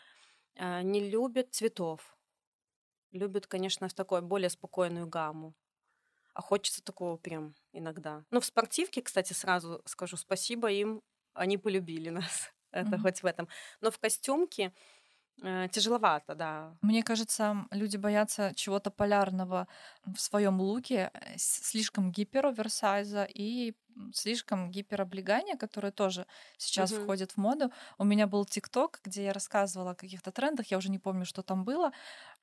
А, 0.56 0.82
не 0.82 1.08
любят 1.08 1.54
цветов. 1.54 2.16
Любят, 3.10 3.46
конечно, 3.46 3.88
в 3.88 3.94
такой 3.94 4.20
более 4.20 4.50
спокойную 4.50 5.06
гамму. 5.06 5.54
А 6.34 6.42
хочется 6.42 6.84
такого 6.84 7.16
прям 7.16 7.54
иногда. 7.72 8.24
Ну, 8.30 8.40
в 8.40 8.44
спортивке, 8.44 9.02
кстати, 9.02 9.32
сразу 9.32 9.82
скажу 9.86 10.16
спасибо 10.16 10.70
им, 10.70 11.02
они 11.34 11.58
полюбили 11.58 12.10
нас 12.10 12.52
это 12.72 12.90
mm-hmm. 12.90 13.02
хоть 13.02 13.22
в 13.22 13.26
этом. 13.26 13.48
Но 13.80 13.90
в 13.90 13.98
костюмке 13.98 14.72
э, 15.42 15.68
тяжеловато, 15.70 16.34
да. 16.34 16.76
Мне 16.82 17.02
кажется, 17.02 17.66
люди 17.70 17.96
боятся 17.96 18.52
чего-то 18.54 18.90
полярного 18.90 19.68
в 20.04 20.18
своем 20.18 20.60
луке, 20.60 21.10
э, 21.12 21.34
слишком 21.36 22.10
гипероверсайза 22.10 23.24
и 23.24 23.74
слишком 24.12 24.70
гипероблегания, 24.70 25.56
которое 25.56 25.92
тоже 25.92 26.26
сейчас 26.56 26.92
mm-hmm. 26.92 27.02
входит 27.02 27.32
в 27.32 27.36
моду. 27.36 27.72
У 27.98 28.04
меня 28.04 28.26
был 28.26 28.44
ТикТок, 28.44 29.00
где 29.04 29.24
я 29.24 29.32
рассказывала 29.32 29.92
о 29.92 29.94
каких-то 29.94 30.30
трендах, 30.30 30.66
я 30.70 30.78
уже 30.78 30.90
не 30.90 30.98
помню, 30.98 31.24
что 31.24 31.42
там 31.42 31.64
было, 31.64 31.92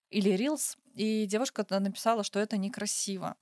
или 0.10 0.32
Reels, 0.34 0.78
и 0.94 1.26
девушка 1.26 1.66
написала, 1.80 2.24
что 2.24 2.40
это 2.40 2.58
некрасиво. 2.58 3.36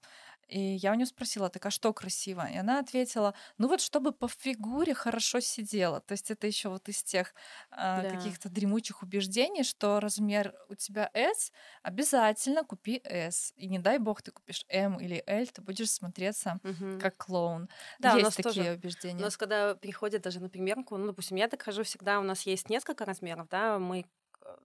И 0.53 0.75
я 0.75 0.91
у 0.91 0.93
нее 0.93 1.07
спросила, 1.07 1.49
так 1.49 1.65
а 1.65 1.71
что 1.71 1.91
красиво? 1.93 2.47
И 2.47 2.55
она 2.55 2.77
ответила, 2.77 3.33
ну 3.57 3.67
вот 3.67 3.81
чтобы 3.81 4.11
по 4.11 4.27
фигуре 4.27 4.93
хорошо 4.93 5.39
сидела. 5.39 5.99
То 6.01 6.11
есть 6.11 6.29
это 6.29 6.45
еще 6.45 6.69
вот 6.69 6.87
из 6.89 7.01
тех 7.01 7.33
э, 7.71 7.75
да. 7.75 8.09
каких-то 8.11 8.49
дремучих 8.49 9.01
убеждений, 9.01 9.63
что 9.63 9.99
размер 9.99 10.53
у 10.69 10.75
тебя 10.75 11.09
S, 11.15 11.51
обязательно 11.81 12.63
купи 12.63 13.01
S. 13.03 13.51
И 13.55 13.67
не 13.67 13.79
дай 13.79 13.97
бог 13.97 14.21
ты 14.21 14.29
купишь 14.29 14.63
M 14.69 14.99
или 14.99 15.23
L, 15.25 15.47
ты 15.47 15.63
будешь 15.63 15.89
смотреться 15.89 16.59
угу. 16.63 16.99
как 17.01 17.17
клоун. 17.17 17.67
Да, 17.97 18.13
есть 18.13 18.37
такие 18.37 18.53
тоже, 18.53 18.73
убеждения. 18.73 19.19
У 19.19 19.23
нас 19.23 19.37
когда 19.37 19.73
приходят 19.73 20.21
даже 20.21 20.39
на 20.39 20.49
примерку, 20.49 20.97
ну, 20.97 21.07
допустим, 21.07 21.37
я 21.37 21.47
так 21.47 21.63
хожу 21.63 21.81
всегда, 21.83 22.19
у 22.19 22.23
нас 22.23 22.43
есть 22.43 22.69
несколько 22.69 23.05
размеров, 23.05 23.49
да, 23.49 23.79
мы 23.79 24.05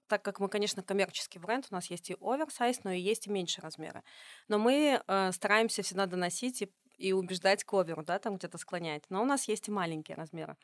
так 0.07 0.23
как 0.23 0.41
мы, 0.41 0.49
конечно, 0.49 0.83
коммерческий 0.83 1.39
бренд, 1.39 1.67
у 1.71 1.75
нас 1.75 1.91
есть 1.91 2.11
и 2.11 2.17
оверсайз, 2.21 2.85
но 2.85 2.91
и 2.91 3.01
есть 3.01 3.27
и 3.27 3.31
меньшие 3.31 3.63
размеры. 3.63 4.03
Но 4.49 4.59
мы 4.59 5.03
э, 5.07 5.33
стараемся 5.33 5.83
всегда 5.83 6.07
доносить 6.07 6.63
и, 6.63 6.73
и 6.97 7.13
убеждать 7.13 7.65
к 7.65 7.73
оверу, 7.75 8.03
да, 8.03 8.19
там 8.19 8.37
где-то 8.37 8.59
склонять. 8.59 9.05
Но 9.11 9.23
у 9.23 9.25
нас 9.25 9.49
есть 9.49 9.69
и 9.69 9.71
маленькие 9.71 10.17
размеры. 10.17 10.57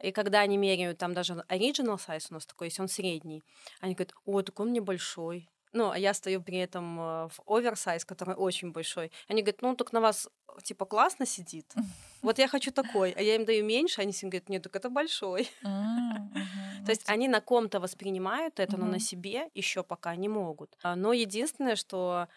И 0.00 0.12
когда 0.12 0.40
они 0.40 0.56
меряют, 0.56 0.98
там 0.98 1.14
даже 1.14 1.34
original 1.48 1.98
size 1.98 2.26
у 2.30 2.34
нас 2.34 2.46
такой 2.46 2.68
есть, 2.68 2.80
он 2.80 2.88
средний, 2.88 3.42
они 3.80 3.94
говорят, 3.94 4.14
о, 4.24 4.42
так 4.42 4.58
он 4.60 4.72
небольшой. 4.72 5.48
Ну, 5.72 5.90
а 5.90 5.98
я 5.98 6.14
стою 6.14 6.42
при 6.42 6.58
этом 6.58 6.98
э, 6.98 7.28
в 7.28 7.40
оверсайз, 7.46 8.04
который 8.04 8.34
очень 8.34 8.72
большой. 8.72 9.12
Они 9.28 9.42
говорят, 9.42 9.62
ну, 9.62 9.76
так 9.76 9.92
на 9.92 10.00
вас, 10.00 10.28
типа, 10.62 10.86
классно 10.86 11.26
сидит. 11.26 11.74
Вот 12.22 12.38
я 12.38 12.48
хочу 12.48 12.72
такой. 12.72 13.12
А 13.12 13.22
я 13.22 13.36
им 13.36 13.44
даю 13.44 13.64
меньше, 13.64 14.00
они 14.02 14.12
всем 14.12 14.30
говорят, 14.30 14.48
нет, 14.48 14.62
так 14.62 14.76
это 14.76 14.90
большой. 14.90 15.48
То 15.62 16.92
есть 16.92 17.02
они 17.06 17.28
на 17.28 17.40
ком-то 17.40 17.80
воспринимают 17.80 18.60
это, 18.60 18.76
но 18.76 18.86
на 18.86 18.98
себе 18.98 19.50
еще 19.54 19.82
пока 19.82 20.16
не 20.16 20.28
могут. 20.28 20.76
А, 20.82 20.96
но 20.96 21.12
единственное, 21.12 21.76
что 21.76 22.28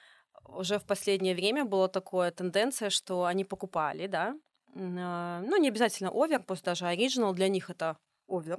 уже 0.45 0.77
в 0.77 0.83
последнее 0.83 1.35
время 1.35 1.63
была 1.63 1.87
такая 1.87 2.31
тенденция, 2.31 2.89
что 2.89 3.25
они 3.25 3.45
покупали, 3.45 4.07
да, 4.07 4.35
а, 4.75 5.41
ну, 5.41 5.57
не 5.57 5.69
обязательно 5.69 6.11
овер, 6.11 6.43
просто 6.43 6.65
даже 6.65 6.85
оригинал, 6.87 7.33
для 7.33 7.47
них 7.47 7.69
это 7.69 7.97
овер, 8.27 8.57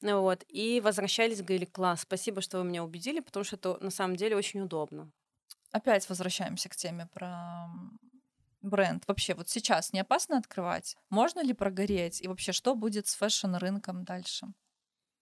вот, 0.00 0.44
и 0.48 0.80
возвращались, 0.80 1.42
говорили, 1.42 1.64
класс, 1.64 2.02
спасибо, 2.02 2.40
что 2.40 2.58
вы 2.58 2.64
меня 2.64 2.84
убедили, 2.84 3.20
потому 3.20 3.44
что 3.44 3.56
это 3.56 3.78
на 3.80 3.90
самом 3.90 4.16
деле 4.16 4.36
очень 4.36 4.60
удобно. 4.60 5.10
Опять 5.72 6.08
возвращаемся 6.08 6.68
к 6.68 6.76
теме 6.76 7.08
про 7.12 7.66
бренд. 8.60 9.04
Вообще, 9.06 9.34
вот 9.34 9.48
сейчас 9.48 9.92
не 9.92 10.00
опасно 10.00 10.38
открывать? 10.38 10.96
Можно 11.10 11.42
ли 11.42 11.52
прогореть? 11.52 12.20
И 12.20 12.28
вообще, 12.28 12.52
что 12.52 12.74
будет 12.74 13.06
с 13.06 13.14
фэшн-рынком 13.16 14.04
дальше? 14.04 14.46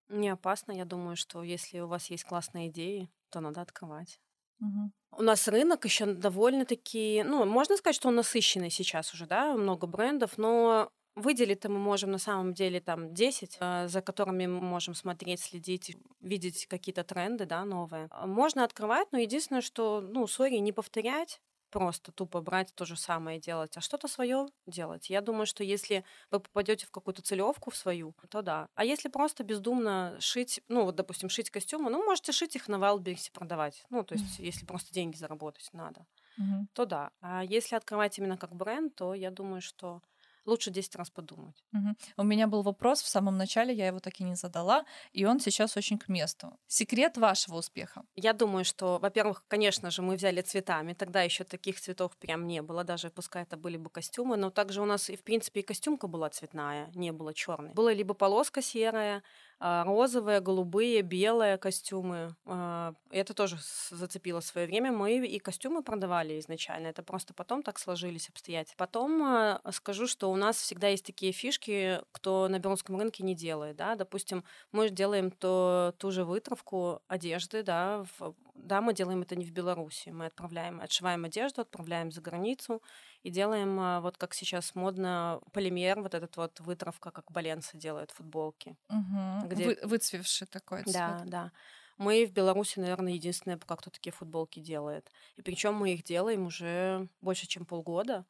Не 0.09 0.30
опасно. 0.30 0.72
Я 0.72 0.84
думаю, 0.84 1.16
что 1.16 1.43
если 1.43 1.80
у 1.80 1.89
вас 1.89 2.11
есть 2.11 2.24
классные 2.24 2.68
идеи, 2.68 3.11
то 3.30 3.41
надо 3.41 3.61
открывать. 3.61 4.20
Угу. 4.61 4.91
У 5.18 5.22
нас 5.22 5.49
рынок 5.49 5.84
еще 5.84 6.07
довольно-таки, 6.07 7.22
ну, 7.26 7.45
можно 7.45 7.76
сказать, 7.76 7.97
что 7.97 8.09
он 8.09 8.14
насыщенный 8.14 8.70
сейчас 8.70 9.12
уже, 9.12 9.26
да, 9.26 9.55
много 9.55 9.87
брендов, 9.87 10.39
но 10.39 10.91
Выделить-то 11.16 11.70
мы 11.70 11.78
можем 11.78 12.11
на 12.11 12.18
самом 12.18 12.53
деле 12.53 12.78
там 12.78 13.14
10, 13.14 13.57
э, 13.59 13.89
за 13.89 14.03
которыми 14.03 14.47
мы 14.47 14.61
можем 14.61 14.95
смотреть, 14.95 15.41
следить, 15.41 15.97
видеть 16.20 16.66
какие-то 16.66 17.05
тренды, 17.05 17.47
да, 17.47 17.64
новые. 17.64 18.11
Можно 18.26 18.64
открывать, 18.64 19.09
но 19.12 19.18
единственное, 19.18 19.62
что, 19.62 20.03
ну, 20.03 20.26
сори, 20.26 20.57
не 20.57 20.72
повторять, 20.72 21.41
просто 21.76 22.10
тупо 22.10 22.40
брать 22.40 22.74
то 22.74 22.86
же 22.86 22.96
самое 22.96 23.38
делать, 23.38 23.76
а 23.76 23.82
что-то 23.82 24.08
свое 24.08 24.46
делать. 24.66 25.10
Я 25.10 25.20
думаю, 25.20 25.44
что 25.44 25.62
если 25.62 26.04
вы 26.30 26.40
попадете 26.40 26.86
в 26.86 26.90
какую-то 26.90 27.20
целевку 27.20 27.70
в 27.70 27.76
свою, 27.76 28.14
то 28.30 28.40
да. 28.40 28.68
А 28.74 28.84
если 28.84 29.10
просто 29.10 29.44
бездумно 29.44 30.16
шить, 30.18 30.62
ну 30.68 30.84
вот, 30.84 30.94
допустим, 30.94 31.28
шить 31.28 31.50
костюмы, 31.50 31.90
ну, 31.90 32.02
можете 32.02 32.32
шить 32.32 32.56
их 32.56 32.68
на 32.68 32.76
Wildberries 32.76 33.30
продавать. 33.30 33.84
Ну, 33.90 34.04
то 34.04 34.14
есть, 34.14 34.38
если 34.38 34.64
просто 34.64 34.94
деньги 34.94 35.16
заработать 35.16 35.68
надо, 35.74 36.06
mm-hmm. 36.40 36.66
то 36.72 36.86
да. 36.86 37.10
А 37.20 37.44
если 37.44 37.76
открывать 37.76 38.16
именно 38.16 38.38
как 38.38 38.54
бренд, 38.54 38.94
то 38.94 39.12
я 39.12 39.30
думаю, 39.30 39.60
что 39.60 40.00
лучше 40.47 40.70
10 40.70 40.97
раз 40.97 41.11
подумать. 41.11 41.64
Мгм. 41.72 41.97
У 42.16 42.22
меня 42.22 42.47
был 42.47 42.62
вопрос 42.62 43.03
в 43.03 43.09
самом 43.09 43.36
начале, 43.36 43.74
я 43.74 43.86
его 43.86 44.01
так 44.01 44.20
и 44.20 44.24
не 44.24 44.34
задала, 44.34 44.84
и 45.12 45.24
он 45.24 45.40
сейчас 45.40 45.76
очень 45.76 45.99
к 45.99 46.09
месту. 46.09 46.59
Секрет 46.66 47.16
вашего 47.16 47.57
успеха? 47.59 48.03
Я 48.14 48.32
думаю, 48.32 48.64
что, 48.64 48.99
во-первых, 48.99 49.44
конечно 49.49 49.90
же, 49.90 50.03
мы 50.03 50.16
взяли 50.16 50.40
цветами. 50.42 50.94
Тогда 50.94 51.22
еще 51.22 51.44
таких 51.44 51.80
цветов 51.80 52.16
прям 52.16 52.47
не 52.47 52.62
было, 52.62 52.84
даже 52.84 53.11
пускай 53.11 53.42
это 53.42 53.57
были 53.57 53.76
бы 53.76 53.90
костюмы. 53.90 54.36
Но 54.36 54.51
также 54.51 54.82
у 54.82 54.86
нас, 54.86 55.11
и 55.11 55.16
в 55.16 55.22
принципе, 55.22 55.61
и 55.61 55.62
костюмка 55.62 56.07
была 56.07 56.30
цветная, 56.30 56.90
не 56.94 57.12
было 57.12 57.34
черной. 57.34 57.72
Была 57.72 57.92
либо 57.92 58.14
полоска 58.14 58.62
серая, 58.62 59.22
розовые, 59.61 60.40
голубые, 60.40 61.02
белые 61.02 61.57
костюмы. 61.59 62.34
А, 62.44 62.94
Это 63.11 63.32
тоже 63.34 63.57
зацепило 63.90 64.40
свое 64.40 64.66
время. 64.66 64.92
Мы 64.92 65.26
и 65.26 65.38
костюмы 65.38 65.82
продавали 65.82 66.38
изначально. 66.38 66.88
Это 66.88 67.02
просто 67.02 67.32
потом 67.34 67.62
так 67.62 67.78
сложились 67.78 68.28
обстоятельства. 68.28 68.76
Потом 68.76 69.22
а, 69.22 69.61
скажу, 69.72 70.07
что 70.07 70.30
у 70.30 70.36
нас 70.36 70.57
всегда 70.57 70.88
есть 70.88 71.07
такие 71.07 71.32
фишки, 71.32 72.00
кто 72.12 72.48
на 72.48 72.59
белорусском 72.59 72.96
рынке 72.98 73.24
не 73.24 73.34
делает. 73.34 73.76
Да? 73.76 73.94
Допустим, 73.94 74.44
мы 74.72 74.90
делаем 74.90 75.30
то, 75.30 75.94
ту 75.98 76.11
же 76.11 76.24
вытравку 76.24 77.00
одежды, 77.09 77.62
да, 77.62 78.04
в- 78.18 78.34
да, 78.54 78.80
мы 78.80 78.94
делаем 78.94 79.22
это 79.22 79.36
не 79.36 79.44
в 79.44 79.52
Беларуси. 79.52 80.09
Мы 80.11 80.26
отправляем, 80.26 80.80
отшиваем 80.80 81.24
одежду, 81.24 81.61
отправляем 81.62 82.11
за 82.11 82.20
границу 82.20 82.82
и 83.26 83.30
делаем, 83.30 83.78
а, 83.80 84.00
вот 84.00 84.16
как 84.18 84.34
сейчас 84.34 84.74
модно, 84.74 85.40
полимер, 85.52 86.00
вот 86.00 86.14
этот 86.14 86.36
вот 86.36 86.60
вытравка, 86.60 87.10
как 87.10 87.32
Баленса 87.32 87.76
делают 87.76 88.12
футболки. 88.12 88.76
Мгм. 88.88 89.48
Где- 89.48 89.64
Вы- 89.66 89.78
выцвевший 89.82 90.46
такой 90.46 90.82
цвет. 90.84 90.94
Да, 90.94 91.22
да. 91.26 91.52
Мы 91.98 92.26
в 92.26 92.32
Беларуси, 92.32 92.78
наверное, 92.78 93.14
единственные, 93.14 93.58
кто 93.58 93.90
такие 93.90 94.12
футболки 94.12 94.60
делает. 94.60 95.10
И 95.36 95.42
причем 95.42 95.74
мы 95.74 95.92
их 95.94 96.04
делаем 96.04 96.46
уже 96.46 97.08
больше, 97.20 97.46
чем 97.46 97.64
полгода. 97.64 98.24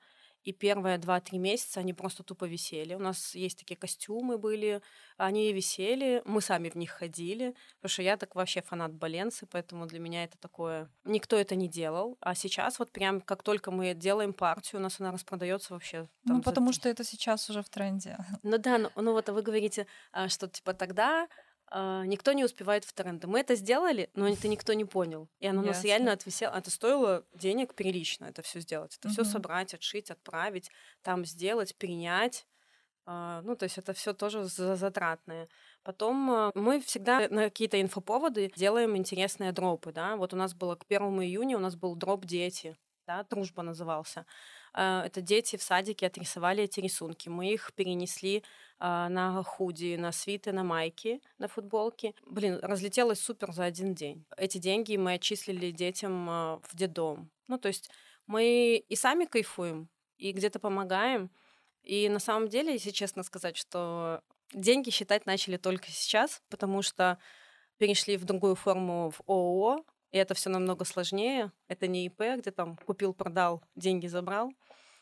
И 0.46 0.52
первые 0.52 0.96
два-три 0.98 1.38
месяца 1.38 1.80
они 1.80 1.92
просто 1.92 2.22
тупо 2.22 2.44
висели. 2.44 2.94
У 2.94 3.00
нас 3.00 3.34
есть 3.34 3.58
такие 3.58 3.76
костюмы 3.76 4.38
были, 4.38 4.80
они 5.16 5.52
висели, 5.52 6.22
мы 6.24 6.40
сами 6.40 6.68
в 6.68 6.76
них 6.76 6.90
ходили, 6.92 7.54
потому 7.80 7.90
что 7.90 8.02
я 8.02 8.16
так 8.16 8.36
вообще 8.36 8.62
фанат 8.62 8.94
Баленсы, 8.94 9.44
поэтому 9.46 9.86
для 9.86 9.98
меня 9.98 10.22
это 10.22 10.38
такое... 10.38 10.88
Никто 11.04 11.36
это 11.36 11.56
не 11.56 11.68
делал, 11.68 12.16
а 12.20 12.36
сейчас 12.36 12.78
вот 12.78 12.92
прям 12.92 13.20
как 13.20 13.42
только 13.42 13.72
мы 13.72 13.92
делаем 13.94 14.32
партию, 14.32 14.80
у 14.80 14.82
нас 14.84 15.00
она 15.00 15.10
распродается 15.10 15.72
вообще. 15.72 16.08
Ну, 16.24 16.36
за 16.36 16.42
потому 16.42 16.68
три- 16.68 16.74
что 16.76 16.88
это 16.88 17.02
сейчас 17.02 17.50
уже 17.50 17.62
в 17.62 17.68
тренде. 17.68 18.16
ну 18.44 18.56
да, 18.58 18.78
ну, 18.78 18.90
ну 18.94 19.12
вот 19.12 19.28
вы 19.28 19.42
говорите, 19.42 19.88
а, 20.12 20.28
что 20.28 20.46
типа 20.46 20.74
тогда 20.74 21.26
никто 21.72 22.32
не 22.32 22.44
успевает 22.44 22.84
в 22.84 22.92
тренды. 22.92 23.26
Мы 23.26 23.40
это 23.40 23.54
сделали, 23.56 24.08
но 24.14 24.28
это 24.28 24.48
никто 24.48 24.72
не 24.72 24.84
понял. 24.84 25.28
И 25.40 25.46
оно 25.46 25.62
у 25.62 25.64
нас 25.64 25.76
Ясно. 25.76 25.86
реально 25.88 26.12
отвисело. 26.12 26.56
Это 26.56 26.70
стоило 26.70 27.24
денег 27.34 27.74
прилично 27.74 28.26
это 28.26 28.42
все 28.42 28.60
сделать. 28.60 28.96
Это 28.98 29.08
все 29.08 29.24
собрать, 29.24 29.74
отшить, 29.74 30.10
отправить, 30.10 30.70
там 31.02 31.24
сделать, 31.24 31.76
принять. 31.76 32.46
А, 33.08 33.40
Ну, 33.42 33.54
то 33.56 33.64
есть 33.64 33.78
это 33.78 33.92
все 33.92 34.12
тоже 34.14 34.44
за- 34.44 34.76
затратное. 34.76 35.48
Потом 35.82 36.30
а, 36.30 36.52
мы 36.54 36.80
всегда 36.80 37.28
на 37.28 37.44
какие-то 37.44 37.80
инфоповоды 37.80 38.52
делаем 38.56 38.96
интересные 38.96 39.52
дропы, 39.52 39.92
да. 39.92 40.16
Вот 40.16 40.32
у 40.34 40.36
нас 40.36 40.54
было 40.54 40.74
к 40.74 40.84
1 40.88 41.22
июня 41.22 41.56
у 41.56 41.60
нас 41.60 41.76
был 41.76 41.94
дроп 41.94 42.24
«Дети», 42.24 42.76
да, 43.06 43.22
«Дружба» 43.24 43.62
назывался. 43.62 44.26
А, 44.76 45.04
Это 45.06 45.22
дети 45.22 45.56
в 45.56 45.62
садике 45.62 46.06
отрисовали 46.06 46.64
эти 46.64 46.80
рисунки. 46.80 47.30
Мы 47.30 47.54
их 47.54 47.72
перенесли 47.74 48.44
а, 48.78 49.08
на 49.08 49.42
худи, 49.42 49.96
на 49.96 50.12
свиты, 50.12 50.52
на 50.52 50.64
майки, 50.64 51.22
на 51.38 51.48
футболки. 51.48 52.14
Блин, 52.26 52.58
разлетелось 52.62 53.20
супер 53.20 53.52
за 53.52 53.64
один 53.64 53.94
день. 53.94 54.26
Эти 54.36 54.58
деньги 54.58 54.96
мы 54.96 55.14
отчислили 55.14 55.70
детям 55.70 56.28
а, 56.28 56.60
в 56.62 56.76
детдом. 56.76 57.30
Ну, 57.48 57.58
то 57.58 57.68
есть 57.68 57.90
мы 58.26 58.84
и 58.86 58.96
сами 58.96 59.24
кайфуем, 59.24 59.88
и 60.18 60.32
где-то 60.32 60.58
помогаем. 60.58 61.30
И 61.82 62.08
на 62.10 62.18
самом 62.18 62.48
деле, 62.48 62.74
если 62.74 62.90
честно 62.90 63.22
сказать, 63.22 63.56
что 63.56 64.20
деньги 64.52 64.90
считать 64.90 65.24
начали 65.24 65.56
только 65.56 65.90
сейчас, 65.90 66.42
потому 66.50 66.82
что 66.82 67.18
перешли 67.78 68.18
в 68.18 68.24
другую 68.24 68.56
форму 68.56 69.10
в 69.10 69.22
ООО, 69.26 69.84
и 70.10 70.18
это 70.18 70.34
все 70.34 70.50
намного 70.50 70.84
сложнее. 70.84 71.52
Это 71.68 71.86
не 71.86 72.06
ИП, 72.06 72.22
где 72.38 72.50
там 72.50 72.76
купил, 72.76 73.12
продал, 73.14 73.62
деньги 73.74 74.06
забрал. 74.06 74.52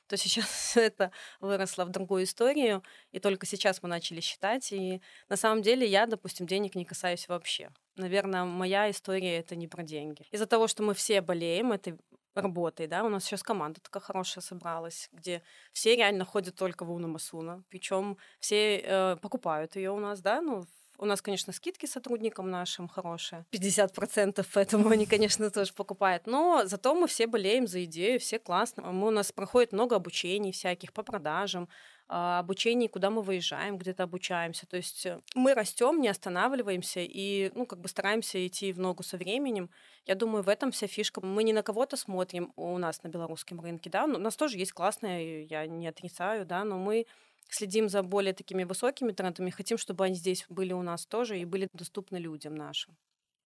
То 0.06 0.16
сейчас 0.16 0.76
это 0.76 1.10
выросло 1.40 1.84
в 1.84 1.90
другую 1.90 2.24
историю, 2.24 2.82
и 3.10 3.18
только 3.18 3.46
сейчас 3.46 3.82
мы 3.82 3.88
начали 3.88 4.20
считать. 4.20 4.72
И 4.72 5.00
на 5.28 5.36
самом 5.36 5.62
деле 5.62 5.86
я, 5.86 6.06
допустим, 6.06 6.46
денег 6.46 6.74
не 6.74 6.84
касаюсь 6.84 7.28
вообще. 7.28 7.70
Наверное, 7.96 8.44
моя 8.44 8.90
история 8.90 9.38
это 9.38 9.56
не 9.56 9.68
про 9.68 9.82
деньги. 9.82 10.26
Из-за 10.30 10.46
того, 10.46 10.66
что 10.66 10.82
мы 10.82 10.94
все 10.94 11.20
болеем 11.20 11.72
этой 11.72 11.96
работой, 12.34 12.86
да, 12.86 13.04
у 13.04 13.08
нас 13.08 13.24
сейчас 13.24 13.42
команда 13.42 13.80
такая 13.80 14.02
хорошая 14.02 14.42
собралась, 14.42 15.08
где 15.12 15.42
все 15.72 15.94
реально 15.94 16.24
ходят 16.24 16.56
только 16.56 16.84
в 16.84 16.90
Уна 16.90 17.06
Масуна, 17.06 17.62
причем 17.68 18.18
все 18.40 18.78
э, 18.78 19.16
покупают 19.22 19.76
ее 19.76 19.92
у 19.92 20.00
нас, 20.00 20.20
да, 20.20 20.40
ну, 20.40 20.66
у 20.98 21.04
нас, 21.04 21.22
конечно, 21.22 21.52
скидки 21.52 21.86
сотрудникам 21.86 22.50
нашим 22.50 22.88
хорошие, 22.88 23.44
50%, 23.52 24.46
поэтому 24.52 24.88
они, 24.88 25.06
конечно, 25.06 25.50
тоже 25.50 25.72
покупают. 25.72 26.26
Но 26.26 26.62
зато 26.64 26.94
мы 26.94 27.06
все 27.06 27.26
болеем 27.26 27.66
за 27.66 27.84
идею, 27.84 28.20
все 28.20 28.38
классно. 28.38 28.82
Мы, 28.92 29.08
у 29.08 29.10
нас 29.10 29.32
проходит 29.32 29.72
много 29.72 29.96
обучений 29.96 30.52
всяких 30.52 30.92
по 30.92 31.02
продажам, 31.02 31.68
а, 32.06 32.40
обучений, 32.40 32.88
куда 32.88 33.08
мы 33.10 33.22
выезжаем, 33.22 33.78
где-то 33.78 34.02
обучаемся. 34.02 34.66
То 34.66 34.76
есть 34.76 35.06
э, 35.06 35.20
мы 35.34 35.54
растем, 35.54 36.02
не 36.02 36.08
останавливаемся 36.08 37.00
и, 37.00 37.50
ну, 37.54 37.64
как 37.64 37.80
бы 37.80 37.88
стараемся 37.88 38.46
идти 38.46 38.74
в 38.74 38.78
ногу 38.78 39.02
со 39.02 39.16
временем. 39.16 39.70
Я 40.04 40.14
думаю, 40.14 40.44
в 40.44 40.50
этом 40.50 40.70
вся 40.70 40.86
фишка. 40.86 41.24
Мы 41.24 41.42
не 41.44 41.54
на 41.54 41.62
кого-то 41.62 41.96
смотрим 41.96 42.52
у 42.56 42.76
нас 42.76 43.02
на 43.02 43.08
белорусском 43.08 43.58
рынке, 43.58 43.88
да, 43.88 44.04
у 44.04 44.08
нас 44.08 44.36
тоже 44.36 44.58
есть 44.58 44.72
классные, 44.72 45.44
я 45.44 45.66
не 45.66 45.88
отрицаю, 45.88 46.44
да, 46.44 46.64
но 46.64 46.76
мы 46.76 47.06
следим 47.48 47.88
за 47.88 48.02
более 48.02 48.34
такими 48.34 48.64
высокими 48.64 49.12
трендами, 49.12 49.50
хотим, 49.50 49.78
чтобы 49.78 50.04
они 50.04 50.14
здесь 50.14 50.44
были 50.48 50.72
у 50.72 50.82
нас 50.82 51.06
тоже 51.06 51.38
и 51.38 51.44
были 51.44 51.68
доступны 51.72 52.16
людям 52.16 52.54
нашим. 52.54 52.96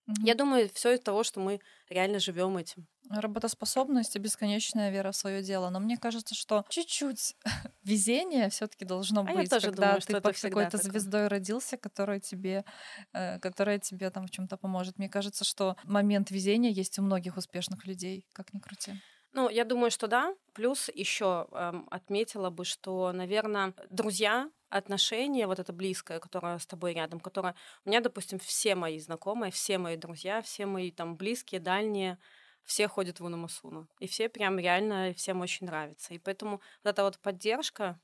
Мгм. 0.09 0.25
Я 0.25 0.35
думаю, 0.35 0.71
все 0.73 0.95
из 0.95 1.01
того, 1.01 1.23
что 1.23 1.39
мы 1.39 1.61
реально 1.91 2.19
живем 2.19 2.57
этим. 2.57 2.87
Работоспособность 3.11 4.17
и 4.17 4.19
бесконечная 4.19 4.91
вера 4.91 5.13
в 5.13 5.17
свое 5.17 5.43
дело. 5.43 5.69
Но 5.69 5.81
мне 5.81 5.99
кажется, 5.99 6.35
что 6.35 6.65
чуть-чуть 6.71 7.37
везение 7.85 8.49
все-таки 8.49 8.87
должно 8.87 9.23
А 9.27 9.31
я 9.31 9.37
быть, 9.37 9.51
тоже 9.51 9.67
когда 9.67 9.89
думаю, 9.89 10.01
ты 10.01 10.21
под 10.21 10.41
какой-то 10.41 10.79
звездой 10.79 11.29
родился, 11.29 11.77
которая 11.77 12.21
тебе, 12.21 12.65
э, 13.13 13.39
которая 13.41 13.79
тебе 13.79 14.09
там 14.09 14.27
в 14.27 14.31
чем-то 14.31 14.57
поможет. 14.57 14.99
Мне 14.99 15.11
кажется, 15.11 15.45
что 15.45 15.77
момент 15.85 16.31
везения 16.31 16.71
есть 16.71 16.99
у 16.99 17.03
многих 17.03 17.37
успешных 17.37 17.85
людей, 17.85 18.25
как 18.33 18.55
ни 18.55 18.61
крути. 18.61 18.95
Ну, 19.33 19.49
я 19.49 19.65
думаю, 19.65 19.91
что 19.91 20.07
да. 20.07 20.35
Плюс 20.55 20.89
еще 20.95 21.43
отметила 21.91 22.51
бы, 22.51 22.65
что, 22.65 23.13
наверное, 23.13 23.75
друзья, 23.91 24.51
отношения, 24.71 25.47
вот 25.47 25.59
это 25.59 25.73
близкое, 25.73 26.21
которое 26.21 26.59
с 26.59 26.67
тобой 26.67 26.93
рядом, 26.95 27.21
которое... 27.21 27.55
У 27.85 27.89
меня, 27.89 28.01
допустим, 28.01 28.39
все 28.39 28.75
мои 28.75 28.99
знакомые, 28.99 29.51
все 29.51 29.79
мои 29.79 29.97
друзья, 29.97 30.43
все 30.43 30.67
мои 30.67 30.91
там 30.91 31.17
близкие, 31.17 31.61
дальние, 31.61 32.19
все 32.65 32.87
ходят 32.89 33.21
в 33.21 33.25
Унамасуна. 33.25 33.87
И 33.99 34.07
все 34.07 34.29
прям 34.29 34.59
реально, 34.59 35.15
всем 35.15 35.41
очень 35.41 35.67
нравится. 35.67 36.13
И 36.13 36.19
поэтому 36.19 36.61
вот 36.83 36.91
эта 36.91 37.03
вот 37.03 37.19
поддержка, 37.19 37.99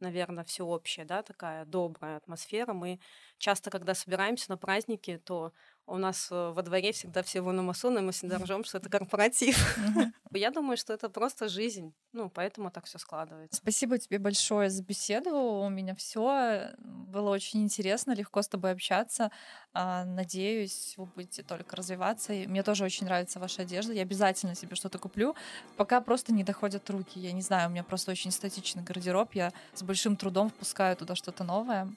наверное, 0.00 0.44
всеобщая, 0.44 1.06
да, 1.06 1.22
такая 1.22 1.64
добрая 1.64 2.18
атмосфера. 2.18 2.72
Мы 2.74 3.00
часто, 3.38 3.70
когда 3.70 3.94
собираемся 3.94 4.50
на 4.50 4.58
праздники, 4.58 5.18
то 5.18 5.52
у 5.88 5.96
нас 5.96 6.28
э, 6.30 6.52
во 6.54 6.62
дворе 6.62 6.92
всегда 6.92 7.22
все 7.22 7.40
в 7.40 7.48
Унамасуна, 7.48 7.98
и 7.98 8.02
мы 8.02 8.12
всегда 8.12 8.38
ржем, 8.38 8.62
что 8.64 8.78
это 8.78 8.90
корпоратив. 8.90 9.76
Я 10.32 10.50
думаю, 10.50 10.76
что 10.76 10.92
это 10.92 11.08
просто 11.08 11.48
жизнь. 11.48 11.94
Ну, 12.12 12.28
поэтому 12.28 12.70
так 12.70 12.84
все 12.84 12.98
складывается. 12.98 13.56
Спасибо 13.56 13.98
тебе 13.98 14.18
большое 14.18 14.70
за 14.70 14.82
беседу. 14.82 15.30
У 15.30 15.68
меня 15.70 15.94
все 15.94 16.70
было 16.78 17.30
очень 17.30 17.62
интересно, 17.62 18.12
легко 18.12 18.42
с 18.42 18.48
тобой 18.48 18.72
общаться. 18.72 19.30
А, 19.72 20.04
Надеюсь, 20.04 20.94
вы 20.96 21.06
будете 21.06 21.42
только 21.42 21.76
развиваться. 21.76 22.32
И 22.32 22.46
мне 22.46 22.62
тоже 22.62 22.84
очень 22.84 23.06
нравится 23.06 23.40
ваша 23.40 23.62
одежда. 23.62 23.92
Я 23.92 24.02
обязательно 24.02 24.54
себе 24.54 24.76
что-то 24.76 24.98
куплю. 24.98 25.34
Пока 25.76 26.00
просто 26.00 26.32
не 26.32 26.44
доходят 26.44 26.88
руки. 26.90 27.18
Я 27.18 27.32
не 27.32 27.42
знаю, 27.42 27.68
у 27.68 27.72
меня 27.72 27.82
просто 27.82 28.10
очень 28.10 28.30
статичный 28.30 28.82
гардероб. 28.82 29.32
Я 29.34 29.52
с 29.72 29.82
большим 29.82 30.16
трудом 30.16 30.50
впускаю 30.50 30.96
туда 30.96 31.14
что-то 31.14 31.44
новое, 31.44 31.88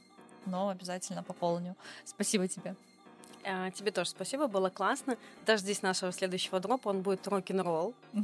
но 0.46 0.70
обязательно 0.70 1.24
пополню. 1.24 1.76
Спасибо 2.06 2.48
тебе. 2.48 2.76
А, 3.46 3.72
тебе 3.72 3.92
тоже 3.92 4.10
спасибо, 4.10 4.48
было 4.48 4.70
классно. 4.70 5.18
Даже 5.46 5.64
здесь 5.64 5.82
нашего 5.82 6.12
следующего 6.12 6.60
дропа, 6.60 6.90
он 6.90 7.02
будет 7.02 7.28
рок-н-ролл. 7.28 7.94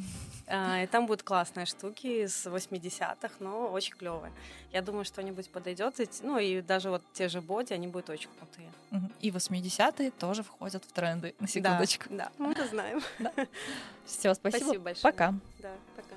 А, 0.50 0.82
и 0.82 0.88
там 0.88 1.08
будут 1.08 1.24
классные 1.24 1.66
штуки 1.66 2.24
из 2.24 2.46
80-х, 2.46 3.36
но 3.42 3.68
очень 3.68 3.94
клевые. 3.94 4.32
Я 4.72 4.82
думаю, 4.82 5.04
что-нибудь 5.04 5.50
подойдет. 5.50 5.96
Ну 6.22 6.38
и 6.38 6.62
даже 6.62 6.90
вот 6.90 7.04
те 7.12 7.28
же 7.28 7.42
боди, 7.42 7.74
они 7.74 7.88
будут 7.88 8.10
очень 8.10 8.30
крутые. 8.40 8.72
И 9.20 9.30
80-е 9.30 10.12
тоже 10.12 10.44
входят 10.44 10.86
в 10.86 10.92
тренды, 10.94 11.36
на 11.42 11.50
секундочку. 11.50 12.06
Да, 12.10 12.16
да 12.16 12.32
мы 12.38 12.52
это 12.52 12.66
знаем. 12.66 13.02
Да. 13.20 13.34
Все, 14.06 14.34
спасибо. 14.36 14.64
Спасибо 14.64 14.84
большое. 14.86 15.12
Пока. 15.12 15.34
Да, 15.60 15.72
пока. 15.98 16.16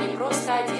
Не 0.00 0.16
просто 0.16 0.54
один. 0.56 0.73